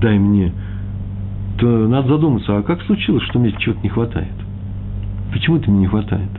дай 0.00 0.18
мне, 0.18 0.52
то 1.58 1.66
надо 1.88 2.08
задуматься, 2.08 2.56
а 2.56 2.62
как 2.62 2.82
случилось, 2.82 3.24
что 3.24 3.40
мне 3.40 3.52
чего-то 3.58 3.80
не 3.82 3.88
хватает? 3.88 4.32
Почему 5.32 5.56
это 5.56 5.70
мне 5.70 5.80
не 5.80 5.86
хватает? 5.88 6.30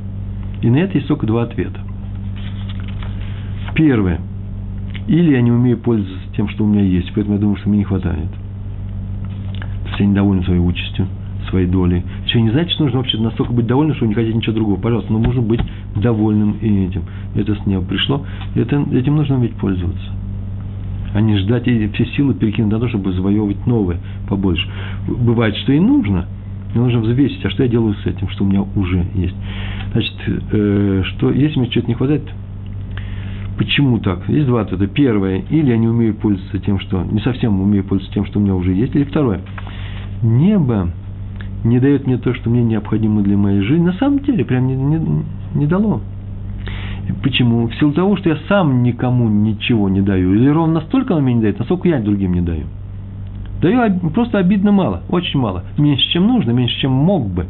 И 0.62 0.70
на 0.70 0.78
это 0.78 0.98
есть 0.98 1.08
только 1.08 1.28
два 1.28 1.44
ответа. 1.44 1.82
Первое– 3.76 4.22
или 5.08 5.32
я 5.32 5.42
не 5.42 5.52
умею 5.52 5.78
пользоваться 5.78 6.28
тем, 6.36 6.48
что 6.50 6.64
у 6.64 6.68
меня 6.68 6.82
есть, 6.82 7.12
поэтому 7.14 7.36
я 7.36 7.42
думаю, 7.42 7.58
что 7.58 7.70
мне 7.70 7.80
не 7.80 7.84
хватает. 7.84 8.30
То 9.84 9.90
есть 9.90 10.00
я 10.00 10.06
недоволен 10.06 10.44
своей 10.44 10.60
участью, 10.60 11.08
своей 11.50 11.68
долей. 11.68 12.04
Все 12.26 12.42
не 12.42 12.52
значит, 12.52 12.72
что 12.72 12.84
нужно 12.84 13.00
вообще 13.00 13.18
настолько 13.20 13.54
быть 13.54 13.68
довольным, 13.68 13.96
что 13.96 14.06
не 14.06 14.14
хотите 14.14 14.36
ничего 14.36 14.56
другого. 14.56 14.80
Пожалуйста, 14.80 15.12
но 15.12 15.20
нужно 15.20 15.42
быть 15.42 15.62
довольным 15.96 16.58
и 16.62 16.86
этим. 16.86 17.04
Это 17.36 17.56
с 17.56 17.66
неба 17.66 17.84
пришло. 17.84 18.26
Это, 18.56 18.84
этим 18.94 19.16
нужно 19.16 19.36
уметь 19.36 19.54
пользоваться. 19.56 20.12
А 21.14 21.22
не 21.22 21.38
ждать 21.38 21.68
и 21.68 21.88
все 21.90 22.06
силы 22.06 22.34
перекинуть 22.34 22.72
на 22.72 22.80
то, 22.80 22.88
чтобы 22.88 23.14
завоевывать 23.14 23.68
новое 23.68 24.00
побольше. 24.28 24.68
Бывает, 25.08 25.56
что 25.58 25.74
и 25.74 25.80
нужно, 25.80 26.26
но 26.74 26.86
нужно 26.86 27.02
взвесить, 27.02 27.46
а 27.46 27.52
что 27.52 27.64
я 27.64 27.70
делаю 27.70 27.94
с 27.94 28.06
этим, 28.06 28.30
что 28.30 28.46
у 28.46 28.48
меня 28.48 28.64
уже 28.76 29.06
есть. 29.14 29.36
Значит, 29.92 30.16
э, 30.52 31.04
что 31.06 31.30
если 31.32 31.60
мне 31.60 31.70
что-то 31.70 31.88
не 31.88 31.94
хватает, 31.94 32.24
Почему 33.58 34.00
так? 34.00 34.28
Есть 34.30 34.48
два 34.48 34.62
ответа. 34.62 34.88
Первое, 34.88 35.44
или 35.50 35.70
я 35.70 35.78
не 35.78 35.88
умею 35.88 36.16
пользоваться 36.16 36.60
тем, 36.60 36.80
что, 36.80 37.04
не 37.04 37.20
совсем 37.20 37.62
умею 37.62 37.84
пользоваться 37.84 38.14
тем, 38.14 38.26
что 38.26 38.40
у 38.40 38.42
меня 38.42 38.56
уже 38.56 38.74
есть. 38.74 38.96
Или 38.96 39.04
второе, 39.04 39.42
небо 40.22 40.90
не 41.64 41.80
дает 41.80 42.08
мне 42.08 42.18
то, 42.18 42.34
что 42.34 42.50
мне 42.50 42.64
необходимо 42.64 43.22
для 43.22 43.38
моей 43.38 43.62
жизни. 43.62 43.86
На 43.86 43.94
самом 43.94 44.20
деле, 44.20 44.44
прям 44.44 44.68
не, 44.68 44.76
не, 44.76 45.24
не 45.56 45.68
дало. 45.68 46.02
Почему? 47.22 47.68
В 47.68 47.76
силу 47.76 47.92
того, 47.92 48.16
что 48.18 48.30
я 48.30 48.38
сам 48.48 48.82
никому 48.82 49.28
ничего 49.28 49.90
не 49.90 50.02
даю. 50.02 50.34
Или 50.34 50.48
ровно 50.48 50.76
настолько 50.76 51.14
он 51.14 51.24
мне 51.24 51.36
не 51.36 51.42
дает, 51.42 51.60
насколько 51.60 51.88
я 51.88 52.00
другим 52.00 52.34
не 52.34 52.42
даю. 52.42 52.66
Даю 53.62 54.00
просто 54.10 54.40
обидно 54.40 54.72
мало, 54.72 55.04
очень 55.10 55.40
мало. 55.40 55.64
Меньше, 55.78 56.04
чем 56.12 56.28
нужно, 56.28 56.52
меньше, 56.52 56.80
чем 56.82 56.92
мог 56.92 57.28
бы. 57.30 57.46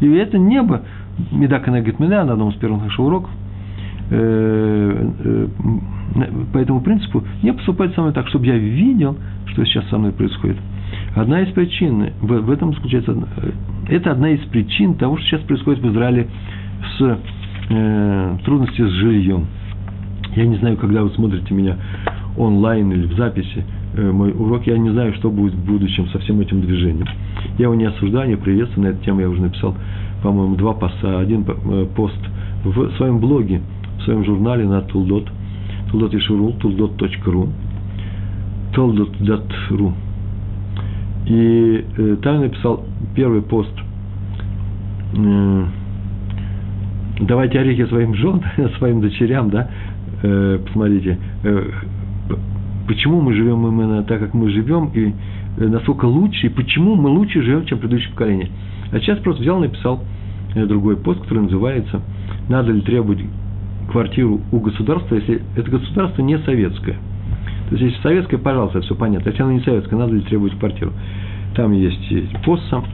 И 0.00 0.10
это 0.10 0.38
небо, 0.38 0.82
Медак 1.30 1.64
говорит 1.64 1.98
Меда 1.98 2.24
на 2.24 2.32
одном 2.32 2.50
из 2.50 2.56
первых 2.56 2.82
наших 2.82 3.00
уроков, 3.00 3.30
по 6.52 6.58
этому 6.58 6.80
принципу 6.80 7.24
не 7.42 7.52
поступать 7.52 7.94
со 7.94 8.02
мной 8.02 8.12
так, 8.12 8.28
чтобы 8.28 8.46
я 8.46 8.56
видел, 8.56 9.16
что 9.46 9.64
сейчас 9.64 9.88
со 9.88 9.98
мной 9.98 10.12
происходит. 10.12 10.56
Одна 11.14 11.40
из 11.42 11.52
причин, 11.52 12.10
в, 12.20 12.26
в 12.26 12.50
этом 12.50 12.74
заключается, 12.74 13.12
э, 13.12 13.50
это 13.88 14.12
одна 14.12 14.30
из 14.30 14.40
причин 14.46 14.94
того, 14.94 15.16
что 15.16 15.26
сейчас 15.26 15.40
происходит 15.42 15.80
в 15.82 15.90
Израиле 15.92 16.28
с 16.98 17.18
э, 17.70 18.36
трудности 18.44 18.82
с 18.82 18.90
жильем. 18.90 19.46
Я 20.36 20.46
не 20.46 20.56
знаю, 20.56 20.76
когда 20.76 21.02
вы 21.02 21.10
смотрите 21.10 21.54
меня 21.54 21.78
онлайн 22.36 22.90
или 22.92 23.06
в 23.06 23.16
записи, 23.16 23.64
э, 23.94 24.10
мой 24.10 24.32
урок, 24.32 24.66
я 24.66 24.76
не 24.76 24.90
знаю, 24.90 25.14
что 25.14 25.30
будет 25.30 25.54
в 25.54 25.64
будущем 25.64 26.08
со 26.08 26.18
всем 26.18 26.40
этим 26.40 26.60
движением. 26.60 27.06
Я 27.58 27.64
его 27.64 27.74
не 27.74 27.84
осуждаю, 27.84 28.28
не 28.28 28.36
приветствую, 28.36 28.88
на 28.88 28.90
эту 28.90 29.04
тему 29.04 29.20
я 29.20 29.28
уже 29.28 29.40
написал, 29.40 29.74
по-моему, 30.22 30.56
два 30.56 30.74
поста, 30.74 31.20
один 31.20 31.44
э, 31.46 31.86
пост 31.94 32.18
в 32.64 32.90
своем 32.96 33.20
блоге, 33.20 33.60
своем 34.04 34.24
журнале 34.24 34.66
на 34.66 34.82
Тулдот, 34.82 35.28
Тулдот 35.90 36.14
Ишуру, 36.14 36.54
tuldot.ru, 36.60 37.48
tuldot.ru. 38.74 39.92
И 41.26 41.84
э, 41.96 42.16
там 42.22 42.40
написал 42.40 42.84
первый 43.14 43.42
пост 43.42 43.72
э, 45.16 45.64
давайте 47.20 47.60
орехи 47.60 47.86
своим 47.86 48.14
женам, 48.14 48.42
своим 48.78 49.00
дочерям, 49.00 49.50
да, 49.50 49.68
э, 50.22 50.58
посмотрите, 50.66 51.18
э, 51.42 51.70
почему 52.86 53.20
мы 53.20 53.34
живем 53.34 53.66
именно 53.66 54.02
так, 54.02 54.20
как 54.20 54.34
мы 54.34 54.50
живем, 54.50 54.90
и 54.94 55.12
э, 55.58 55.66
насколько 55.66 56.06
лучше, 56.06 56.46
и 56.46 56.50
почему 56.50 56.94
мы 56.94 57.10
лучше 57.10 57.42
живем, 57.42 57.64
чем 57.66 57.78
предыдущее 57.78 58.10
поколение. 58.12 58.48
А 58.92 58.98
сейчас 58.98 59.18
просто 59.20 59.42
взял 59.42 59.58
и 59.62 59.68
написал 59.68 60.02
э, 60.54 60.66
другой 60.66 60.96
пост, 60.96 61.20
который 61.22 61.44
называется 61.44 62.00
«Надо 62.48 62.72
ли 62.72 62.80
требовать 62.82 63.20
квартиру 63.90 64.40
у 64.52 64.60
государства, 64.60 65.16
если 65.16 65.42
это 65.56 65.70
государство 65.70 66.22
не 66.22 66.38
советское?» 66.38 66.96
То 67.68 67.76
есть, 67.76 67.82
если 67.82 68.02
советское, 68.02 68.38
пожалуйста, 68.38 68.82
все 68.82 68.94
понятно. 68.94 69.30
Если 69.30 69.42
оно 69.42 69.52
не 69.52 69.60
советское, 69.60 69.96
надо 69.96 70.14
ли 70.14 70.20
требовать 70.20 70.58
квартиру? 70.58 70.92
Там 71.54 71.72
есть 71.72 72.42
пост 72.44 72.62
сам 72.68 72.84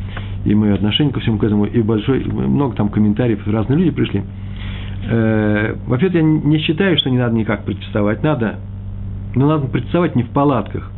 и 0.44 0.54
мое 0.54 0.74
отношение 0.74 1.12
ко 1.12 1.20
всему 1.20 1.38
к 1.38 1.44
этому, 1.44 1.66
и 1.66 1.82
большой, 1.82 2.24
много 2.24 2.74
там 2.76 2.88
комментариев, 2.88 3.46
разные 3.46 3.78
люди 3.78 3.90
пришли. 3.90 4.22
Э, 5.06 5.76
в 5.86 5.92
ответ 5.92 6.14
я 6.14 6.22
не 6.22 6.58
считаю, 6.58 6.96
что 6.98 7.10
не 7.10 7.18
надо 7.18 7.34
никак 7.34 7.64
протестовать, 7.64 8.22
надо, 8.22 8.58
но 9.34 9.48
надо 9.48 9.66
протестовать 9.66 10.16
не 10.16 10.22
в 10.22 10.30
палатках, 10.30 10.90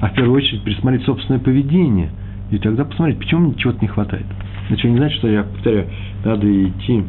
а 0.00 0.08
в 0.08 0.14
первую 0.14 0.36
очередь 0.36 0.62
присмотреть 0.62 1.04
собственное 1.04 1.40
поведение, 1.40 2.10
и 2.50 2.58
тогда 2.58 2.84
посмотреть, 2.84 3.18
почему 3.18 3.46
мне 3.46 3.54
чего-то 3.54 3.78
не 3.80 3.88
хватает. 3.88 4.26
Это 4.68 4.88
не 4.88 4.96
значит, 4.96 5.18
что 5.18 5.28
я 5.28 5.42
повторяю, 5.42 5.86
надо 6.24 6.68
идти 6.68 7.04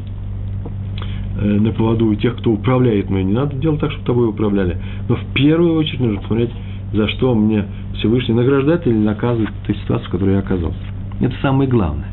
на 1.40 1.72
поводу 1.72 2.08
у 2.08 2.16
тех, 2.16 2.36
кто 2.38 2.52
управляет 2.52 3.10
мной. 3.10 3.24
Не 3.24 3.34
надо 3.34 3.56
делать 3.56 3.80
так, 3.80 3.92
чтобы 3.92 4.06
тобой 4.06 4.30
управляли. 4.30 4.78
Но 5.08 5.16
в 5.16 5.26
первую 5.34 5.76
очередь 5.76 6.00
нужно 6.00 6.20
посмотреть, 6.20 6.52
за 6.94 7.08
что 7.10 7.34
мне 7.36 7.66
Всевышний 7.96 8.34
награждает 8.34 8.86
или 8.88 8.98
наказывает 8.98 9.50
ту 9.66 9.74
ситуацию, 9.74 10.10
в 10.10 10.12
которой 10.12 10.34
я 10.34 10.40
оказался. 10.40 10.80
Это 11.20 11.34
самое 11.42 11.70
главное. 11.70 12.08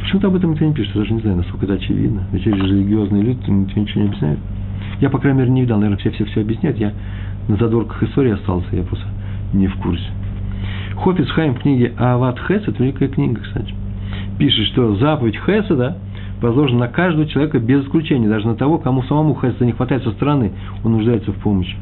Почему-то 0.00 0.28
об 0.28 0.36
этом 0.36 0.52
никто 0.52 0.64
не 0.64 0.72
пишет, 0.72 0.94
я 0.94 1.00
даже 1.02 1.12
не 1.12 1.20
знаю, 1.20 1.36
насколько 1.38 1.64
это 1.66 1.74
очевидно. 1.74 2.24
Ведь 2.32 2.46
эти 2.46 2.54
религиозные 2.54 3.22
люди 3.22 3.50
никто 3.50 3.80
ничего 3.80 4.02
не 4.02 4.08
объясняют. 4.08 4.40
Я, 5.00 5.10
по 5.10 5.18
крайней 5.18 5.40
мере, 5.40 5.50
не 5.50 5.60
видал. 5.62 5.78
Наверное, 5.78 5.98
все 5.98 6.10
все 6.10 6.24
все 6.24 6.40
объясняют. 6.40 6.78
Я 6.78 6.92
на 7.48 7.56
задворках 7.56 8.02
истории 8.02 8.32
остался, 8.32 8.68
я 8.72 8.82
просто 8.82 9.06
не 9.52 9.66
в 9.66 9.76
курсе. 9.76 10.06
Хофиц 10.96 11.28
Хайм 11.30 11.54
в 11.54 11.60
книге 11.60 11.92
Ават 11.96 12.38
Хесед, 12.40 12.78
великая 12.78 13.08
книга, 13.08 13.40
кстати, 13.40 13.72
пишет, 14.38 14.66
что 14.66 14.96
заповедь 14.96 15.36
Хеседа 15.36 15.96
возложена 16.40 16.80
на 16.80 16.88
каждого 16.88 17.26
человека 17.26 17.58
без 17.58 17.84
исключения, 17.84 18.28
даже 18.28 18.46
на 18.46 18.54
того, 18.54 18.78
кому 18.78 19.02
самому 19.02 19.34
Хеседа 19.34 19.64
не 19.64 19.72
хватает 19.72 20.02
со 20.04 20.10
стороны, 20.12 20.52
он 20.84 20.92
нуждается 20.92 21.32
в 21.32 21.36
помощи. 21.36 21.76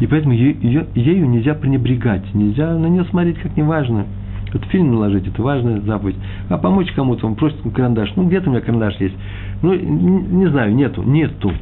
И 0.00 0.06
поэтому 0.06 0.34
ее, 0.34 0.56
ее, 0.60 0.86
ею 0.94 1.28
нельзя 1.28 1.54
пренебрегать, 1.54 2.34
нельзя 2.34 2.76
на 2.76 2.86
нее 2.86 3.04
смотреть 3.04 3.38
как 3.38 3.56
неважно. 3.56 4.06
Вот 4.52 4.64
фильм 4.64 4.90
наложить, 4.90 5.28
это 5.28 5.40
важная 5.42 5.80
заповедь. 5.80 6.16
А 6.48 6.58
помочь 6.58 6.90
кому-то, 6.92 7.26
он 7.26 7.36
просит 7.36 7.58
карандаш. 7.72 8.12
Ну, 8.16 8.26
где-то 8.26 8.48
у 8.48 8.52
меня 8.52 8.62
карандаш 8.62 8.96
есть. 8.96 9.14
Ну, 9.62 9.74
не, 9.74 10.22
не 10.38 10.46
знаю, 10.48 10.74
нету, 10.74 11.02
нету. 11.02 11.52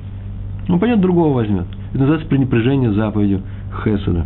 Ну, 0.69 0.79
пойдет 0.79 1.01
другого 1.01 1.35
возьмет. 1.35 1.67
Это 1.91 1.99
называется 1.99 2.29
пренебрежение 2.29 2.93
заповедью 2.93 3.43
Хеседа. 3.85 4.25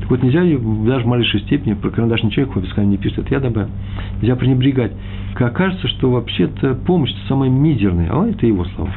Так 0.00 0.10
вот, 0.10 0.22
нельзя 0.22 0.42
даже 0.42 1.04
в 1.04 1.06
малейшей 1.06 1.40
степени, 1.40 1.74
про 1.74 1.90
карандаш 1.90 2.22
ничего 2.22 2.50
Хофискайм 2.50 2.90
не 2.90 2.98
пишет, 2.98 3.20
это 3.20 3.34
я 3.34 3.40
добавил. 3.40 3.70
Нельзя 4.20 4.36
пренебрегать. 4.36 4.92
Как 5.34 5.56
кажется, 5.56 5.88
что 5.88 6.10
вообще-то 6.10 6.74
помощь 6.74 7.12
самая 7.28 7.50
мизерная, 7.50 8.10
а 8.10 8.26
это 8.28 8.46
его 8.46 8.64
слова. 8.76 8.90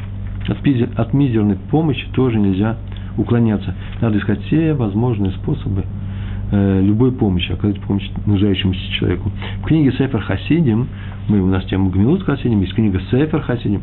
От, 0.46 0.58
от 0.98 1.12
мизерной 1.14 1.56
помощи 1.70 2.06
тоже 2.12 2.38
нельзя 2.38 2.76
уклоняться. 3.16 3.74
Надо 4.00 4.18
искать 4.18 4.42
все 4.44 4.74
возможные 4.74 5.32
способы 5.32 5.84
Э, 6.50 6.80
любой 6.80 7.12
помощи, 7.12 7.52
оказать 7.52 7.78
помощь 7.80 8.08
нуждающемуся 8.24 8.80
человеку. 8.92 9.30
В 9.60 9.66
книге 9.66 9.92
Сефер 9.92 10.20
Хасидим, 10.22 10.88
мы, 11.28 11.42
у 11.42 11.46
нас 11.46 11.64
тема 11.66 11.90
Гмилут 11.90 12.22
Хасидим, 12.22 12.62
есть 12.62 12.72
книга 12.72 13.00
Сефер 13.10 13.42
Хасидим, 13.42 13.82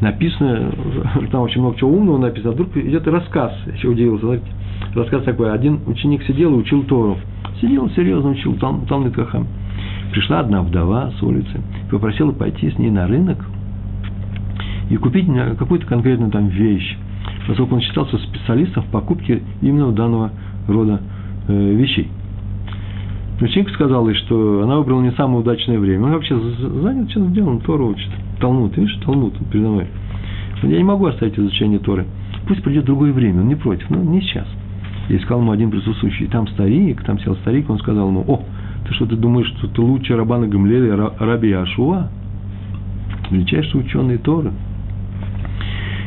написано, 0.00 0.72
там 1.30 1.42
очень 1.42 1.60
много 1.60 1.78
чего 1.78 1.90
умного 1.90 2.18
написано, 2.18 2.50
а 2.50 2.54
вдруг 2.54 2.76
идет 2.76 3.06
рассказ, 3.06 3.52
я 3.66 3.72
еще 3.72 3.88
удивился, 3.88 4.26
знаете, 4.26 4.46
рассказ 4.94 5.24
такой, 5.24 5.52
один 5.52 5.80
ученик 5.86 6.22
сидел 6.24 6.52
и 6.54 6.56
учил 6.56 6.82
Тору, 6.84 7.18
сидел 7.60 7.88
серьезно 7.90 8.30
учил 8.30 8.54
там, 8.56 8.86
там 8.86 9.10
Кахам. 9.12 9.46
Пришла 10.12 10.40
одна 10.40 10.62
вдова 10.62 11.12
с 11.18 11.22
улицы, 11.22 11.60
попросила 11.90 12.32
пойти 12.32 12.70
с 12.70 12.78
ней 12.78 12.90
на 12.90 13.06
рынок 13.06 13.44
и 14.90 14.96
купить 14.96 15.26
какую-то 15.58 15.86
конкретную 15.86 16.30
там 16.30 16.48
вещь, 16.48 16.96
поскольку 17.48 17.74
он 17.74 17.80
считался 17.80 18.18
специалистом 18.18 18.84
в 18.84 18.86
покупке 18.86 19.42
именно 19.60 19.90
данного 19.92 20.30
рода 20.68 21.00
Э, 21.46 21.52
вещей. 21.52 22.08
Ученик 23.40 23.68
сказал 23.70 24.08
ей, 24.08 24.14
что 24.14 24.62
она 24.62 24.76
выбрала 24.78 25.02
не 25.02 25.10
самое 25.12 25.40
удачное 25.40 25.78
время. 25.78 26.04
Он 26.04 26.12
вообще 26.12 26.38
занят 26.38 27.10
чем 27.10 27.32
делом, 27.32 27.60
Тору 27.60 27.88
учит. 27.88 28.10
Талмуд, 28.40 28.76
видишь, 28.76 28.96
Талмуд 29.04 29.34
передо 29.50 29.68
мной. 29.70 29.86
Я 30.62 30.78
не 30.78 30.84
могу 30.84 31.06
оставить 31.06 31.38
изучение 31.38 31.78
Торы. 31.78 32.06
Пусть 32.46 32.62
придет 32.62 32.84
другое 32.84 33.12
время, 33.12 33.40
он 33.40 33.48
не 33.48 33.56
против, 33.56 33.88
но 33.90 34.02
не 34.02 34.20
сейчас. 34.20 34.46
И 35.08 35.18
сказал 35.18 35.40
ему 35.40 35.52
один 35.52 35.70
присутствующий, 35.70 36.26
там 36.28 36.46
старик, 36.48 37.02
там 37.04 37.18
сел 37.20 37.36
старик, 37.36 37.68
он 37.68 37.78
сказал 37.78 38.08
ему, 38.08 38.24
о, 38.26 38.42
ты 38.86 38.94
что, 38.94 39.06
ты 39.06 39.16
думаешь, 39.16 39.48
что 39.58 39.66
ты 39.66 39.80
лучше 39.80 40.16
Рабана 40.16 40.46
Гамлеля, 40.46 41.12
Раби 41.18 41.52
Ашуа? 41.52 42.08
Величайший 43.30 43.80
ученый 43.80 44.18
Торы. 44.18 44.52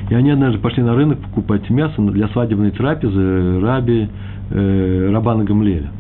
И 0.10 0.16
они 0.16 0.32
однажды 0.32 0.60
пошли 0.60 0.84
на 0.84 0.96
рынок 0.96 1.20
покупать 1.20 1.70
мясо 1.70 2.02
для 2.02 2.30
свадебной 2.30 2.72
трапезы 2.72 3.60
Раби 3.60 4.08
э, 4.50 5.10
Рабана 5.12 5.44
Гамлеля. 5.44 5.92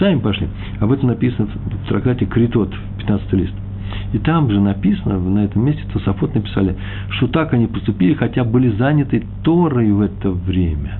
Сами 0.00 0.18
пошли. 0.18 0.48
Об 0.80 0.92
этом 0.92 1.10
написано 1.10 1.46
в 1.46 1.88
трактате 1.88 2.24
Критот, 2.24 2.74
15 2.98 3.32
лист. 3.34 3.52
И 4.14 4.18
там 4.18 4.50
же 4.50 4.58
написано, 4.58 5.20
на 5.20 5.44
этом 5.44 5.62
месте 5.64 5.82
Тософот 5.92 6.34
написали, 6.34 6.74
что 7.10 7.28
так 7.28 7.52
они 7.52 7.66
поступили, 7.66 8.14
хотя 8.14 8.44
были 8.44 8.70
заняты 8.76 9.22
Торой 9.44 9.92
в 9.92 10.00
это 10.00 10.30
время. 10.30 10.98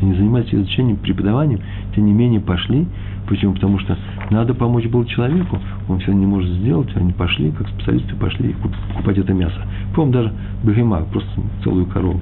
Они 0.00 0.14
занимались 0.14 0.54
изучением, 0.54 0.98
преподаванием, 0.98 1.60
тем 1.96 2.06
не 2.06 2.12
менее 2.12 2.40
пошли. 2.40 2.86
Почему? 3.26 3.54
Потому 3.54 3.80
что 3.80 3.98
надо 4.30 4.54
помочь 4.54 4.86
было 4.86 5.04
человеку, 5.04 5.58
он 5.88 5.98
все 5.98 6.12
не 6.12 6.24
может 6.24 6.50
сделать, 6.50 6.88
они 6.94 7.12
пошли, 7.12 7.50
как 7.50 7.68
специалисты 7.68 8.14
пошли 8.14 8.54
покупать 8.92 9.18
это 9.18 9.34
мясо. 9.34 9.60
По-моему, 9.96 10.12
даже 10.12 10.32
бегема, 10.62 11.02
просто 11.10 11.28
целую 11.64 11.86
корову. 11.86 12.20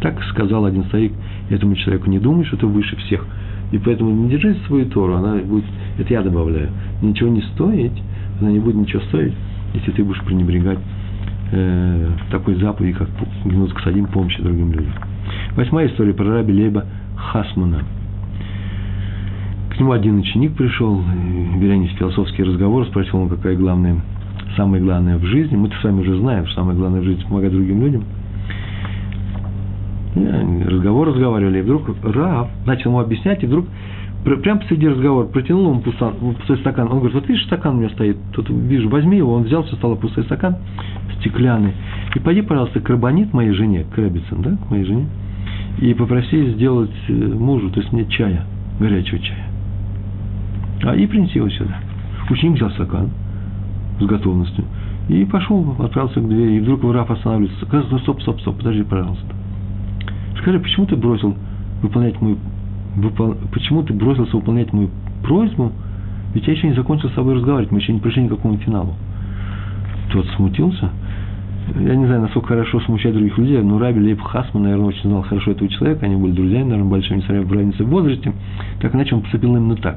Так 0.00 0.22
сказал 0.30 0.66
один 0.66 0.84
старик 0.84 1.12
этому 1.50 1.74
человеку, 1.74 2.08
не 2.08 2.20
думай, 2.20 2.44
что 2.44 2.56
ты 2.56 2.66
выше 2.66 2.94
всех. 2.96 3.26
И 3.72 3.78
поэтому 3.78 4.10
не 4.10 4.28
держи 4.28 4.54
свою 4.66 4.86
Тору, 4.86 5.14
она 5.14 5.36
будет, 5.36 5.64
это 5.98 6.12
я 6.12 6.22
добавляю, 6.22 6.68
ничего 7.00 7.30
не 7.30 7.40
стоить, 7.40 8.02
она 8.40 8.50
не 8.50 8.58
будет 8.58 8.76
ничего 8.76 9.00
стоить, 9.02 9.32
если 9.72 9.90
ты 9.92 10.04
будешь 10.04 10.22
пренебрегать 10.22 10.78
э, 11.52 12.08
такой 12.30 12.56
заповеди, 12.56 12.98
как 12.98 13.08
гнут 13.46 13.72
к 13.72 13.80
садим 13.80 14.06
помощи 14.06 14.42
другим 14.42 14.72
людям. 14.72 14.92
Восьмая 15.56 15.88
история 15.88 16.12
про 16.12 16.26
раби 16.26 16.52
Лейба 16.52 16.84
Хасмана. 17.16 17.82
К 19.70 19.80
нему 19.80 19.92
один 19.92 20.18
ученик 20.18 20.54
пришел, 20.54 21.02
веря 21.56 21.86
философский 21.98 22.42
разговор, 22.42 22.86
спросил 22.88 23.20
он, 23.20 23.30
какая 23.30 23.56
главная, 23.56 23.96
самое 24.54 24.82
главное 24.82 25.16
в 25.16 25.24
жизни. 25.24 25.56
Мы-то 25.56 25.76
с 25.80 25.84
вами 25.84 26.02
уже 26.02 26.18
знаем, 26.18 26.44
что 26.44 26.56
самое 26.56 26.76
главное 26.76 27.00
в 27.00 27.04
жизни– 27.04 27.24
помогать 27.28 27.52
другим 27.52 27.80
людям– 27.80 28.04
разговор 30.14 31.08
разговаривали, 31.08 31.58
и 31.58 31.62
вдруг 31.62 31.88
Рав 32.02 32.48
начал 32.66 32.90
ему 32.90 33.00
объяснять, 33.00 33.42
и 33.42 33.46
вдруг 33.46 33.66
прямо 34.24 34.60
посреди 34.60 34.88
разговора 34.88 35.26
протянул 35.26 35.70
ему 35.70 35.80
пустой, 35.80 36.12
пустой 36.12 36.58
стакан. 36.58 36.88
Он 36.90 36.98
говорит, 36.98 37.14
вот 37.14 37.28
видишь, 37.28 37.44
стакан 37.46 37.76
у 37.76 37.78
меня 37.78 37.90
стоит, 37.90 38.16
тут 38.32 38.48
вижу, 38.50 38.88
возьми 38.88 39.16
его. 39.16 39.34
Он 39.34 39.44
взял, 39.44 39.62
все 39.64 39.76
стало 39.76 39.94
пустой 39.94 40.24
стакан, 40.24 40.56
стеклянный. 41.20 41.72
И 42.14 42.18
пойди, 42.20 42.42
пожалуйста, 42.42 42.80
к 42.80 42.88
Рабанит 42.88 43.32
моей 43.32 43.52
жене, 43.52 43.84
к 43.84 43.96
Рэббитсон, 43.96 44.42
да, 44.42 44.56
к 44.56 44.70
моей 44.70 44.84
жене, 44.84 45.06
и 45.80 45.94
попроси 45.94 46.50
сделать 46.52 46.90
э, 47.08 47.12
мужу, 47.12 47.70
то 47.70 47.80
есть 47.80 47.92
мне 47.92 48.04
чая, 48.06 48.44
горячего 48.78 49.18
чая. 49.18 49.46
А 50.84 50.94
и 50.94 51.06
принеси 51.06 51.38
его 51.38 51.48
сюда. 51.48 51.78
Ученик 52.28 52.56
взял 52.56 52.70
стакан 52.70 53.10
с 53.98 54.04
готовностью 54.04 54.64
и 55.08 55.24
пошел, 55.24 55.74
отправился 55.78 56.20
к 56.20 56.28
двери, 56.28 56.56
и 56.56 56.60
вдруг 56.60 56.84
Раф 56.84 57.10
останавливается. 57.10 57.64
Сказал, 57.66 57.86
«Ну, 57.90 57.98
стоп, 58.00 58.22
стоп, 58.22 58.40
стоп, 58.40 58.56
подожди, 58.58 58.82
пожалуйста. 58.82 59.41
Скажи, 60.42 60.58
почему 60.58 60.86
ты 60.86 60.96
бросил 60.96 61.36
выполнять 61.82 62.20
мою 62.20 62.36
выпол... 62.96 63.36
почему 63.52 63.82
ты 63.84 63.94
бросился 63.94 64.36
выполнять 64.36 64.72
мою 64.72 64.90
просьбу, 65.22 65.72
ведь 66.34 66.46
я 66.46 66.52
еще 66.52 66.68
не 66.68 66.74
закончил 66.74 67.08
с 67.10 67.12
тобой 67.12 67.34
разговаривать, 67.34 67.70
мы 67.70 67.78
еще 67.78 67.92
не 67.92 68.00
пришли 68.00 68.24
ни 68.24 68.28
к 68.28 68.30
какому 68.30 68.58
финалу. 68.58 68.94
Тот 70.12 70.26
смутился. 70.36 70.90
Я 71.78 71.94
не 71.94 72.06
знаю, 72.06 72.22
насколько 72.22 72.48
хорошо 72.48 72.80
смущать 72.80 73.14
других 73.14 73.38
людей, 73.38 73.62
но 73.62 73.78
Раби 73.78 74.00
Лейб 74.00 74.20
Хасман, 74.20 74.64
наверное, 74.64 74.86
очень 74.86 75.02
знал 75.02 75.22
хорошо 75.22 75.52
этого 75.52 75.68
человека, 75.70 76.06
они 76.06 76.16
были 76.16 76.32
друзьями, 76.32 76.70
наверное, 76.70 76.90
большими, 76.90 77.18
несмотря 77.18 77.42
в 77.42 77.52
разнице 77.52 77.84
в 77.84 77.88
возрасте. 77.88 78.32
Так 78.80 78.94
иначе 78.94 79.14
он 79.14 79.22
поступил 79.22 79.54
именно 79.56 79.76
так. 79.76 79.96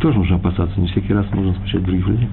Тоже 0.00 0.18
нужно 0.18 0.36
опасаться, 0.36 0.80
не 0.80 0.88
всякий 0.88 1.14
раз 1.14 1.30
нужно 1.30 1.54
смущать 1.54 1.84
других 1.84 2.06
людей. 2.08 2.28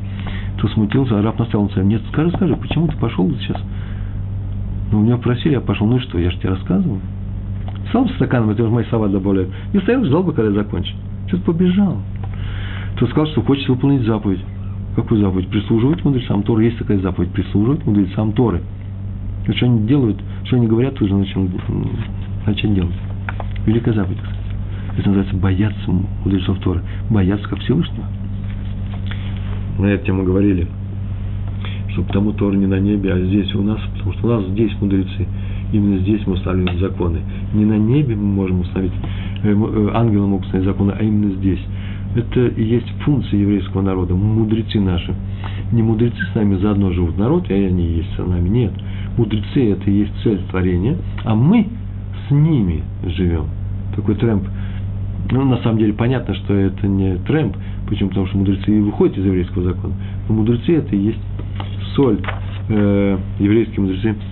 То 0.60 0.68
смутился, 0.70 1.20
а 1.20 1.22
раб 1.22 1.38
наставил 1.38 1.66
на 1.66 1.72
себя. 1.72 1.84
Нет, 1.84 2.02
скажи, 2.12 2.32
скажи, 2.32 2.56
почему 2.56 2.88
ты 2.88 2.98
пошел 2.98 3.30
сейчас? 3.40 3.62
Ну, 4.92 5.02
меня 5.02 5.18
просили, 5.18 5.54
я 5.54 5.62
пошел. 5.62 5.88
Ну 5.88 5.98
и 5.98 6.00
что, 6.00 6.18
я 6.18 6.32
же 6.32 6.38
тебе 6.38 6.50
рассказываю. 6.50 7.02
Стал 7.90 8.08
стаканом, 8.10 8.50
это 8.50 8.64
уже 8.64 8.72
мои 8.72 8.86
слова 8.86 9.08
добавляют. 9.08 9.50
И 9.74 9.80
стоял, 9.80 10.04
ждал 10.04 10.24
бы, 10.24 10.34
когда 10.34 10.50
я 10.50 10.64
закончу. 10.64 10.94
Что-то 11.28 11.44
побежал. 11.44 11.98
Тот 12.98 13.10
сказал, 13.10 13.28
что 13.32 13.42
хочет 13.42 13.68
выполнить 13.70 14.06
заповедь. 14.06 14.44
Какую 14.96 15.22
заповедь? 15.22 15.48
Прислуживать 15.50 16.04
мудрецам 16.04 16.44
Торы. 16.44 16.66
Есть 16.66 16.80
такая 16.80 17.00
заповедь. 17.00 17.32
Прислуживать 17.32 17.86
мудрецам 17.86 18.32
Торы. 18.34 18.62
И 19.48 19.52
что 19.54 19.66
они 19.66 19.88
делают, 19.88 20.20
что 20.46 20.56
они 20.56 20.68
говорят, 20.68 20.96
тоже 20.96 21.16
начать, 21.16 21.38
начать 22.46 22.74
делать. 22.74 22.96
Великая 23.66 23.94
заповедь, 23.94 24.20
кстати. 24.20 24.38
Это 24.98 25.10
называется 25.10 25.36
бояться 25.38 25.92
мудрецов 26.24 26.60
Торы. 26.60 26.82
Бояться 27.10 27.48
как 27.48 27.60
Всевышнего. 27.60 28.06
На 29.78 29.86
эту 29.86 30.06
тему 30.06 30.24
говорили, 30.24 30.68
что 31.98 32.04
потому 32.04 32.32
Тор 32.34 32.56
не 32.56 32.68
на 32.68 32.80
небе, 32.80 33.12
а 33.12 33.20
здесь 33.20 33.54
у 33.56 33.64
нас, 33.64 33.80
потому 33.96 34.14
что 34.14 34.28
у 34.28 34.30
нас 34.30 34.48
здесь 34.50 34.72
мудрецы. 34.80 35.26
Именно 35.74 35.98
здесь 36.00 36.22
мы 36.28 36.34
устанавливаем 36.34 36.80
законы. 36.80 37.20
Не 37.56 37.66
на 37.66 37.78
небе 37.78 38.16
мы 38.16 38.24
можем 38.24 38.60
установить, 38.62 38.94
э, 39.44 39.50
э, 39.50 39.90
ангелы 39.96 40.28
могут 40.28 40.46
установить 40.46 40.70
законы, 40.70 40.94
а 40.98 41.04
именно 41.04 41.34
здесь. 41.34 41.60
Это 42.16 42.48
и 42.48 42.64
есть 42.64 42.88
функция 43.04 43.40
еврейского 43.40 43.82
народа, 43.82 44.14
мудрецы 44.14 44.80
наши. 44.80 45.14
Не 45.72 45.82
мудрецы 45.82 46.18
с 46.32 46.36
нами 46.36 46.56
заодно 46.58 46.92
живут 46.92 47.18
народ, 47.18 47.50
и 47.50 47.54
они 47.54 47.84
есть 47.84 48.14
с 48.16 48.20
нами. 48.20 48.48
Нет. 48.48 48.74
Мудрецы– 49.18 49.72
это 49.72 49.90
и 49.90 50.00
есть 50.02 50.14
цель 50.22 50.40
творения, 50.52 50.98
а 51.24 51.34
мы 51.34 51.68
с 52.28 52.32
ними 52.32 52.84
живем. 53.08 53.46
Такой 53.96 54.14
трэмп. 54.16 54.44
Ну, 55.32 55.46
на 55.46 55.58
самом 55.58 55.80
деле, 55.80 55.94
понятно, 55.94 56.36
что 56.36 56.54
это 56.54 56.88
не 56.88 57.18
трэмп. 57.18 57.58
Почему? 57.90 58.10
Потому 58.10 58.28
что 58.28 58.38
мудрецы 58.38 58.78
и 58.78 58.82
выходят 58.82 59.18
из 59.18 59.26
еврейского 59.26 59.64
закона. 59.64 59.94
Но 60.30 60.36
мудрецы– 60.36 60.76
это 60.78 60.96
и 60.96 61.00
есть 61.00 61.20
соль, 61.98 62.20
э, 62.70 63.18
еврейские 63.40 63.82
мудрецы– 63.82 64.16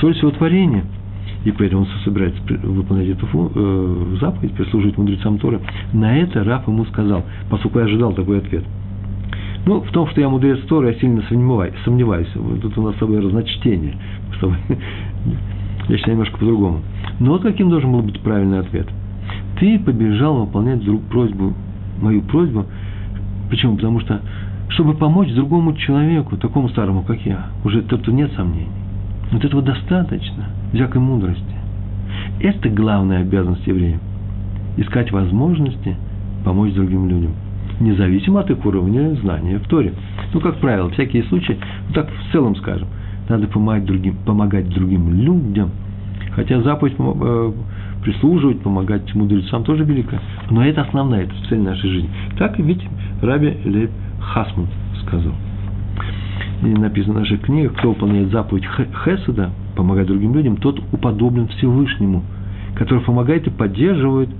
соль 0.00 0.14
всего 0.14 0.30
творения. 0.30 0.84
И 1.44 1.52
поэтому 1.52 1.82
он 1.82 1.88
собирается 2.04 2.40
выполнять 2.64 3.08
эту 3.08 3.26
э, 3.32 4.16
заповедь, 4.20 4.52
прислуживать 4.52 4.98
мудрецам 4.98 5.38
Торы. 5.38 5.60
На 5.92 6.18
это 6.18 6.42
Раф 6.44 6.66
ему 6.66 6.84
сказал, 6.86 7.22
поскольку 7.50 7.78
я 7.78 7.84
ожидал 7.84 8.12
такой 8.12 8.38
ответ. 8.38 8.64
Ну, 9.64 9.80
в 9.80 9.90
том, 9.90 10.08
что 10.08 10.20
я 10.20 10.28
мудрец 10.28 10.58
Торы, 10.66 10.88
я 10.88 10.94
сильно 10.94 11.22
сомневаюсь. 11.28 11.74
сомневаюсь. 11.84 12.28
Тут 12.62 12.76
у 12.78 12.82
нас 12.82 12.94
с 12.96 12.98
тобой 12.98 13.20
разночтение. 13.20 13.96
Я 15.88 15.96
считаю 15.98 16.16
немножко 16.16 16.38
по-другому. 16.38 16.80
Но 17.20 17.32
вот 17.32 17.42
каким 17.42 17.70
должен 17.70 17.92
был 17.92 18.02
быть 18.02 18.20
правильный 18.20 18.58
ответ? 18.58 18.88
Ты 19.60 19.78
побежал 19.78 20.44
выполнять 20.44 20.84
друг, 20.84 21.02
просьбу, 21.02 21.54
мою 22.00 22.22
просьбу. 22.22 22.66
Почему? 23.50 23.76
Потому 23.76 24.00
что, 24.00 24.20
чтобы 24.68 24.94
помочь 24.94 25.32
другому 25.32 25.74
человеку, 25.74 26.36
такому 26.36 26.68
старому, 26.68 27.02
как 27.02 27.20
я, 27.24 27.46
уже 27.64 27.82
тут 27.82 28.06
нет 28.08 28.32
сомнений. 28.34 28.68
Вот 29.30 29.44
этого 29.44 29.62
достаточно, 29.62 30.46
всякой 30.72 31.00
мудрости. 31.00 31.42
Это 32.40 32.68
главная 32.68 33.20
обязанность 33.20 33.66
еврея. 33.66 33.98
Искать 34.76 35.10
возможности 35.10 35.96
помочь 36.44 36.74
другим 36.74 37.08
людям. 37.08 37.32
Независимо 37.80 38.40
от 38.40 38.50
их 38.50 38.64
уровня 38.64 39.14
знания 39.16 39.58
в 39.58 39.68
Торе. 39.68 39.92
Ну, 40.32 40.40
как 40.40 40.56
правило, 40.56 40.90
всякие 40.90 41.24
случаи, 41.24 41.58
ну 41.88 41.94
так 41.94 42.08
в 42.10 42.32
целом 42.32 42.56
скажем, 42.56 42.88
надо 43.28 43.46
помогать 43.48 43.84
другим, 43.84 44.16
помогать 44.24 44.68
другим 44.68 45.12
людям. 45.12 45.70
Хотя 46.32 46.60
заповедь 46.62 46.94
э, 46.98 47.52
прислуживать, 48.02 48.60
помогать 48.60 49.14
мудрецам 49.14 49.64
тоже 49.64 49.84
велика. 49.84 50.20
Но 50.50 50.64
это 50.64 50.82
основная, 50.82 51.24
это 51.24 51.34
цель 51.48 51.60
нашей 51.60 51.90
жизни. 51.90 52.10
Так 52.38 52.58
ведь 52.58 52.82
Раби 53.22 53.56
Леб 53.64 53.90
Хасман 54.32 54.66
сказал 55.02 55.32
и 56.62 56.66
написано 56.66 57.14
в 57.14 57.18
наших 57.20 57.42
книгах, 57.42 57.74
кто 57.74 57.90
выполняет 57.90 58.30
заповедь 58.30 58.64
Хесада, 59.04 59.50
помогать 59.74 60.06
другим 60.06 60.34
людям, 60.34 60.56
тот 60.56 60.80
уподоблен 60.92 61.48
Всевышнему, 61.48 62.22
который 62.74 63.02
помогает 63.04 63.46
и 63.46 63.50
поддерживает, 63.50 64.30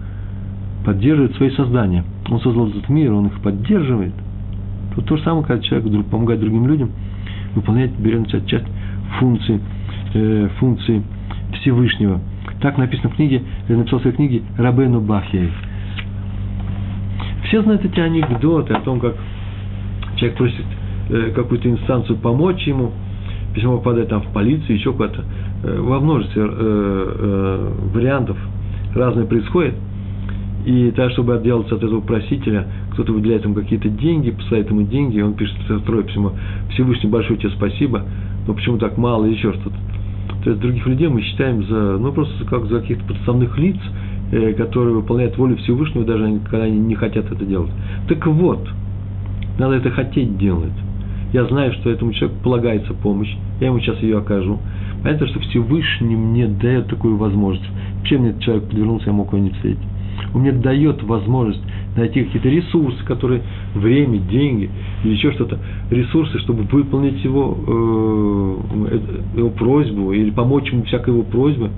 поддерживает 0.84 1.34
свои 1.36 1.50
создания. 1.50 2.04
Он 2.30 2.40
создал 2.40 2.68
этот 2.68 2.88
мир, 2.88 3.12
он 3.12 3.26
их 3.26 3.40
поддерживает. 3.40 4.12
Тут 4.94 5.04
то 5.06 5.16
же 5.16 5.22
самое, 5.24 5.44
когда 5.44 5.62
человек 5.62 5.88
вдруг 5.88 6.06
помогает 6.06 6.40
другим 6.40 6.66
людям, 6.66 6.90
выполняет, 7.54 7.92
берет 7.98 8.22
на 8.22 8.28
себя 8.28 8.40
часть 8.46 8.66
функции, 9.18 9.60
э, 10.14 10.48
функции 10.58 11.02
Всевышнего. 11.60 12.20
Так 12.60 12.78
написано 12.78 13.10
в 13.10 13.16
книге, 13.16 13.42
я 13.68 13.76
написал 13.76 13.98
в 13.98 14.02
своей 14.02 14.16
книге 14.16 14.42
Рабену 14.56 15.00
Бахьяев. 15.00 15.52
Все 17.44 17.62
знают 17.62 17.84
эти 17.84 18.00
анекдоты 18.00 18.72
о 18.72 18.80
том, 18.80 18.98
как 18.98 19.14
человек 20.16 20.36
просит 20.36 20.64
Э, 21.08 21.30
какую-то 21.30 21.70
инстанцию 21.70 22.18
помочь 22.18 22.66
ему, 22.66 22.90
письмо 23.54 23.78
попадает 23.78 24.08
там 24.08 24.22
в 24.22 24.32
полицию, 24.32 24.76
еще 24.76 24.92
куда-то. 24.92 25.24
Э, 25.62 25.80
во 25.80 26.00
множестве 26.00 26.42
э, 26.44 27.72
вариантов 27.94 28.36
разное 28.94 29.24
происходит. 29.24 29.74
И 30.64 30.90
так, 30.96 31.12
чтобы 31.12 31.36
отделаться 31.36 31.76
от 31.76 31.84
этого 31.84 32.00
просителя, 32.00 32.66
кто-то 32.92 33.12
выделяет 33.12 33.44
ему 33.44 33.54
какие-то 33.54 33.88
деньги, 33.88 34.32
посылает 34.32 34.68
ему 34.68 34.82
деньги, 34.82 35.18
и 35.18 35.22
он 35.22 35.34
пишет 35.34 35.56
второе 35.58 36.02
письмо. 36.02 36.32
Всевышний 36.70 37.08
большое 37.08 37.38
тебе 37.38 37.50
спасибо, 37.50 38.02
но 38.48 38.54
почему 38.54 38.76
так 38.78 38.98
мало, 38.98 39.26
или 39.26 39.34
еще 39.34 39.52
что-то. 39.52 39.76
То 40.42 40.50
есть 40.50 40.60
других 40.60 40.84
людей 40.88 41.06
мы 41.06 41.22
считаем 41.22 41.62
за, 41.66 41.98
ну, 41.98 42.10
просто 42.10 42.44
как 42.46 42.66
за 42.66 42.80
каких-то 42.80 43.04
подставных 43.04 43.56
лиц, 43.58 43.76
которые 44.56 44.96
выполняют 44.96 45.38
волю 45.38 45.56
Всевышнего, 45.56 46.04
даже 46.04 46.40
когда 46.50 46.64
они 46.64 46.80
не 46.80 46.96
хотят 46.96 47.30
это 47.30 47.44
делать. 47.44 47.70
Так 48.08 48.26
вот, 48.26 48.66
надо 49.58 49.76
это 49.76 49.90
хотеть 49.90 50.36
делать 50.38 50.72
я 51.32 51.44
знаю, 51.44 51.72
что 51.74 51.90
этому 51.90 52.12
человеку 52.12 52.40
полагается 52.42 52.94
помощь, 52.94 53.34
я 53.60 53.66
ему 53.66 53.80
сейчас 53.80 54.00
ее 54.00 54.18
окажу. 54.18 54.58
Понятно, 55.02 55.26
что 55.28 55.40
Всевышний 55.40 56.16
мне 56.16 56.46
дает 56.46 56.88
такую 56.88 57.16
возможность. 57.16 57.68
Чем 58.04 58.22
мне 58.22 58.30
этот 58.30 58.42
человек 58.42 58.64
подвернулся, 58.68 59.06
я 59.06 59.12
мог 59.12 59.32
его 59.32 59.42
не 59.42 59.50
встретить. 59.50 59.82
Он 60.32 60.40
мне 60.40 60.52
дает 60.52 61.02
возможность 61.02 61.60
найти 61.96 62.24
какие-то 62.24 62.48
ресурсы, 62.48 63.04
которые 63.04 63.42
время, 63.74 64.18
деньги 64.18 64.70
или 65.04 65.12
еще 65.12 65.32
что-то, 65.32 65.58
ресурсы, 65.90 66.38
чтобы 66.38 66.62
выполнить 66.62 67.22
его, 67.22 67.56
э, 67.66 68.98
его 69.36 69.50
просьбу 69.50 70.12
или 70.12 70.30
помочь 70.30 70.70
ему 70.72 70.84
всякой 70.84 71.10
его 71.10 71.22
просьбе. 71.22 71.70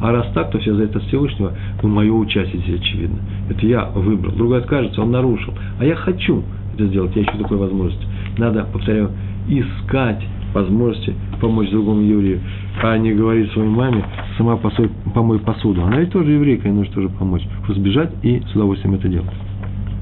А 0.00 0.12
раз 0.12 0.26
так, 0.34 0.50
то 0.50 0.58
все 0.58 0.74
за 0.74 0.84
это 0.84 1.00
Всевышнего, 1.00 1.52
ну, 1.82 1.88
мое 1.88 2.12
участие 2.12 2.62
здесь 2.62 2.80
очевидно. 2.80 3.18
Это 3.48 3.66
я 3.66 3.86
выбрал. 3.86 4.34
Другой 4.34 4.58
откажется, 4.58 5.02
он 5.02 5.10
нарушил. 5.10 5.54
А 5.78 5.84
я 5.84 5.94
хочу 5.94 6.42
это 6.74 6.86
сделать, 6.86 7.14
я 7.16 7.22
ищу 7.22 7.38
такой 7.38 7.56
возможность 7.56 8.06
надо, 8.38 8.64
повторяю, 8.64 9.10
искать 9.48 10.22
возможности 10.52 11.14
помочь 11.40 11.70
другому 11.70 12.00
еврею, 12.00 12.40
а 12.82 12.96
не 12.96 13.12
говорить 13.12 13.50
своей 13.52 13.68
маме, 13.68 14.04
сама 14.38 14.56
посой, 14.56 14.90
помой 15.14 15.38
посуду. 15.38 15.82
Она 15.82 15.98
ведь 15.98 16.10
тоже 16.10 16.32
еврейка, 16.32 16.68
ей 16.68 16.74
нужно 16.74 16.94
тоже 16.94 17.08
помочь. 17.08 17.42
Просто 17.64 17.80
сбежать 17.80 18.10
и 18.22 18.40
с 18.40 18.54
удовольствием 18.54 18.94
это 18.94 19.08
делать. 19.08 19.30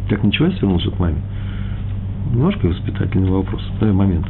Так 0.09 0.23
ничего, 0.23 0.49
я 0.49 0.55
вернулся 0.55 0.91
к 0.91 0.99
маме. 0.99 1.17
Немножко 2.33 2.67
воспитательный 2.67 3.31
вопрос, 3.31 3.63
момент. 3.81 4.27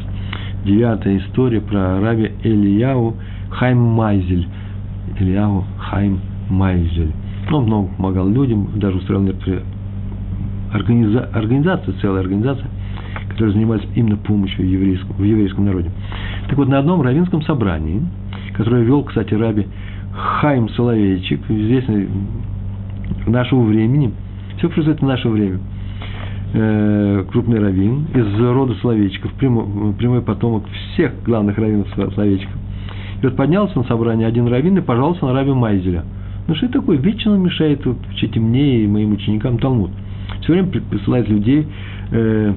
Девятая 0.64 1.18
история 1.18 1.61
про 1.61 2.01
раби 2.01 2.30
Ильяу 2.45 3.16
Хайм 3.51 3.78
Майзель. 3.78 4.47
Ильяу 5.18 5.64
Хайм 5.78 6.20
Майзель. 6.49 7.12
Он 7.51 7.64
много 7.64 7.88
помогал 7.97 8.28
людям, 8.28 8.68
даже 8.76 8.99
устроил 8.99 9.22
некоторые 9.22 9.62
организа... 10.73 11.29
организации, 11.33 11.93
целая 12.01 12.20
организация– 12.20 12.68
которые 13.33 13.55
занимались 13.55 13.85
именно 13.95 14.16
помощью 14.16 14.68
еврейскому, 14.68 15.14
в 15.14 15.23
еврейском 15.25 15.64
народе. 15.64 15.91
Так 16.49 16.57
вот, 16.59 16.68
на 16.68 16.79
одном 16.79 17.03
равинском 17.03 17.43
собрании, 17.43 18.03
которое 18.55 18.83
вел, 18.83 19.03
кстати, 19.05 19.35
раби 19.35 19.66
Хайм 20.12 20.68
Соловейчик, 20.70 21.41
известный 21.49 22.09
нашего 23.27 23.62
времени, 23.62 24.12
Все 24.59 24.68
происходит 24.68 25.01
в 25.01 25.07
наше 25.07 25.29
время. 25.29 25.59
Э, 26.55 27.25
крупный 27.33 27.59
раввин 27.59 28.07
из 28.14 28.41
рода 28.41 28.75
Словечков, 28.75 29.33
прямой, 29.35 29.95
прямой 29.95 30.20
потомок 30.20 30.64
всех 30.93 31.12
главных 31.25 31.57
раввинов 31.57 31.89
Словечков. 32.14 32.53
И 33.23 33.27
вот 33.27 33.37
поднялся 33.37 33.79
на 33.79 33.85
собрание 33.85 34.29
один 34.29 34.47
раввин 34.47 34.77
и 34.77 34.83
пожаловался 34.83 35.25
на 35.25 35.33
раби 35.33 35.53
Майзеля. 35.53 36.05
Ну 36.47 36.55
что 36.55 36.66
это 36.66 36.81
такое? 36.81 36.99
Вечно 36.99 37.35
мешает 37.37 37.87
вот, 37.87 37.97
и 38.20 38.87
моим 38.87 39.12
ученикам 39.12 39.59
Талмуд. 39.59 39.91
Все 40.41 40.53
время 40.53 40.68
присылает 40.68 41.28
людей, 41.28 41.66
э, 42.11 42.55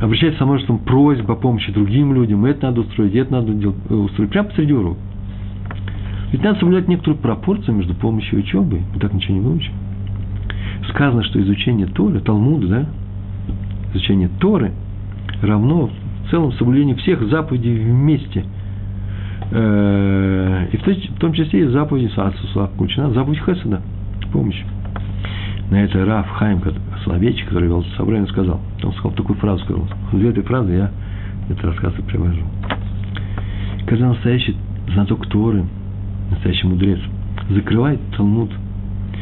обращается 0.00 0.38
со 0.38 0.46
множеством 0.46 0.78
просьб 0.78 1.28
о 1.30 1.36
помощи 1.36 1.72
другим 1.72 2.14
людям. 2.14 2.44
Это 2.44 2.66
надо 2.66 2.82
устроить, 2.82 3.14
это 3.14 3.32
надо 3.32 3.52
делать, 3.52 3.76
э, 3.88 3.94
устроить. 3.94 4.30
Прямо 4.30 4.48
посреди 4.48 4.72
урока. 4.72 4.98
Ведь 6.32 6.42
надо 6.42 6.58
соблюдать 6.58 6.88
некоторую 6.88 7.20
пропорцию 7.20 7.76
между 7.76 7.94
помощью 7.94 8.38
и 8.38 8.42
учебой. 8.42 8.82
Мы 8.94 9.00
так 9.00 9.12
ничего 9.12 9.34
не 9.34 9.40
выучим. 9.40 9.72
Сказано, 10.88 11.22
что 11.24 11.40
изучение 11.40 11.86
Торы, 11.86 12.20
Талмуда, 12.20 12.66
да, 12.66 12.86
изучение 13.92 14.28
Торы 14.40 14.72
равно 15.42 15.90
в 16.26 16.30
целом 16.30 16.52
соблюдению 16.52 16.96
всех 16.96 17.22
заповедей 17.28 17.78
вместе. 17.78 18.44
Э, 19.50 20.68
и 20.72 20.76
в 20.78 21.18
том 21.18 21.34
числе 21.34 21.60
и 21.60 21.66
заповеди 21.66 22.10
Саацуса 22.14 22.68
включена 22.68 23.10
заповедь 23.12 23.40
Хесада, 23.40 23.82
помощь. 24.32 24.62
На 25.72 25.84
это 25.84 26.04
Раф 26.04 26.28
Хайм 26.28 26.60
Соловейчик, 27.02 27.48
который 27.48 27.66
вел 27.66 27.82
собрание, 27.96 28.28
сказал, 28.28 28.60
он 28.82 28.92
сказал 28.92 29.12
такую 29.12 29.38
фразу, 29.38 29.64
сказал, 29.64 29.88
две 30.12 30.28
этой 30.28 30.42
фразы 30.42 30.70
я 30.70 30.90
это 31.48 31.66
рассказ 31.66 31.94
и 31.98 32.02
привожу. 32.02 32.42
Когда 33.86 34.08
настоящий 34.08 34.54
знаток 34.92 35.26
Торы, 35.28 35.64
настоящий 36.30 36.66
мудрец, 36.66 36.98
закрывает 37.48 37.98
Талмуд, 38.14 38.50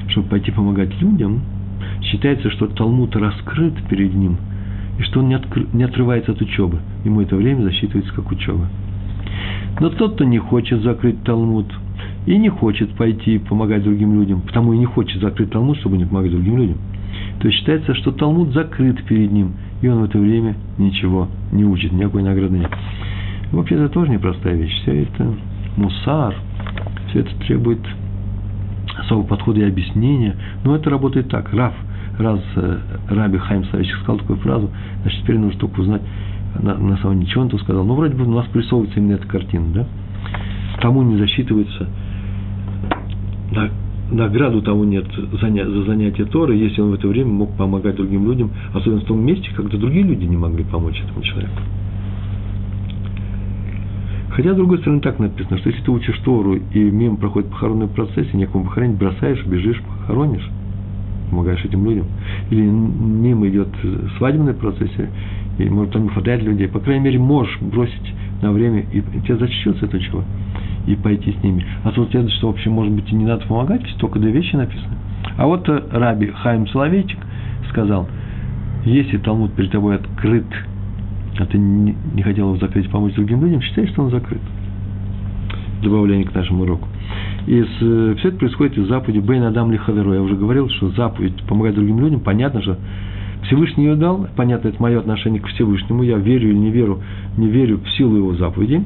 чтобы 0.08 0.26
пойти 0.26 0.50
помогать 0.50 0.90
людям, 1.00 1.42
считается, 2.02 2.50
что 2.50 2.66
Талмуд 2.66 3.14
раскрыт 3.14 3.74
перед 3.88 4.12
ним, 4.12 4.36
и 4.98 5.02
что 5.02 5.20
он 5.20 5.28
не, 5.28 5.34
откры, 5.34 5.68
не 5.72 5.84
отрывается 5.84 6.32
от 6.32 6.42
учебы. 6.42 6.80
Ему 7.04 7.20
это 7.20 7.36
время 7.36 7.62
засчитывается 7.62 8.12
как 8.12 8.28
учеба. 8.28 8.66
Но 9.78 9.88
тот, 9.90 10.14
кто 10.14 10.24
не 10.24 10.38
хочет 10.38 10.82
закрыть 10.82 11.22
Талмуд, 11.22 11.72
и 12.26 12.36
не 12.36 12.48
хочет 12.48 12.90
пойти 12.94 13.38
помогать 13.38 13.82
другим 13.82 14.14
людям, 14.14 14.42
потому 14.42 14.72
и 14.72 14.78
не 14.78 14.86
хочет 14.86 15.20
закрыть 15.20 15.50
Талмуд, 15.50 15.78
чтобы 15.78 15.96
не 15.96 16.04
помогать 16.04 16.32
другим 16.32 16.58
людям, 16.58 16.78
то 17.40 17.50
считается, 17.50 17.94
что 17.94 18.12
Талмуд 18.12 18.52
закрыт 18.52 19.02
перед 19.04 19.32
ним, 19.32 19.52
и 19.82 19.88
он 19.88 20.00
в 20.00 20.04
это 20.04 20.18
время 20.18 20.56
ничего 20.78 21.28
не 21.52 21.64
учит, 21.64 21.92
никакой 21.92 22.22
награды 22.22 22.58
нет. 22.58 22.70
Вообще 23.52 23.76
это 23.76 23.88
тоже 23.88 24.12
непростая 24.12 24.54
вещь. 24.54 24.72
Все 24.82 25.02
это 25.02 25.34
мусар, 25.76 26.36
все 27.08 27.20
это 27.20 27.30
требует 27.46 27.80
особого 28.98 29.26
подхода 29.26 29.60
и 29.60 29.64
объяснения. 29.64 30.36
Но 30.64 30.76
это 30.76 30.90
работает 30.90 31.28
так. 31.28 31.52
Раф, 31.52 31.74
раз 32.18 32.40
э, 32.56 32.78
Раби 33.08 33.38
Хайм 33.38 33.64
Савичек 33.64 33.96
сказал 34.02 34.18
такую 34.18 34.38
фразу, 34.38 34.70
значит, 35.02 35.22
теперь 35.22 35.38
нужно 35.38 35.58
только 35.58 35.80
узнать, 35.80 36.02
на, 36.60 36.76
на 36.76 36.96
самом 36.98 37.20
деле, 37.20 37.30
что 37.30 37.40
он 37.40 37.48
то 37.48 37.58
сказал. 37.58 37.84
Ну, 37.84 37.94
вроде 37.94 38.14
бы 38.14 38.24
у 38.24 38.34
нас 38.34 38.46
прорисовывается 38.46 39.00
именно 39.00 39.14
эта 39.14 39.26
картина, 39.26 39.66
да? 39.74 39.86
Тому 40.80 41.02
не 41.02 41.16
засчитывается 41.16 41.88
награду 44.10 44.62
того 44.62 44.84
нет 44.84 45.06
за 45.14 45.84
занятие 45.84 46.24
Торы, 46.24 46.56
если 46.56 46.80
он 46.80 46.90
в 46.90 46.94
это 46.94 47.08
время 47.08 47.30
мог 47.30 47.56
помогать 47.56 47.96
другим 47.96 48.26
людям, 48.26 48.50
особенно 48.74 49.00
в 49.00 49.04
том 49.04 49.24
месте, 49.24 49.50
когда 49.54 49.78
другие 49.78 50.04
люди 50.04 50.24
не 50.24 50.36
могли 50.36 50.64
помочь 50.64 51.00
этому 51.00 51.22
человеку. 51.22 51.60
Хотя, 54.30 54.54
с 54.54 54.56
другой 54.56 54.78
стороны, 54.78 55.00
так 55.00 55.18
написано, 55.18 55.58
что 55.58 55.70
если 55.70 55.82
ты 55.82 55.90
учишь 55.90 56.18
Тору 56.24 56.54
и 56.54 56.78
мимо 56.78 57.16
проходит 57.16 57.50
похоронный 57.50 57.88
процесс, 57.88 58.26
и 58.32 58.36
некому 58.36 58.64
похоронить, 58.64 58.96
бросаешь, 58.96 59.44
бежишь, 59.44 59.82
похоронишь, 59.82 60.48
помогаешь 61.30 61.64
этим 61.64 61.84
людям. 61.84 62.06
Или 62.50 62.62
мимо 62.62 63.48
идет 63.48 63.68
свадебный 64.18 64.54
процесс, 64.54 64.90
и, 65.58 65.64
может, 65.68 65.92
там 65.92 66.04
не 66.04 66.08
хватает 66.08 66.42
людей. 66.42 66.68
По 66.68 66.80
крайней 66.80 67.04
мере, 67.04 67.18
можешь 67.18 67.58
бросить 67.60 68.14
на 68.42 68.52
время, 68.52 68.84
и 68.92 69.00
тебе 69.00 69.36
зачтется 69.36 69.86
это 69.86 70.00
чего 70.00 70.24
и 70.86 70.96
пойти 70.96 71.32
с 71.32 71.42
ними. 71.42 71.64
А 71.84 71.92
тут 71.92 72.10
следует, 72.10 72.32
что 72.34 72.48
вообще, 72.48 72.70
может 72.70 72.92
быть, 72.92 73.10
и 73.12 73.14
не 73.14 73.24
надо 73.24 73.46
помогать, 73.46 73.82
только 73.98 74.18
две 74.18 74.32
вещи 74.32 74.56
написаны. 74.56 74.96
А 75.36 75.46
вот 75.46 75.68
э, 75.68 75.82
Раби 75.90 76.28
Хайм 76.28 76.66
Соловейчик 76.68 77.18
сказал, 77.68 78.08
если 78.84 79.18
Талмуд 79.18 79.52
перед 79.52 79.70
тобой 79.70 79.96
открыт, 79.96 80.46
а 81.38 81.46
ты 81.46 81.58
не 81.58 82.22
хотел 82.22 82.48
его 82.48 82.56
закрыть, 82.56 82.90
помочь 82.90 83.14
другим 83.14 83.42
людям, 83.44 83.60
считай, 83.60 83.86
что 83.88 84.02
он 84.02 84.10
закрыт. 84.10 84.40
Добавление 85.82 86.26
к 86.26 86.34
нашему 86.34 86.64
уроку. 86.64 86.88
И 87.46 87.62
с, 87.62 87.68
э, 87.80 88.14
все 88.18 88.28
это 88.28 88.38
происходит 88.38 88.76
из 88.78 88.86
заповеди 88.88 89.18
Бейн 89.18 89.44
Адам 89.44 89.72
Лихаверу. 89.72 90.12
Я 90.12 90.22
уже 90.22 90.36
говорил, 90.36 90.68
что 90.68 90.90
заповедь 90.90 91.42
помогать 91.48 91.74
другим 91.74 92.00
людям, 92.00 92.20
понятно 92.20 92.60
же, 92.60 92.76
Всевышний 93.44 93.86
ее 93.86 93.96
дал, 93.96 94.28
понятно, 94.36 94.68
это 94.68 94.82
мое 94.82 94.98
отношение 94.98 95.40
к 95.40 95.46
Всевышнему, 95.48 96.02
я 96.02 96.18
верю 96.18 96.50
или 96.50 96.58
не 96.58 96.70
верю, 96.70 97.00
не 97.36 97.48
верю 97.48 97.78
в 97.78 97.90
силу 97.96 98.16
его 98.16 98.34
заповеди, 98.34 98.84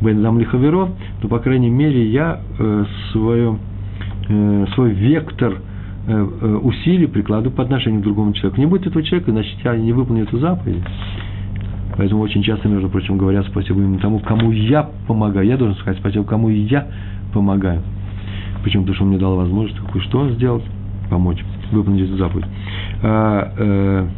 Бен 0.00 0.22
Дам 0.22 0.38
Лихаверо, 0.38 0.90
но, 1.22 1.28
по 1.28 1.38
крайней 1.40 1.70
мере, 1.70 2.06
я 2.06 2.40
э, 2.58 2.84
свое, 3.12 3.58
э, 4.28 4.66
свой 4.74 4.92
вектор 4.92 5.54
э, 6.06 6.12
э, 6.12 6.54
усилий 6.62 7.06
прикладываю 7.06 7.54
по 7.54 7.64
отношению 7.64 8.00
к 8.00 8.04
другому 8.04 8.32
человеку. 8.34 8.60
Не 8.60 8.66
будет 8.66 8.86
этого 8.86 9.02
человека, 9.02 9.32
значит, 9.32 9.58
я 9.64 9.76
не 9.76 9.92
выполню 9.92 10.22
эту 10.22 10.38
заповедь. 10.38 10.82
Поэтому 11.98 12.22
очень 12.22 12.44
часто, 12.44 12.68
между 12.68 12.88
прочим, 12.88 13.18
говорят 13.18 13.44
спасибо 13.48 13.80
именно 13.80 13.98
тому, 13.98 14.20
кому 14.20 14.52
я 14.52 14.88
помогаю. 15.08 15.46
Я 15.46 15.56
должен 15.56 15.76
сказать 15.78 15.98
спасибо, 15.98 16.24
кому 16.24 16.48
я 16.48 16.86
помогаю. 17.34 17.82
Почему? 18.62 18.84
Потому 18.84 18.94
что 18.94 19.04
он 19.04 19.10
мне 19.10 19.18
дал 19.18 19.36
возможность 19.36 19.78
кое-что 19.92 20.30
сделать, 20.30 20.62
помочь, 21.10 21.44
выполнить 21.72 22.04
эту 22.04 22.16
заповедь. 22.16 22.46
А, 23.02 23.52
э, 23.58 24.08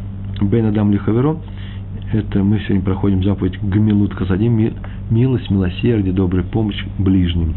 Бен 0.42 0.66
Адам 0.66 0.92
Лихаверо, 0.92 1.38
это 2.12 2.44
мы 2.44 2.58
сегодня 2.60 2.82
проходим 2.82 3.24
заповедь 3.24 3.58
Гамилут 3.62 4.12
Хасадим, 4.12 4.72
милость, 5.08 5.50
милосердие, 5.50 6.12
добрая 6.12 6.44
помощь 6.44 6.84
ближним. 6.98 7.54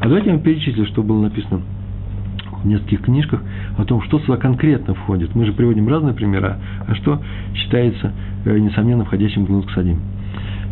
А 0.00 0.04
давайте 0.04 0.30
я 0.30 0.36
вам 0.36 0.42
перечислю, 0.42 0.86
что 0.86 1.02
было 1.02 1.20
написано 1.20 1.60
в 2.62 2.66
нескольких 2.66 3.02
книжках 3.02 3.42
о 3.78 3.84
том, 3.84 4.02
что 4.02 4.18
сюда 4.20 4.36
конкретно 4.36 4.94
входит. 4.94 5.34
Мы 5.34 5.46
же 5.46 5.52
приводим 5.52 5.88
разные 5.88 6.14
примера, 6.14 6.58
а 6.86 6.94
что 6.94 7.20
считается, 7.54 8.12
э, 8.44 8.58
несомненно, 8.58 9.04
входящим 9.04 9.44
в 9.44 9.48
Гнут 9.48 9.66
Ксадим. 9.66 10.00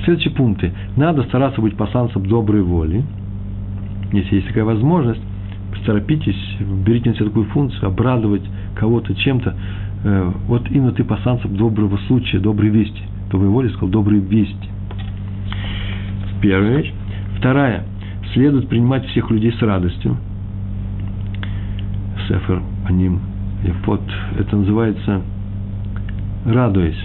Следующие 0.05 0.35
пункты. 0.35 0.73
Надо 0.97 1.23
стараться 1.25 1.61
быть 1.61 1.77
посланцем 1.77 2.27
доброй 2.27 2.63
воли. 2.63 3.03
Если 4.13 4.37
есть 4.37 4.49
такая 4.49 4.65
возможность, 4.65 5.23
поторопитесь, 5.73 6.37
берите 6.87 7.11
на 7.11 7.17
себя 7.17 7.27
такую 7.27 7.47
функцию, 7.47 7.89
обрадовать 7.89 8.43
кого-то 8.75 9.15
чем-то. 9.15 9.55
Э, 10.05 10.33
вот 10.47 10.71
именно 10.71 10.93
ты 10.93 11.05
посланцем 11.05 11.57
доброго 11.57 11.99
случая, 12.07 12.39
доброй 12.39 12.69
вести. 12.71 13.03
Доброй 13.31 13.51
воли 13.51 13.69
сказал, 13.69 13.89
доброй 13.89 14.21
вести. 14.21 14.69
Первая 16.41 16.79
вещь. 16.79 16.93
Вторая. 17.39 17.85
Следует 18.35 18.69
принимать 18.69 19.07
всех 19.07 19.31
людей 19.31 19.53
с 19.53 19.63
радостью. 19.63 20.17
Сефер 22.29 22.63
Аним 22.87 23.21
Ефот. 23.65 24.01
Это 24.39 24.57
называется 24.57 25.23
радуясь. 26.47 26.99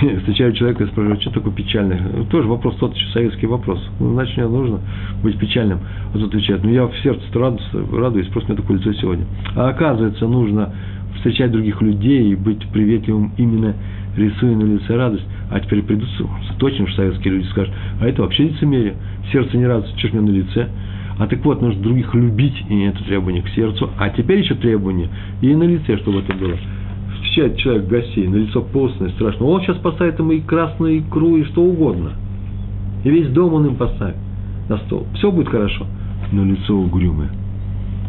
Встречаю 0.20 0.52
человека 0.52 0.84
и 0.84 0.86
спрашиваю, 0.86 1.20
что 1.20 1.30
такое 1.30 1.52
печальный? 1.52 1.98
Тоже 2.30 2.48
вопрос 2.48 2.76
тот 2.76 2.94
еще 2.94 3.08
советский 3.12 3.46
вопрос. 3.46 3.80
Ну, 4.00 4.14
значит, 4.14 4.36
мне 4.36 4.46
нужно 4.46 4.80
быть 5.22 5.38
печальным. 5.38 5.80
А 6.12 6.18
тут 6.18 6.28
отвечает, 6.28 6.64
ну 6.64 6.70
я 6.70 6.86
в 6.86 6.96
сердце 7.02 7.22
радуюсь, 7.34 7.68
радуюсь, 7.92 8.28
просто 8.28 8.52
у 8.52 8.54
меня 8.54 8.62
такое 8.62 8.78
лицо 8.78 8.92
сегодня. 8.94 9.26
А 9.54 9.68
оказывается, 9.68 10.26
нужно 10.26 10.72
встречать 11.16 11.50
других 11.50 11.80
людей 11.82 12.32
и 12.32 12.34
быть 12.36 12.66
приветливым 12.68 13.32
именно 13.36 13.74
рисуя 14.16 14.54
на 14.54 14.62
лице 14.62 14.96
радость, 14.96 15.26
а 15.50 15.60
теперь 15.60 15.82
придут 15.82 16.08
точно 16.58 16.86
что 16.86 16.96
советские 16.96 17.34
люди 17.34 17.46
скажут, 17.48 17.74
а 18.00 18.06
это 18.06 18.22
вообще 18.22 18.44
лицемерие, 18.44 18.94
сердце 19.30 19.56
не 19.56 19.66
радуется, 19.66 19.98
что 19.98 20.08
ж 20.08 20.12
мне 20.12 20.22
на 20.22 20.30
лице. 20.30 20.68
А 21.18 21.26
так 21.26 21.44
вот, 21.44 21.62
нужно 21.62 21.82
других 21.82 22.14
любить, 22.14 22.56
и 22.68 22.80
это 22.82 23.02
требование 23.04 23.42
к 23.42 23.48
сердцу, 23.50 23.90
а 23.98 24.10
теперь 24.10 24.40
еще 24.40 24.54
требование 24.54 25.08
и 25.40 25.54
на 25.54 25.62
лице, 25.62 25.96
чтобы 25.98 26.20
это 26.20 26.34
было. 26.34 26.56
Встречает 27.14 27.56
человек 27.56 27.86
гостей, 27.86 28.26
на 28.26 28.36
лицо 28.36 28.60
постное, 28.60 29.08
страшно. 29.10 29.46
Он 29.46 29.62
сейчас 29.62 29.78
поставит 29.78 30.18
ему 30.18 30.32
и 30.32 30.40
красную 30.40 31.00
икру, 31.00 31.36
и 31.36 31.44
что 31.44 31.62
угодно. 31.62 32.12
И 33.04 33.10
весь 33.10 33.28
дом 33.28 33.54
он 33.54 33.66
им 33.66 33.76
поставит 33.76 34.16
на 34.68 34.76
стол. 34.78 35.06
Все 35.14 35.30
будет 35.30 35.48
хорошо, 35.48 35.86
но 36.32 36.44
лицо 36.44 36.74
угрюмое. 36.76 37.30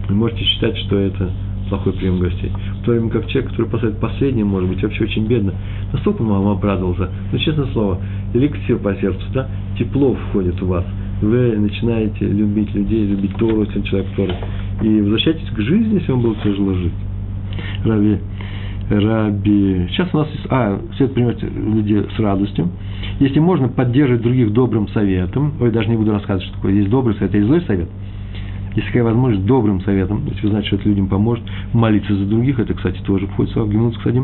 Вы 0.10 0.16
можете 0.16 0.44
считать, 0.44 0.78
что 0.78 0.98
это 0.98 1.32
плохой 1.70 1.94
прием 1.94 2.20
гостей. 2.20 2.52
В 2.82 2.86
то 2.86 2.92
время 2.92 3.10
как 3.10 3.28
человек, 3.28 3.52
который 3.52 3.70
поставит 3.70 4.00
последним, 4.00 4.48
может 4.48 4.70
быть, 4.70 4.82
вообще 4.82 5.04
очень 5.04 5.26
бедно, 5.28 5.54
настолько 5.92 6.24
вам 6.24 6.48
обрадовался, 6.48 7.10
ну, 7.32 7.38
честное 7.38 7.68
слово, 7.68 8.00
эликсир 8.34 8.78
по 8.78 8.96
сердцу, 8.96 9.24
да, 9.34 9.48
тепло 9.78 10.16
входит 10.30 10.62
у 10.62 10.68
вас, 10.68 10.86
вы 11.22 11.58
начинаете 11.58 12.26
любить 12.26 12.74
людей, 12.74 13.08
любить 13.08 13.36
Тору, 13.38 13.64
если 13.64 13.82
человек 13.82 14.08
Торы, 14.16 14.36
и 14.82 15.02
возвращаетесь 15.02 15.50
к 15.50 15.60
жизни, 15.60 15.96
если 15.96 16.12
вам 16.12 16.22
было 16.22 16.36
тяжело 16.44 16.74
жить. 16.74 16.94
Раби, 17.84 18.18
Раби, 18.90 19.88
сейчас 19.90 20.10
у 20.14 20.18
нас 20.18 20.30
есть, 20.32 20.46
а, 20.50 20.80
все 20.94 21.08
принимать 21.08 21.42
людей 21.42 22.06
с 22.16 22.20
радостью, 22.20 22.70
если 23.20 23.40
можно 23.40 23.68
поддерживать 23.68 24.22
других 24.22 24.54
добрым 24.54 24.88
советом, 24.90 25.54
ой, 25.60 25.72
даже 25.72 25.90
не 25.90 25.98
буду 25.98 26.12
рассказывать, 26.14 26.46
что 26.46 26.56
такое, 26.56 26.74
есть 26.74 26.90
добрый 26.90 27.16
совет, 27.16 27.34
есть 27.34 27.48
злой 27.48 27.62
совет, 27.62 27.90
Есть 28.76 28.88
такая 28.88 29.04
возможность 29.04 29.46
добрым 29.46 29.82
советом, 29.82 30.24
если 30.28 30.44
вы 30.44 30.50
знаете, 30.50 30.68
что 30.68 30.76
это 30.76 30.88
людям 30.88 31.08
поможет, 31.08 31.44
молиться 31.74 32.16
за 32.16 32.26
других, 32.26 32.60
это, 32.60 32.76
кстати, 32.76 33.00
тоже 33.02 33.26
входит 33.28 33.56
в 33.56 33.70
Гимнус, 33.70 33.98
кстати, 33.98 34.22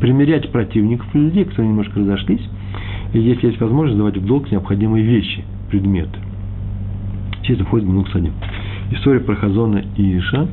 примерять 0.00 0.50
противников 0.50 1.06
людей, 1.14 1.44
которые 1.44 1.68
немножко 1.68 2.00
разошлись, 2.00 2.42
и 3.14 3.20
если 3.20 3.46
есть 3.46 3.60
возможность, 3.60 3.96
давать 3.96 4.16
в 4.16 4.26
долг 4.26 4.50
необходимые 4.50 5.04
вещи, 5.04 5.44
предметы. 5.70 6.18
Это 7.48 7.64
входит 7.64 7.88
в 7.88 8.04
кстати. 8.04 8.32
История 8.92 9.20
про 9.20 9.34
Хазона 9.34 9.82
и 9.96 10.18
Иша. 10.18 10.46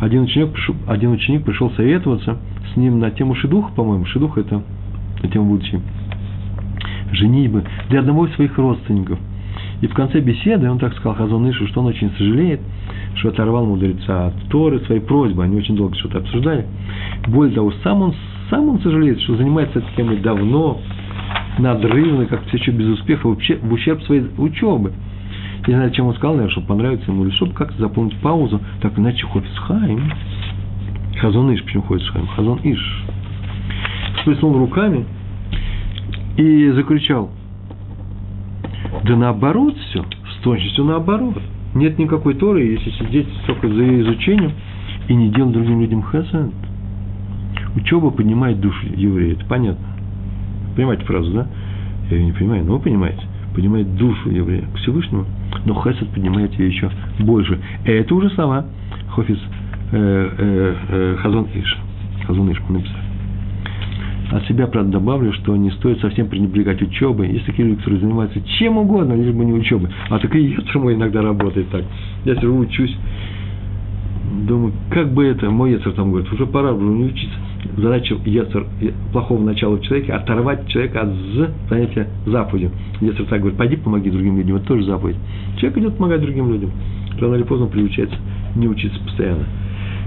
Один 0.00 0.22
ученик, 0.22 0.50
один 0.86 1.12
ученик 1.12 1.44
пришел 1.44 1.70
советоваться 1.72 2.38
с 2.72 2.76
ним 2.76 2.98
на 2.98 3.10
тему 3.10 3.34
шедуха, 3.34 3.72
по-моему. 3.74 4.04
Шедух– 4.06 4.36
это 4.38 4.62
на 5.22 5.28
тему 5.28 5.46
будущей 5.50 5.80
женитьбы 7.12 7.64
для 7.88 8.00
одного 8.00 8.26
из 8.26 8.34
своих 8.34 8.58
родственников. 8.58 9.18
И 9.80 9.86
в 9.86 9.94
конце 9.94 10.20
беседы 10.20 10.70
он 10.70 10.78
так 10.78 10.94
сказал 10.94 11.14
Хазон 11.14 11.48
Ишу, 11.50 11.66
что 11.68 11.80
он 11.80 11.86
очень 11.86 12.10
сожалеет, 12.16 12.60
что 13.16 13.28
оторвал 13.28 13.66
мудреца 13.66 14.26
от 14.28 14.34
Торы 14.48 14.80
своей 14.80 15.00
просьбы. 15.00 15.44
Они 15.44 15.56
очень 15.56 15.76
долго 15.76 15.94
что-то 15.96 16.18
обсуждали. 16.18 16.66
Более 17.28 17.54
того, 17.54 17.72
сам 17.82 18.02
он, 18.02 18.14
сам 18.50 18.68
он 18.68 18.80
сожалеет, 18.80 19.20
что 19.20 19.36
занимается 19.36 19.78
этой 19.78 19.94
темой 19.96 20.16
давно, 20.18 20.80
надрывно, 21.58 22.26
как 22.26 22.46
все 22.46 22.56
еще 22.56 22.70
без 22.72 22.86
успеха, 22.86 23.28
в 23.28 23.72
ущерб 23.72 24.02
своей 24.02 24.24
учебы. 24.38 24.92
Не 25.66 25.74
знаю, 25.74 25.90
чем 25.90 26.06
он 26.06 26.14
сказал, 26.14 26.34
наверное, 26.34 26.52
чтобы 26.52 26.66
понравиться 26.68 27.10
ему, 27.10 27.24
или 27.24 27.32
чтобы 27.32 27.52
как-то 27.52 27.78
заполнить 27.78 28.16
паузу, 28.18 28.60
так 28.80 28.96
иначе 28.98 29.26
Хофис 29.26 29.58
Хайм, 29.58 30.12
Хазон 31.20 31.52
Иш, 31.54 31.62
почему 31.64 31.82
Хофис 31.82 32.08
Хайм? 32.10 32.26
Хазон 32.28 32.60
Иш. 32.62 33.04
Всплеснул 34.18 34.56
руками 34.56 35.04
и 36.36 36.70
закричал, 36.70 37.30
да 39.04 39.16
наоборот 39.16 39.76
все, 39.88 40.04
с 40.04 40.42
точностью 40.42 40.84
наоборот. 40.84 41.36
Нет 41.74 41.98
никакой 41.98 42.34
Торы, 42.34 42.62
если 42.64 42.90
сидеть 42.90 43.28
только 43.46 43.68
за 43.68 44.00
изучением 44.00 44.52
и 45.08 45.14
не 45.14 45.30
делать 45.30 45.52
другим 45.52 45.80
людям 45.80 46.02
хасад. 46.02 46.50
Учеба 47.74 48.10
поднимает 48.10 48.60
душу 48.60 48.86
еврея, 48.94 49.34
это 49.34 49.44
понятно. 49.46 49.84
Понимаете 50.74 51.04
фразу, 51.04 51.30
да? 51.32 51.46
Я 52.10 52.16
ее 52.16 52.26
не 52.26 52.32
понимаю, 52.32 52.64
но 52.64 52.74
вы 52.74 52.78
понимаете. 52.80 53.20
Поднимает 53.56 53.96
душу 53.96 54.28
еврея 54.28 54.66
к 54.74 54.76
Всевышнему, 54.76 55.24
но 55.64 55.82
хесед 55.82 56.10
поднимает 56.10 56.52
ее 56.58 56.68
еще 56.68 56.90
больше. 57.20 57.58
Это 57.86 58.14
уже 58.14 58.28
слова 58.30 58.66
Хофиц 59.08 59.38
э, 59.92 60.30
э, 60.38 60.74
э, 60.90 61.16
Хазон 61.20 61.46
Иш. 61.54 61.78
Хазон 62.26 62.52
Иш 62.52 62.60
мы 62.68 62.74
написали. 62.74 63.02
От 64.30 64.44
себя, 64.44 64.66
правда, 64.66 64.92
добавлю, 64.92 65.32
что 65.32 65.56
не 65.56 65.70
стоит 65.70 66.00
совсем 66.00 66.28
пренебрегать 66.28 66.82
учебой. 66.82 67.32
Есть 67.32 67.46
такие 67.46 67.66
люди, 67.66 67.78
которые 67.78 68.00
занимаются 68.02 68.42
чем 68.58 68.76
угодно, 68.76 69.14
лишь 69.14 69.34
бы 69.34 69.42
не 69.46 69.54
учебой. 69.54 69.88
А 70.10 70.18
так 70.18 70.34
и 70.34 70.48
Ецер 70.48 70.78
мой 70.78 70.94
иногда 70.94 71.22
работает 71.22 71.70
так. 71.70 71.82
Я 72.26 72.34
сижу, 72.34 72.58
учусь, 72.58 72.94
думаю, 74.46 74.74
как 74.90 75.14
бы 75.14 75.24
это, 75.24 75.48
мой 75.48 75.72
Ецер 75.72 75.92
там 75.92 76.10
говорит, 76.10 76.30
уже 76.30 76.44
пора 76.44 76.74
уже 76.74 76.84
не 76.84 77.04
учиться. 77.04 77.38
Задача 77.76 78.16
Ецер, 78.24 78.66
плохого 79.12 79.42
начала 79.42 79.76
в 79.76 79.82
человеке, 79.82 80.12
оторвать 80.12 80.68
человека 80.68 81.02
от 81.02 81.08
занятия 81.68 82.08
заповедью. 82.26 82.70
Ецер 83.00 83.24
так 83.26 83.40
говорит, 83.40 83.58
пойди 83.58 83.76
помоги 83.76 84.10
другим 84.10 84.36
людям, 84.36 84.56
это 84.56 84.66
тоже 84.66 84.84
заповедь. 84.84 85.16
Человек 85.56 85.78
идет 85.78 85.96
помогать 85.96 86.20
другим 86.20 86.50
людям. 86.50 86.70
Рано 87.20 87.34
или 87.34 87.42
поздно 87.44 87.66
приучается 87.66 88.16
не 88.54 88.68
учиться 88.68 88.98
постоянно. 89.00 89.44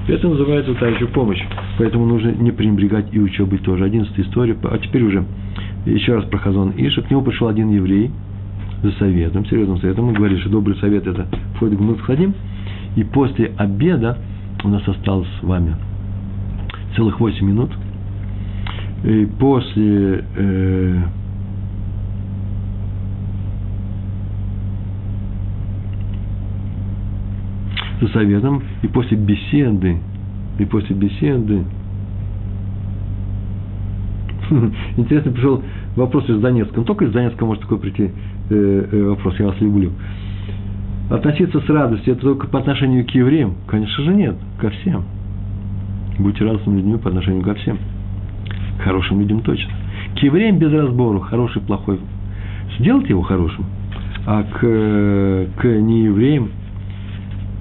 Это 0.07 0.27
называется 0.27 0.73
та 0.75 0.87
еще 0.87 1.07
помощь. 1.07 1.41
Поэтому 1.77 2.05
нужно 2.05 2.29
не 2.29 2.51
пренебрегать 2.51 3.13
и 3.13 3.19
учебой 3.19 3.59
тоже. 3.59 3.83
Одиннадцатая 3.83 4.25
история. 4.25 4.57
А 4.63 4.77
теперь 4.79 5.03
уже 5.03 5.23
еще 5.85 6.15
раз 6.15 6.25
про 6.25 6.39
Хазон 6.39 6.73
Иша. 6.77 7.01
К 7.01 7.11
нему 7.11 7.21
пришел 7.21 7.47
один 7.47 7.69
еврей 7.69 8.09
за 8.81 8.91
советом, 8.93 9.45
серьезным 9.45 9.79
советом. 9.79 10.07
Он 10.07 10.13
говорит, 10.13 10.39
что 10.39 10.49
добрый 10.49 10.77
совет 10.77 11.05
это 11.05 11.27
входит 11.55 11.79
в 11.79 12.01
Хадим. 12.01 12.33
И 12.95 13.03
после 13.03 13.51
обеда 13.57 14.17
у 14.63 14.69
нас 14.69 14.87
осталось 14.87 15.27
с 15.39 15.43
вами 15.43 15.75
целых 16.95 17.19
8 17.19 17.45
минут. 17.45 17.71
И 19.03 19.27
после 19.39 20.25
э, 20.35 20.99
за 28.01 28.07
советом, 28.09 28.63
и 28.81 28.87
после 28.87 29.17
беседы, 29.17 29.97
и 30.57 30.65
после 30.65 30.95
беседы, 30.95 31.63
интересно 34.97 35.31
пришел 35.31 35.63
вопрос 35.95 36.29
из 36.29 36.39
Донецка. 36.39 36.79
Ну, 36.79 36.83
только 36.83 37.05
из 37.05 37.11
Донецка 37.11 37.45
может 37.45 37.61
такой 37.63 37.79
прийти 37.79 38.11
э, 38.49 38.87
э, 38.91 39.03
вопрос, 39.03 39.39
я 39.39 39.47
вас 39.47 39.59
люблю. 39.61 39.91
Относиться 41.09 41.59
с 41.59 41.69
радостью, 41.69 42.13
это 42.13 42.21
только 42.21 42.47
по 42.47 42.59
отношению 42.59 43.05
к 43.05 43.09
евреям? 43.11 43.55
Конечно 43.67 44.03
же 44.03 44.13
нет, 44.13 44.35
ко 44.59 44.69
всем. 44.69 45.03
Будьте 46.19 46.43
радостными 46.43 46.77
людьми 46.77 46.97
по 46.97 47.09
отношению 47.09 47.43
ко 47.43 47.55
всем. 47.55 47.77
К 48.77 48.83
хорошим 48.83 49.19
людям 49.19 49.41
точно. 49.41 49.71
К 50.15 50.19
евреям 50.19 50.57
без 50.57 50.71
разбору, 50.71 51.19
хороший, 51.19 51.61
плохой. 51.61 51.99
Сделайте 52.77 53.09
его 53.09 53.21
хорошим. 53.23 53.65
А 54.25 54.43
к, 54.43 54.59
к 54.59 55.65
неевреям 55.65 56.49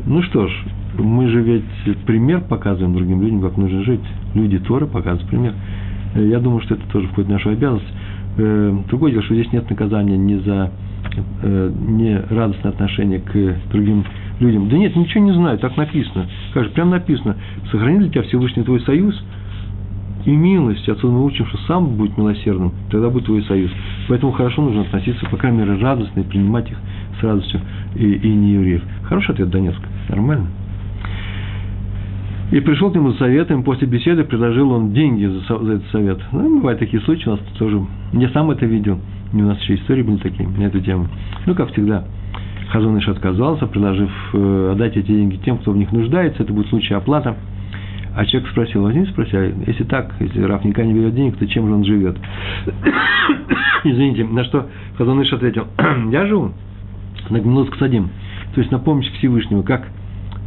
ну 0.09 0.23
что 0.23 0.47
ж, 0.49 0.53
мы 0.97 1.29
же 1.29 1.43
ведь 1.43 1.99
пример 2.07 2.41
показываем 2.41 2.95
другим 2.95 3.21
людям, 3.21 3.43
как 3.43 3.59
нужно 3.59 3.83
жить. 3.83 4.01
Люди 4.35 4.59
Торы 4.59 4.87
показывают 4.87 5.29
пример. 5.29 5.53
Э, 6.15 6.27
я 6.27 6.39
думаю, 6.39 6.63
что 6.63 6.77
это 6.77 6.89
тоже 6.91 7.09
входит 7.09 7.29
в 7.29 7.33
нашу 7.33 7.51
обязанность. 7.51 7.93
Э, 8.39 8.75
другое 8.89 9.13
дело, 9.13 9.23
что 9.23 9.35
здесь 9.35 9.53
нет 9.53 9.69
наказания 9.69 10.17
ни 10.17 10.37
за 10.37 10.71
э, 11.43 11.73
не 11.89 12.19
радостное 12.31 12.73
отношение 12.73 13.21
к 13.21 13.57
другим 13.71 14.05
людям. 14.41 14.69
Да 14.69 14.77
нет, 14.77 14.95
ничего 14.97 15.25
не 15.25 15.33
знаю, 15.33 15.59
так 15.59 15.77
написано. 15.77 16.27
Как 16.55 16.64
же, 16.64 16.71
прям 16.71 16.91
написано. 16.91 17.37
Сохрани 17.71 17.99
для 17.99 18.09
тебя 18.09 18.23
Всевышний 18.23 18.62
твой 18.62 18.81
союз 18.81 19.21
и 20.25 20.31
милость. 20.31 20.89
Отсюда 20.89 21.12
мы 21.12 21.25
учим, 21.25 21.47
что 21.47 21.59
сам 21.66 21.97
будет 21.97 22.16
милосердным, 22.19 22.73
тогда 22.91 23.09
будет 23.09 23.27
твой 23.27 23.43
союз. 23.45 23.71
Поэтому 24.09 24.33
хорошо 24.33 24.62
нужно 24.62 24.83
относиться, 24.83 25.27
по 25.27 25.37
крайней 25.37 25.59
мере, 25.59 25.75
радостно 25.75 26.21
и 26.21 26.25
принимать 26.25 26.71
их 26.71 26.79
с 27.21 27.23
радостью 27.23 27.61
и, 27.97 28.12
и 28.12 28.29
не 28.29 28.53
евреев. 28.53 28.83
Хороший 29.05 29.33
ответ 29.33 29.51
Донецк. 29.51 29.81
Нормально. 30.09 30.47
И 32.51 32.61
пришел 32.61 32.91
к 32.91 32.95
нему 32.95 33.12
с 33.12 33.19
советом, 33.19 33.62
после 33.62 33.87
беседы 33.87 34.25
предложил 34.25 34.73
он 34.73 34.95
деньги 34.95 35.27
за, 35.27 35.59
за 35.59 35.73
этот 35.75 35.91
совет. 35.91 36.19
Ну, 36.33 36.59
бывают 36.59 36.79
такие 36.79 37.03
случаи, 37.03 37.29
у 37.29 37.33
нас 37.33 37.41
тоже. 37.59 37.85
Я 38.14 38.31
сам 38.31 38.51
это 38.51 38.64
видел. 38.64 38.99
У 39.33 39.39
нас 39.39 39.61
еще 39.61 39.74
истории 39.76 40.03
были 40.03 40.16
такие 40.16 40.49
на 40.49 40.64
эту 40.64 40.81
тему. 40.81 41.09
Ну, 41.47 41.55
как 41.55 41.72
всегда, 41.72 42.05
Хазон 42.70 42.99
Иш 42.99 43.09
отказался, 43.09 43.66
предложив 43.66 44.11
э, 44.33 44.70
отдать 44.72 44.97
эти 44.97 45.07
деньги 45.07 45.37
тем, 45.37 45.59
кто 45.59 45.72
в 45.72 45.76
них 45.76 45.93
нуждается. 45.93 46.43
Это 46.43 46.53
будет 46.53 46.68
случай 46.68 46.95
оплата. 46.95 47.37
А 48.14 48.24
человек 48.24 48.51
спросил, 48.51 48.83
возьми, 48.83 49.07
спроси, 49.07 49.37
а 49.37 49.53
если 49.66 49.85
так, 49.85 50.14
если 50.18 50.43
Раф 50.43 50.64
никогда 50.64 50.91
не 50.91 50.99
берет 50.99 51.14
денег, 51.14 51.37
то 51.37 51.47
чем 51.47 51.68
же 51.68 51.74
он 51.74 51.85
живет? 51.85 52.16
Извините, 53.85 54.24
на 54.24 54.45
что 54.45 54.66
Хазон 54.97 55.22
Иш 55.22 55.33
ответил, 55.33 55.68
я 56.11 56.26
живу 56.26 56.53
на 57.31 57.39
Гмилус 57.39 57.68
Ксадим 57.70 58.11
то 58.55 58.61
есть 58.61 58.72
на 58.72 58.81
помощь 58.81 59.07
Всевышнего, 59.18 59.62
как 59.62 59.89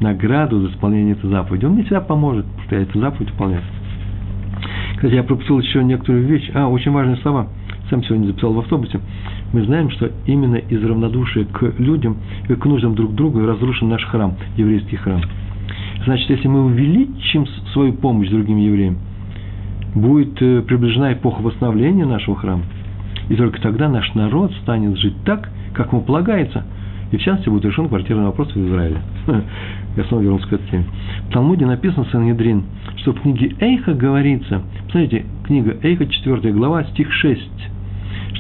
награду 0.02 0.60
за 0.60 0.72
исполнение 0.72 1.14
этой 1.14 1.30
заповеди. 1.30 1.66
Он 1.66 1.74
мне 1.74 1.84
всегда 1.84 2.02
поможет, 2.02 2.46
потому 2.46 2.64
что 2.66 2.76
я 2.76 2.82
эту 2.82 3.00
заповедь 3.00 3.32
выполняю. 3.32 3.62
Кстати, 4.96 5.14
я 5.14 5.24
пропустил 5.24 5.60
еще 5.60 5.82
некоторую 5.82 6.26
вещь. 6.26 6.52
А, 6.54 6.68
очень 6.68 6.92
важные 6.92 7.18
слова. 7.18 7.48
Сам 7.92 8.06
сегодня 8.06 8.28
записал 8.28 8.54
в 8.54 8.60
автобусе. 8.60 9.02
Мы 9.52 9.66
знаем, 9.66 9.92
что 9.92 10.10
именно 10.26 10.56
из 10.56 10.82
равнодушия 10.82 11.44
к 11.44 11.74
людям 11.78 12.16
и 12.48 12.56
к 12.56 12.66
нуждам 12.66 12.96
друг 12.96 13.14
друга 13.16 13.46
разрушен 13.46 13.90
наш 13.90 14.06
храм, 14.06 14.34
еврейский 14.56 14.96
храм. 14.96 15.22
Значит, 16.06 16.30
если 16.30 16.48
мы 16.48 16.64
увеличим 16.64 17.46
свою 17.74 17.92
помощь 17.92 18.30
другим 18.30 18.58
евреям, 18.60 18.98
будет 19.94 20.42
э, 20.42 20.62
приближена 20.62 21.12
эпоха 21.12 21.42
восстановления 21.42 22.06
нашего 22.06 22.38
храма. 22.38 22.64
И 23.28 23.36
только 23.36 23.62
тогда 23.62 23.90
наш 23.90 24.14
народ 24.14 24.54
станет 24.64 24.98
жить 24.98 25.16
так, 25.26 25.50
как 25.74 25.92
ему 25.92 26.02
полагается– 26.02 26.66
и 27.12 27.18
в 27.18 27.22
частности 27.22 27.50
будет 27.50 27.66
решен 27.66 27.90
квартирный 27.90 28.24
вопрос 28.24 28.54
в 28.54 28.58
Израиле. 28.58 29.02
Я 29.98 30.04
снова 30.06 30.22
вернулся 30.22 30.48
к 30.48 30.54
этой 30.54 30.68
теме. 30.70 30.86
В 31.28 31.34
Талмуде 31.34 31.66
написано 31.66 32.06
Сангедрин, 32.12 32.64
что 32.98 33.12
в 33.12 33.22
книге 33.22 33.54
Эйха 33.60 33.94
говорится, 33.94 34.62
посмотрите, 34.86 35.26
книга 35.44 35.76
Эйха, 35.84 36.08
4 36.08 36.54
глава, 36.54 36.86
стих 36.86 37.12
6, 37.12 37.42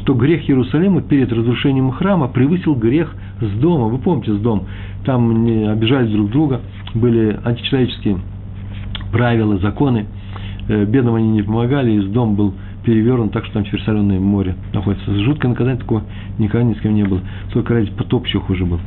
что 0.01 0.13
грех 0.13 0.49
Иерусалима 0.49 1.01
перед 1.01 1.31
разрушением 1.31 1.91
храма 1.91 2.27
превысил 2.27 2.75
грех 2.75 3.13
с 3.39 3.59
дома. 3.59 3.87
Вы 3.87 3.99
помните, 3.99 4.33
с 4.33 4.39
дом. 4.39 4.65
Там 5.05 5.43
не 5.43 5.69
обижали 5.69 6.11
друг 6.11 6.31
друга, 6.31 6.61
были 6.93 7.39
античеловеческие 7.43 8.17
правила, 9.11 9.57
законы. 9.59 10.05
Э, 10.67 10.85
бедным 10.85 11.15
они 11.15 11.29
не 11.29 11.43
помогали, 11.43 11.91
и 11.91 11.99
с 12.01 12.05
дом 12.05 12.35
был 12.35 12.53
перевернут 12.83 13.31
так, 13.31 13.45
что 13.45 13.55
там 13.55 13.65
теперь 13.65 13.81
соленое 13.83 14.19
море 14.19 14.55
находится. 14.73 15.13
Жуткое 15.23 15.49
наказание 15.49 15.79
такого 15.79 16.03
никогда 16.39 16.67
ни 16.67 16.73
с 16.73 16.81
кем 16.81 16.95
не 16.95 17.03
было. 17.03 17.21
Только 17.53 17.75
ради 17.75 17.91
потоп 17.91 18.25
еще 18.25 18.39
хуже 18.39 18.65
был. 18.65 18.79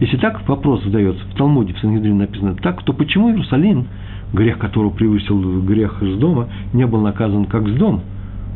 Если 0.00 0.16
так 0.16 0.46
вопрос 0.48 0.82
задается, 0.82 1.22
в 1.26 1.36
Талмуде, 1.36 1.72
в 1.72 1.78
Сангидрине 1.78 2.14
написано 2.14 2.56
так, 2.56 2.82
то 2.82 2.92
почему 2.92 3.30
Иерусалим, 3.30 3.86
грех 4.32 4.58
которого 4.58 4.90
превысил 4.90 5.62
грех 5.62 5.98
с 6.00 6.18
дома, 6.18 6.48
не 6.72 6.86
был 6.86 7.00
наказан 7.00 7.44
как 7.44 7.68
с 7.68 7.72
дом? 7.72 8.02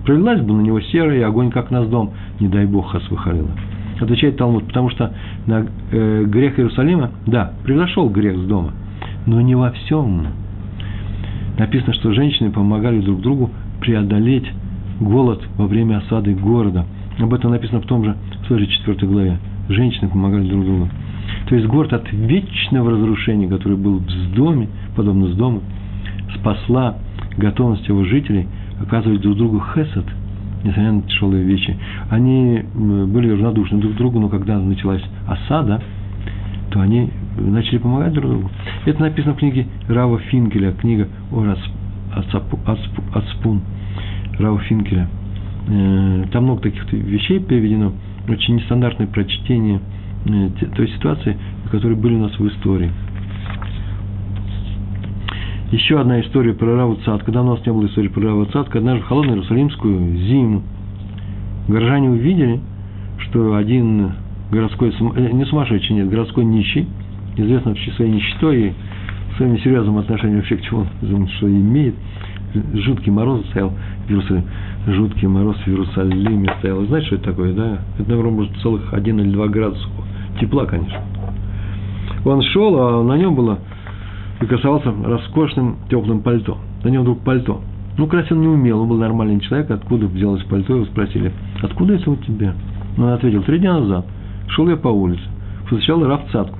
Пролилась 0.04 0.40
бы 0.40 0.54
на 0.54 0.60
него 0.62 0.80
серая, 0.80 1.18
и 1.18 1.22
огонь 1.22 1.50
как 1.50 1.70
нас 1.70 1.88
дом, 1.88 2.10
не 2.40 2.48
дай 2.48 2.66
бог, 2.66 2.90
хасвахарила. 2.90 3.50
Отвечает 4.00 4.36
Талмуд, 4.36 4.66
потому 4.66 4.90
что 4.90 5.12
на 5.46 5.66
э, 5.92 6.24
грех 6.24 6.58
Иерусалима, 6.58 7.10
да, 7.26 7.52
произошел 7.62 8.08
грех 8.08 8.36
с 8.36 8.44
дома, 8.46 8.72
но 9.26 9.40
не 9.40 9.54
во 9.54 9.70
всем. 9.70 10.26
Написано, 11.56 11.92
что 11.94 12.12
женщины 12.12 12.50
помогали 12.50 13.00
друг 13.00 13.20
другу 13.20 13.50
преодолеть 13.80 14.46
голод 15.00 15.42
во 15.56 15.66
время 15.66 15.98
осады 15.98 16.34
города. 16.34 16.86
Об 17.20 17.32
этом 17.34 17.52
написано 17.52 17.80
в 17.80 17.86
том 17.86 18.04
же, 18.04 18.16
в 18.44 18.48
той 18.48 18.60
же 18.60 18.66
4 18.66 19.06
главе. 19.06 19.38
Женщины 19.68 20.08
помогали 20.08 20.48
друг 20.48 20.64
другу. 20.64 20.88
То 21.48 21.54
есть 21.54 21.66
город 21.68 21.92
от 21.92 22.10
вечного 22.12 22.92
разрушения, 22.92 23.48
который 23.48 23.76
был 23.76 23.98
в 23.98 24.34
доме, 24.34 24.68
подобно 24.96 25.28
с 25.28 25.36
дома, 25.36 25.60
спасла 26.34 26.96
готовность 27.36 27.86
его 27.86 28.04
жителей 28.04 28.48
оказывать 28.80 29.20
друг 29.20 29.36
другу 29.36 29.62
хесед, 29.74 30.04
несмотря 30.64 30.92
на 30.92 31.02
тяжелые 31.02 31.44
вещи. 31.44 31.76
Они 32.10 32.62
были 32.74 33.30
равнодушны 33.30 33.78
друг 33.78 33.94
к 33.94 33.96
другу, 33.96 34.20
но 34.20 34.28
когда 34.28 34.58
началась 34.58 35.02
осада, 35.26 35.82
то 36.70 36.80
они 36.80 37.10
начали 37.36 37.78
помогать 37.78 38.12
друг 38.12 38.30
другу. 38.30 38.50
Это 38.86 39.00
написано 39.00 39.34
в 39.34 39.38
книге 39.38 39.66
Рава 39.88 40.18
Финкеля, 40.18 40.72
книга 40.72 41.08
о 41.30 41.54
Ацпун 43.14 43.60
Рава 44.38 44.58
Финкеля. 44.60 45.08
Э, 45.68 46.24
там 46.32 46.44
много 46.44 46.62
таких 46.62 46.90
вещей 46.92 47.40
переведено, 47.40 47.92
очень 48.28 48.56
нестандартное 48.56 49.06
прочтение 49.06 49.80
э, 50.26 50.48
той 50.74 50.88
ситуации, 50.88 51.36
которые 51.70 51.96
были 51.96 52.14
у 52.14 52.20
нас 52.20 52.38
в 52.38 52.48
истории. 52.48 52.90
Еще 55.72 55.98
одна 55.98 56.20
история 56.20 56.52
про 56.52 56.76
Раву 56.76 56.96
Цад. 56.96 57.22
Когда 57.22 57.40
у 57.40 57.46
нас 57.46 57.64
не 57.64 57.72
было 57.72 57.86
истории 57.86 58.08
про 58.08 58.20
Раву 58.20 58.44
Цад, 58.44 58.68
когда 58.68 58.94
в 58.94 59.04
холодную 59.04 59.38
Иерусалимскую 59.38 60.18
зиму 60.18 60.62
горожане 61.66 62.10
увидели, 62.10 62.60
что 63.20 63.54
один 63.54 64.12
городской, 64.50 64.90
э, 64.90 65.30
не 65.32 65.46
сумасшедший, 65.46 65.96
нет, 65.96 66.10
городской 66.10 66.44
нищий, 66.44 66.86
известный 67.38 67.70
вообще 67.70 67.90
своей 67.92 68.12
нищетой 68.12 68.66
и 68.66 68.72
своим 69.38 69.58
серьезным 69.60 69.96
отношением 69.96 70.40
вообще 70.40 70.56
к 70.56 70.60
чему 70.60 70.84
он 71.10 71.28
что 71.38 71.48
имеет, 71.48 71.94
жуткий 72.74 73.10
мороз 73.10 73.42
стоял 73.46 73.72
в 74.06 74.10
Иерусалиме, 74.10 74.44
жуткий 74.88 75.26
мороз 75.26 75.56
в 75.56 75.68
Иерусалиме 75.68 76.54
стоял. 76.58 76.84
Знаете, 76.84 77.06
что 77.06 77.16
это 77.16 77.24
такое, 77.30 77.54
да? 77.54 77.78
Это, 77.98 78.10
наверное, 78.10 78.32
может, 78.32 78.54
целых 78.58 78.92
один 78.92 79.20
или 79.20 79.30
два 79.30 79.48
градуса 79.48 79.88
тепла, 80.38 80.66
конечно. 80.66 81.00
Он 82.26 82.42
шел, 82.42 82.76
а 82.78 83.02
на 83.02 83.16
нем 83.16 83.34
было 83.34 83.58
и 84.42 84.46
красовался 84.46 84.92
роскошным 85.04 85.76
теплым 85.88 86.20
пальто. 86.20 86.58
На 86.82 86.88
нем 86.88 87.02
вдруг 87.02 87.20
пальто. 87.20 87.60
Ну, 87.96 88.06
красить 88.06 88.32
он 88.32 88.40
не 88.40 88.48
умел, 88.48 88.80
он 88.80 88.88
был 88.88 88.98
нормальный 88.98 89.38
человек, 89.40 89.70
откуда 89.70 90.06
взялось 90.06 90.42
пальто, 90.44 90.74
его 90.74 90.84
спросили, 90.86 91.30
откуда 91.62 91.94
это 91.94 92.10
у 92.10 92.16
тебя? 92.16 92.54
Он 92.98 93.04
ответил, 93.08 93.42
три 93.42 93.58
дня 93.58 93.78
назад, 93.78 94.06
шел 94.48 94.68
я 94.68 94.76
по 94.76 94.88
улице, 94.88 95.22
встречал 95.64 96.04
равцатку. 96.04 96.58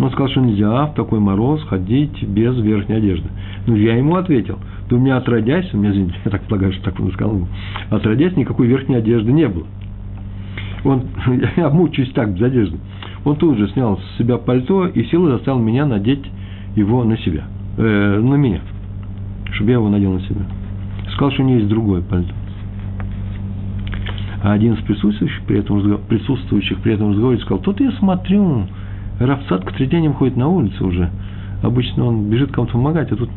Он 0.00 0.10
сказал, 0.10 0.28
что 0.28 0.40
нельзя 0.40 0.86
в 0.86 0.94
такой 0.94 1.20
мороз 1.20 1.62
ходить 1.64 2.22
без 2.22 2.56
верхней 2.58 2.96
одежды. 2.96 3.28
Ну, 3.66 3.76
я 3.76 3.96
ему 3.96 4.16
ответил, 4.16 4.58
да 4.88 4.96
у 4.96 4.98
меня 4.98 5.16
отродясь, 5.16 5.72
у 5.74 5.76
меня, 5.76 5.90
извините, 5.90 6.16
я 6.24 6.30
так 6.30 6.42
полагаю, 6.44 6.72
что 6.72 6.84
так 6.84 7.00
он 7.00 7.12
сказал, 7.12 7.48
отродясь 7.90 8.36
никакой 8.36 8.66
верхней 8.66 8.96
одежды 8.96 9.32
не 9.32 9.48
было. 9.48 9.66
Он, 10.84 11.02
я 11.56 11.68
мучаюсь 11.68 12.12
так, 12.12 12.32
без 12.32 12.42
одежды. 12.42 12.78
Он 13.24 13.36
тут 13.36 13.58
же 13.58 13.68
снял 13.68 13.98
с 13.98 14.18
себя 14.18 14.36
пальто 14.36 14.86
и 14.86 15.04
силой 15.04 15.32
заставил 15.32 15.58
меня 15.58 15.86
надеть 15.86 16.24
его 16.74 17.04
на 17.04 17.16
себя, 17.18 17.44
э, 17.76 18.20
на 18.20 18.34
меня, 18.34 18.60
чтобы 19.52 19.70
я 19.70 19.76
его 19.76 19.88
надел 19.88 20.12
на 20.12 20.20
себя. 20.20 20.42
Сказал, 21.12 21.32
что 21.32 21.42
у 21.42 21.46
него 21.46 21.58
есть 21.58 21.68
другое 21.68 22.02
пальто. 22.02 22.32
А 24.42 24.52
один 24.52 24.74
из 24.74 24.80
присутствующих 24.84 25.42
при 25.46 25.60
этом, 25.60 26.00
присутствующих 26.08 26.78
при 26.80 26.94
этом 26.94 27.10
разговоре 27.10 27.38
сказал, 27.38 27.58
тут 27.60 27.80
я 27.80 27.92
смотрю, 27.92 28.66
Равцат 29.18 29.64
к 29.64 29.72
третьяням 29.72 30.14
ходит 30.14 30.36
на 30.36 30.48
улице 30.48 30.82
уже. 30.84 31.08
Обычно 31.62 32.04
он 32.04 32.28
бежит 32.28 32.50
кому-то 32.50 32.72
помогать, 32.72 33.12
а 33.12 33.16
тут 33.16 33.30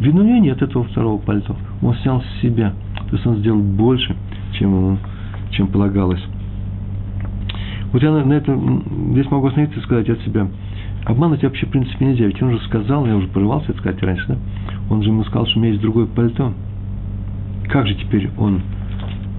видно 0.00 0.22
у 0.22 0.24
него 0.24 0.38
нет 0.38 0.60
этого 0.60 0.84
второго 0.84 1.18
пальто. 1.18 1.56
Он 1.82 1.94
снял 1.96 2.20
с 2.20 2.42
себя. 2.42 2.72
То 3.08 3.16
есть 3.16 3.26
он 3.26 3.36
сделал 3.36 3.60
больше, 3.60 4.16
чем 4.58 4.70
ему, 4.70 4.98
чем 5.50 5.68
полагалось. 5.68 6.22
Вот 7.92 8.02
я 8.02 8.10
на, 8.10 8.24
на 8.24 8.32
это, 8.32 8.58
здесь 9.12 9.30
могу 9.30 9.46
остановиться 9.46 9.78
и 9.78 9.82
сказать 9.84 10.10
от 10.10 10.20
себя– 10.22 10.48
Обмануть 11.04 11.42
вообще, 11.42 11.66
в 11.66 11.70
принципе, 11.70 12.06
нельзя. 12.06 12.26
Ведь 12.26 12.42
он 12.42 12.52
же 12.52 12.58
сказал, 12.64 13.06
я 13.06 13.16
уже 13.16 13.28
порывался 13.28 13.70
это 13.70 13.80
сказать 13.80 14.02
раньше, 14.02 14.24
да? 14.28 14.36
Он 14.90 15.02
же 15.02 15.10
ему 15.10 15.24
сказал, 15.24 15.46
что 15.46 15.58
у 15.58 15.62
меня 15.62 15.72
есть 15.72 15.82
другое 15.82 16.06
пальто. 16.06 16.52
Как 17.68 17.86
же 17.86 17.94
теперь 17.94 18.30
он 18.38 18.62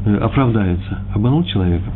э, 0.06 0.16
оправдается? 0.18 1.00
Обманул 1.14 1.44
человека? 1.44 1.92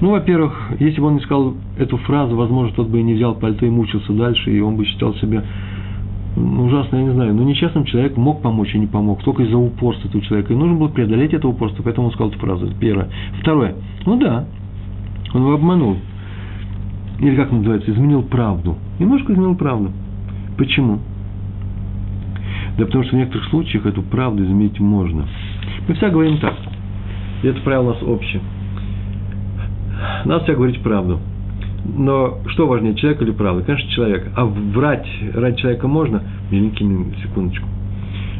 Ну, 0.00 0.10
во-первых, 0.10 0.72
если 0.80 1.00
бы 1.00 1.06
он 1.06 1.14
не 1.14 1.20
сказал 1.20 1.54
эту 1.78 1.96
фразу, 1.98 2.36
возможно, 2.36 2.74
тот 2.74 2.88
бы 2.88 3.00
и 3.00 3.02
не 3.02 3.14
взял 3.14 3.34
пальто 3.34 3.64
и 3.64 3.70
мучился 3.70 4.12
дальше, 4.12 4.50
и 4.50 4.60
он 4.60 4.76
бы 4.76 4.84
считал 4.84 5.14
себя 5.14 5.44
ну, 6.36 6.64
ужасно, 6.64 6.96
я 6.96 7.02
не 7.04 7.12
знаю, 7.12 7.34
но 7.34 7.44
нечестным 7.44 7.84
человек 7.84 8.16
мог 8.16 8.42
помочь 8.42 8.74
и 8.74 8.78
не 8.78 8.86
помог, 8.86 9.22
только 9.22 9.44
из-за 9.44 9.56
упорства 9.56 10.08
этого 10.08 10.22
человека. 10.24 10.52
И 10.52 10.56
нужно 10.56 10.74
было 10.76 10.88
преодолеть 10.88 11.32
это 11.32 11.46
упорство, 11.46 11.82
поэтому 11.82 12.08
он 12.08 12.12
сказал 12.12 12.30
эту 12.30 12.40
фразу. 12.40 12.68
Первое. 12.80 13.08
Второе. 13.40 13.76
Ну 14.04 14.18
да, 14.18 14.44
он 15.32 15.42
его 15.42 15.54
обманул 15.54 15.96
или 17.18 17.36
как 17.36 17.52
называется, 17.52 17.90
изменил 17.90 18.22
правду. 18.22 18.76
Немножко 18.98 19.32
изменил 19.32 19.54
правду. 19.54 19.90
Почему? 20.56 21.00
Да 22.76 22.86
потому 22.86 23.04
что 23.04 23.14
в 23.14 23.18
некоторых 23.18 23.48
случаях 23.48 23.86
эту 23.86 24.02
правду 24.02 24.44
изменить 24.44 24.80
можно. 24.80 25.26
Мы 25.86 25.94
всегда 25.94 26.10
говорим 26.10 26.38
так. 26.38 26.54
И 27.42 27.46
это 27.46 27.60
правило 27.60 27.90
у 27.90 27.94
нас 27.94 28.02
общее. 28.02 28.40
Надо 30.24 30.40
всегда 30.40 30.54
говорить 30.54 30.80
правду. 30.82 31.20
Но 31.84 32.38
что 32.48 32.66
важнее, 32.66 32.94
человек 32.94 33.22
или 33.22 33.30
правда? 33.30 33.62
Конечно, 33.62 33.90
человек. 33.90 34.32
А 34.34 34.44
врать 34.46 35.06
ради 35.34 35.58
человека 35.58 35.86
можно? 35.86 36.22
Миленькими, 36.50 37.14
секундочку. 37.22 37.68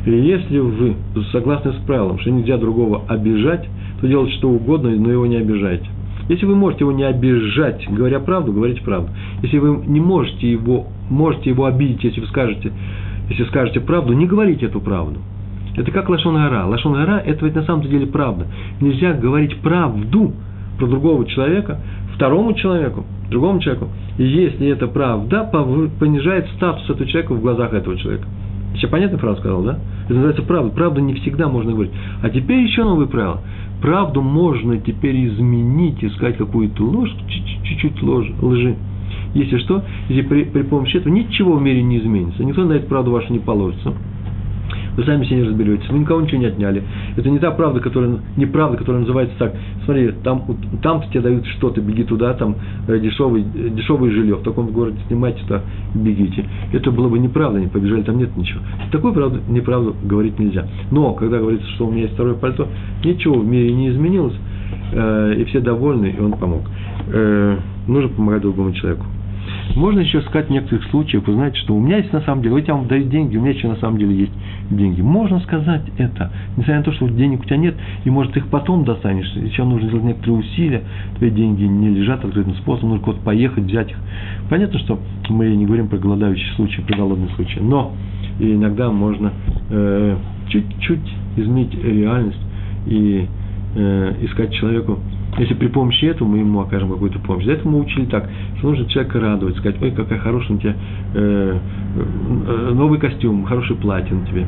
И 0.06 0.10
если 0.10 0.58
вы 0.58 0.96
согласны 1.32 1.72
с 1.72 1.76
правилом, 1.86 2.18
что 2.18 2.30
нельзя 2.30 2.56
другого 2.56 3.02
обижать, 3.08 3.68
то 4.00 4.08
делайте 4.08 4.36
что 4.36 4.50
угодно, 4.50 4.90
но 4.90 5.10
его 5.10 5.26
не 5.26 5.36
обижайте. 5.36 5.86
Если 6.28 6.46
вы 6.46 6.54
можете 6.54 6.84
его 6.84 6.92
не 6.92 7.04
обижать, 7.04 7.86
говоря 7.90 8.20
правду, 8.20 8.52
говорите 8.52 8.82
правду. 8.82 9.10
Если 9.42 9.58
вы 9.58 9.84
не 9.86 10.00
можете 10.00 10.50
его, 10.50 10.86
можете 11.10 11.50
его 11.50 11.66
обидеть, 11.66 12.04
если 12.04 12.20
вы 12.20 12.26
скажете, 12.28 12.72
если 13.28 13.44
скажете 13.44 13.80
правду, 13.80 14.12
не 14.12 14.26
говорите 14.26 14.66
эту 14.66 14.80
правду. 14.80 15.20
Это 15.76 15.90
как 15.90 16.08
лашон 16.08 16.34
гора. 16.34 16.66
Лашон 16.66 16.94
гора– 16.94 17.20
это 17.24 17.44
ведь 17.44 17.54
на 17.54 17.64
самом 17.64 17.82
деле 17.82 18.06
правда. 18.06 18.46
Нельзя 18.80 19.12
говорить 19.12 19.56
правду 19.58 20.32
про 20.78 20.86
другого 20.86 21.26
человека, 21.26 21.80
второму 22.14 22.54
человеку, 22.54 23.04
другому 23.30 23.60
человеку, 23.60 23.88
если 24.16 24.68
эта 24.68 24.86
правда 24.86 25.50
понижает 25.98 26.46
статус 26.56 26.84
этого 26.88 27.06
человека 27.06 27.34
в 27.34 27.40
глазах 27.40 27.72
этого 27.72 27.96
человека. 27.96 28.26
Сейчас 28.74 28.90
понятно 28.90 29.18
фразу 29.18 29.40
сказал, 29.40 29.62
да? 29.62 29.78
Это 30.04 30.14
называется 30.14 30.42
правда. 30.42 30.70
Правду 30.74 31.00
не 31.00 31.14
всегда 31.14 31.48
можно 31.48 31.72
говорить. 31.72 31.92
А 32.22 32.28
теперь 32.28 32.60
еще 32.60 32.82
новые 32.82 33.08
правила 33.08 33.40
правду 33.84 34.22
можно 34.22 34.78
теперь 34.78 35.26
изменить 35.26 36.02
и 36.02 36.08
сказать 36.08 36.38
какую-то 36.38 36.82
ложь, 36.82 37.14
чуть-чуть 37.28 38.02
лжи. 38.02 38.76
Если 39.34 39.58
что, 39.58 39.82
если 40.08 40.22
при, 40.22 40.44
при 40.44 40.62
помощи 40.62 40.96
этого 40.96 41.12
ничего 41.12 41.56
в 41.56 41.62
мире 41.62 41.82
не 41.82 41.98
изменится, 41.98 42.42
никто 42.42 42.64
на 42.64 42.72
эту 42.72 42.86
правду 42.86 43.10
вашу 43.10 43.30
не 43.30 43.40
положится. 43.40 43.92
Вы 44.96 45.04
сами 45.04 45.24
себе 45.24 45.38
не 45.38 45.48
разберетесь, 45.48 45.88
вы 45.88 45.98
никого 45.98 46.20
ничего 46.20 46.40
не 46.40 46.46
отняли. 46.46 46.82
Это 47.16 47.28
не 47.28 47.38
та 47.38 47.50
правда, 47.50 47.80
которая, 47.80 48.18
не 48.36 48.46
правда, 48.46 48.76
которая 48.76 49.00
называется 49.02 49.34
так. 49.38 49.54
Смотри, 49.84 50.12
там, 50.22 50.44
там 50.82 51.02
тебе 51.10 51.20
дают 51.20 51.46
что-то, 51.46 51.80
беги 51.80 52.04
туда, 52.04 52.34
там 52.34 52.56
э, 52.86 52.98
дешевый, 52.98 53.42
э, 53.42 53.68
дешевое 53.70 54.10
жилье, 54.10 54.36
в 54.36 54.42
таком 54.42 54.68
городе 54.68 54.98
снимайте 55.08 55.40
туда, 55.42 55.62
бегите. 55.94 56.44
Это 56.72 56.90
было 56.90 57.08
бы 57.08 57.18
неправда, 57.18 57.60
не 57.60 57.66
побежали, 57.66 58.02
там 58.02 58.18
нет 58.18 58.36
ничего. 58.36 58.60
Такую 58.92 59.12
правду, 59.12 59.40
неправду 59.48 59.96
говорить 60.04 60.38
нельзя. 60.38 60.66
Но, 60.90 61.12
когда 61.14 61.38
говорится, 61.38 61.68
что 61.70 61.86
у 61.86 61.90
меня 61.90 62.02
есть 62.02 62.14
второе 62.14 62.34
пальто, 62.34 62.68
ничего 63.04 63.38
в 63.38 63.46
мире 63.46 63.72
не 63.72 63.90
изменилось, 63.90 64.36
э, 64.92 65.34
и 65.38 65.44
все 65.44 65.60
довольны, 65.60 66.14
и 66.16 66.20
он 66.20 66.32
помог. 66.32 66.62
Э, 67.08 67.58
нужно 67.86 68.08
помогать 68.10 68.42
другому 68.42 68.72
человеку. 68.72 69.04
Можно 69.74 70.00
еще 70.00 70.20
сказать 70.22 70.48
в 70.48 70.50
некоторых 70.50 70.84
случаях, 70.90 71.26
вы 71.26 71.34
знаете, 71.34 71.58
что 71.58 71.74
у 71.74 71.80
меня 71.80 71.98
есть 71.98 72.12
на 72.12 72.20
самом 72.20 72.42
деле, 72.42 72.54
вот 72.54 72.68
я 72.68 72.74
вам 72.74 72.86
даю 72.86 73.04
деньги, 73.08 73.36
у 73.36 73.40
меня 73.40 73.52
еще 73.52 73.68
на 73.68 73.76
самом 73.76 73.98
деле 73.98 74.14
есть 74.14 74.32
деньги. 74.70 75.00
Можно 75.00 75.40
сказать 75.40 75.82
это, 75.98 76.30
несмотря 76.56 76.78
на 76.78 76.82
то, 76.84 76.92
что 76.92 77.08
денег 77.08 77.40
у 77.40 77.44
тебя 77.44 77.56
нет, 77.56 77.74
и 78.04 78.10
может 78.10 78.36
их 78.36 78.46
потом 78.48 78.84
достанешь, 78.84 79.30
еще 79.34 79.64
нужно 79.64 79.88
сделать 79.88 80.04
некоторые 80.04 80.38
усилия, 80.38 80.82
твои 81.18 81.30
деньги 81.30 81.64
не 81.64 81.88
лежат 81.88 82.24
открытым 82.24 82.54
способом, 82.56 82.90
нужно 82.90 83.04
куда-то 83.04 83.24
поехать, 83.24 83.64
взять 83.64 83.90
их. 83.90 83.96
Понятно, 84.48 84.78
что 84.78 85.00
мы 85.28 85.54
не 85.54 85.66
говорим 85.66 85.88
про 85.88 85.98
голодающие 85.98 86.54
случаи, 86.54 86.80
про 86.82 86.96
голодные 86.96 87.30
случаи, 87.30 87.58
но 87.58 87.92
иногда 88.38 88.90
можно 88.90 89.32
э, 89.70 90.16
чуть-чуть 90.48 91.14
изменить 91.36 91.74
реальность 91.82 92.40
и 92.86 93.26
э, 93.74 94.14
искать 94.22 94.52
человеку 94.52 95.00
Если 95.38 95.54
при 95.54 95.66
помощи 95.66 96.04
этого 96.04 96.28
мы 96.28 96.38
ему 96.38 96.60
окажем 96.60 96.90
какую-то 96.90 97.18
помощь. 97.18 97.44
Для 97.44 97.54
этого 97.54 97.70
мы 97.70 97.80
учили 97.80 98.04
так, 98.04 98.28
что 98.58 98.68
нужно 98.68 98.86
человека 98.86 99.18
радовать, 99.20 99.56
сказать, 99.56 99.82
ой, 99.82 99.90
какая 99.90 100.18
хорошая 100.20 100.56
у 100.56 100.60
тебя 100.60 100.74
э, 101.14 101.58
э, 101.96 102.70
новый 102.72 103.00
костюм, 103.00 103.44
хороший 103.44 103.76
платье 103.76 104.14
на 104.14 104.26
тебе. 104.26 104.46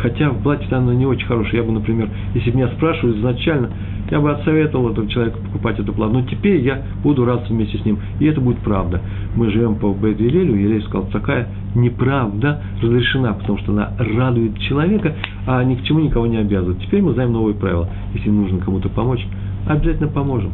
Хотя 0.00 0.30
в 0.30 0.42
платье 0.42 0.66
оно 0.74 0.92
не 0.92 1.06
очень 1.06 1.26
хорошее. 1.26 1.62
Я 1.62 1.68
бы, 1.68 1.72
например, 1.72 2.08
если 2.34 2.50
меня 2.50 2.68
спрашивали 2.68 3.18
изначально, 3.18 3.70
я 4.10 4.20
бы 4.20 4.30
отсоветовал 4.32 4.90
этому 4.90 5.06
человеку 5.08 5.38
покупать 5.40 5.78
эту 5.78 5.92
платье. 5.92 6.18
Но 6.18 6.26
теперь 6.26 6.60
я 6.62 6.82
буду 7.02 7.24
радоваться 7.24 7.52
вместе 7.52 7.78
с 7.78 7.84
ним. 7.84 7.98
И 8.18 8.24
это 8.24 8.40
будет 8.40 8.58
правда. 8.58 9.00
Мы 9.36 9.50
живем 9.50 9.76
по 9.76 9.92
Бет 9.92 10.18
Елелю, 10.18 10.56
Елель 10.56 10.82
сказал, 10.82 11.06
такая 11.08 11.48
неправда 11.74 12.62
разрешена, 12.82 13.34
потому 13.34 13.58
что 13.58 13.72
она 13.72 13.92
радует 13.98 14.58
человека, 14.58 15.14
а 15.46 15.62
ни 15.62 15.76
к 15.76 15.82
чему 15.84 16.00
никого 16.00 16.26
не 16.26 16.38
обязывает. 16.38 16.80
Теперь 16.80 17.02
мы 17.02 17.12
знаем 17.12 17.32
новые 17.32 17.54
правила. 17.54 17.88
Если 18.14 18.30
нужно 18.30 18.58
кому-то 18.58 18.88
помочь, 18.88 19.24
обязательно 19.72 20.08
поможем. 20.08 20.50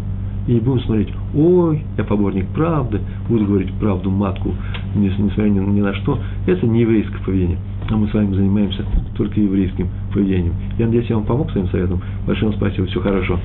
И 0.47 0.55
не 0.55 0.61
будем 0.61 0.81
смотреть, 0.81 1.13
ой, 1.35 1.85
я 1.99 2.05
поборник 2.05 2.47
правды, 2.49 3.01
буду 3.29 3.45
говорить 3.45 3.73
правду 3.75 4.11
матку, 4.11 4.55
несмотря 4.95 5.43
ни, 5.45 5.59
ни 5.59 5.81
на 5.83 5.95
что. 5.95 6.19
Это 6.47 6.67
не 6.67 6.81
еврейское 6.81 7.19
поведение. 7.19 7.59
А 7.91 7.97
мы 7.97 8.09
с 8.09 8.15
вами 8.15 8.35
занимаемся 8.35 8.85
только 9.17 9.41
еврейским 9.41 9.89
поведением. 10.13 10.55
Я 10.79 10.87
надеюсь, 10.87 11.09
я 11.11 11.17
вам 11.17 11.27
помог 11.27 11.51
своим 11.51 11.69
советом. 11.69 12.01
Большое 12.27 12.51
вам 12.51 12.59
спасибо, 12.59 12.87
все 12.87 13.01
хорошо. 13.01 13.39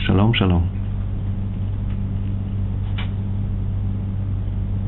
Шалом, 0.00 0.34
шалом. 0.34 0.81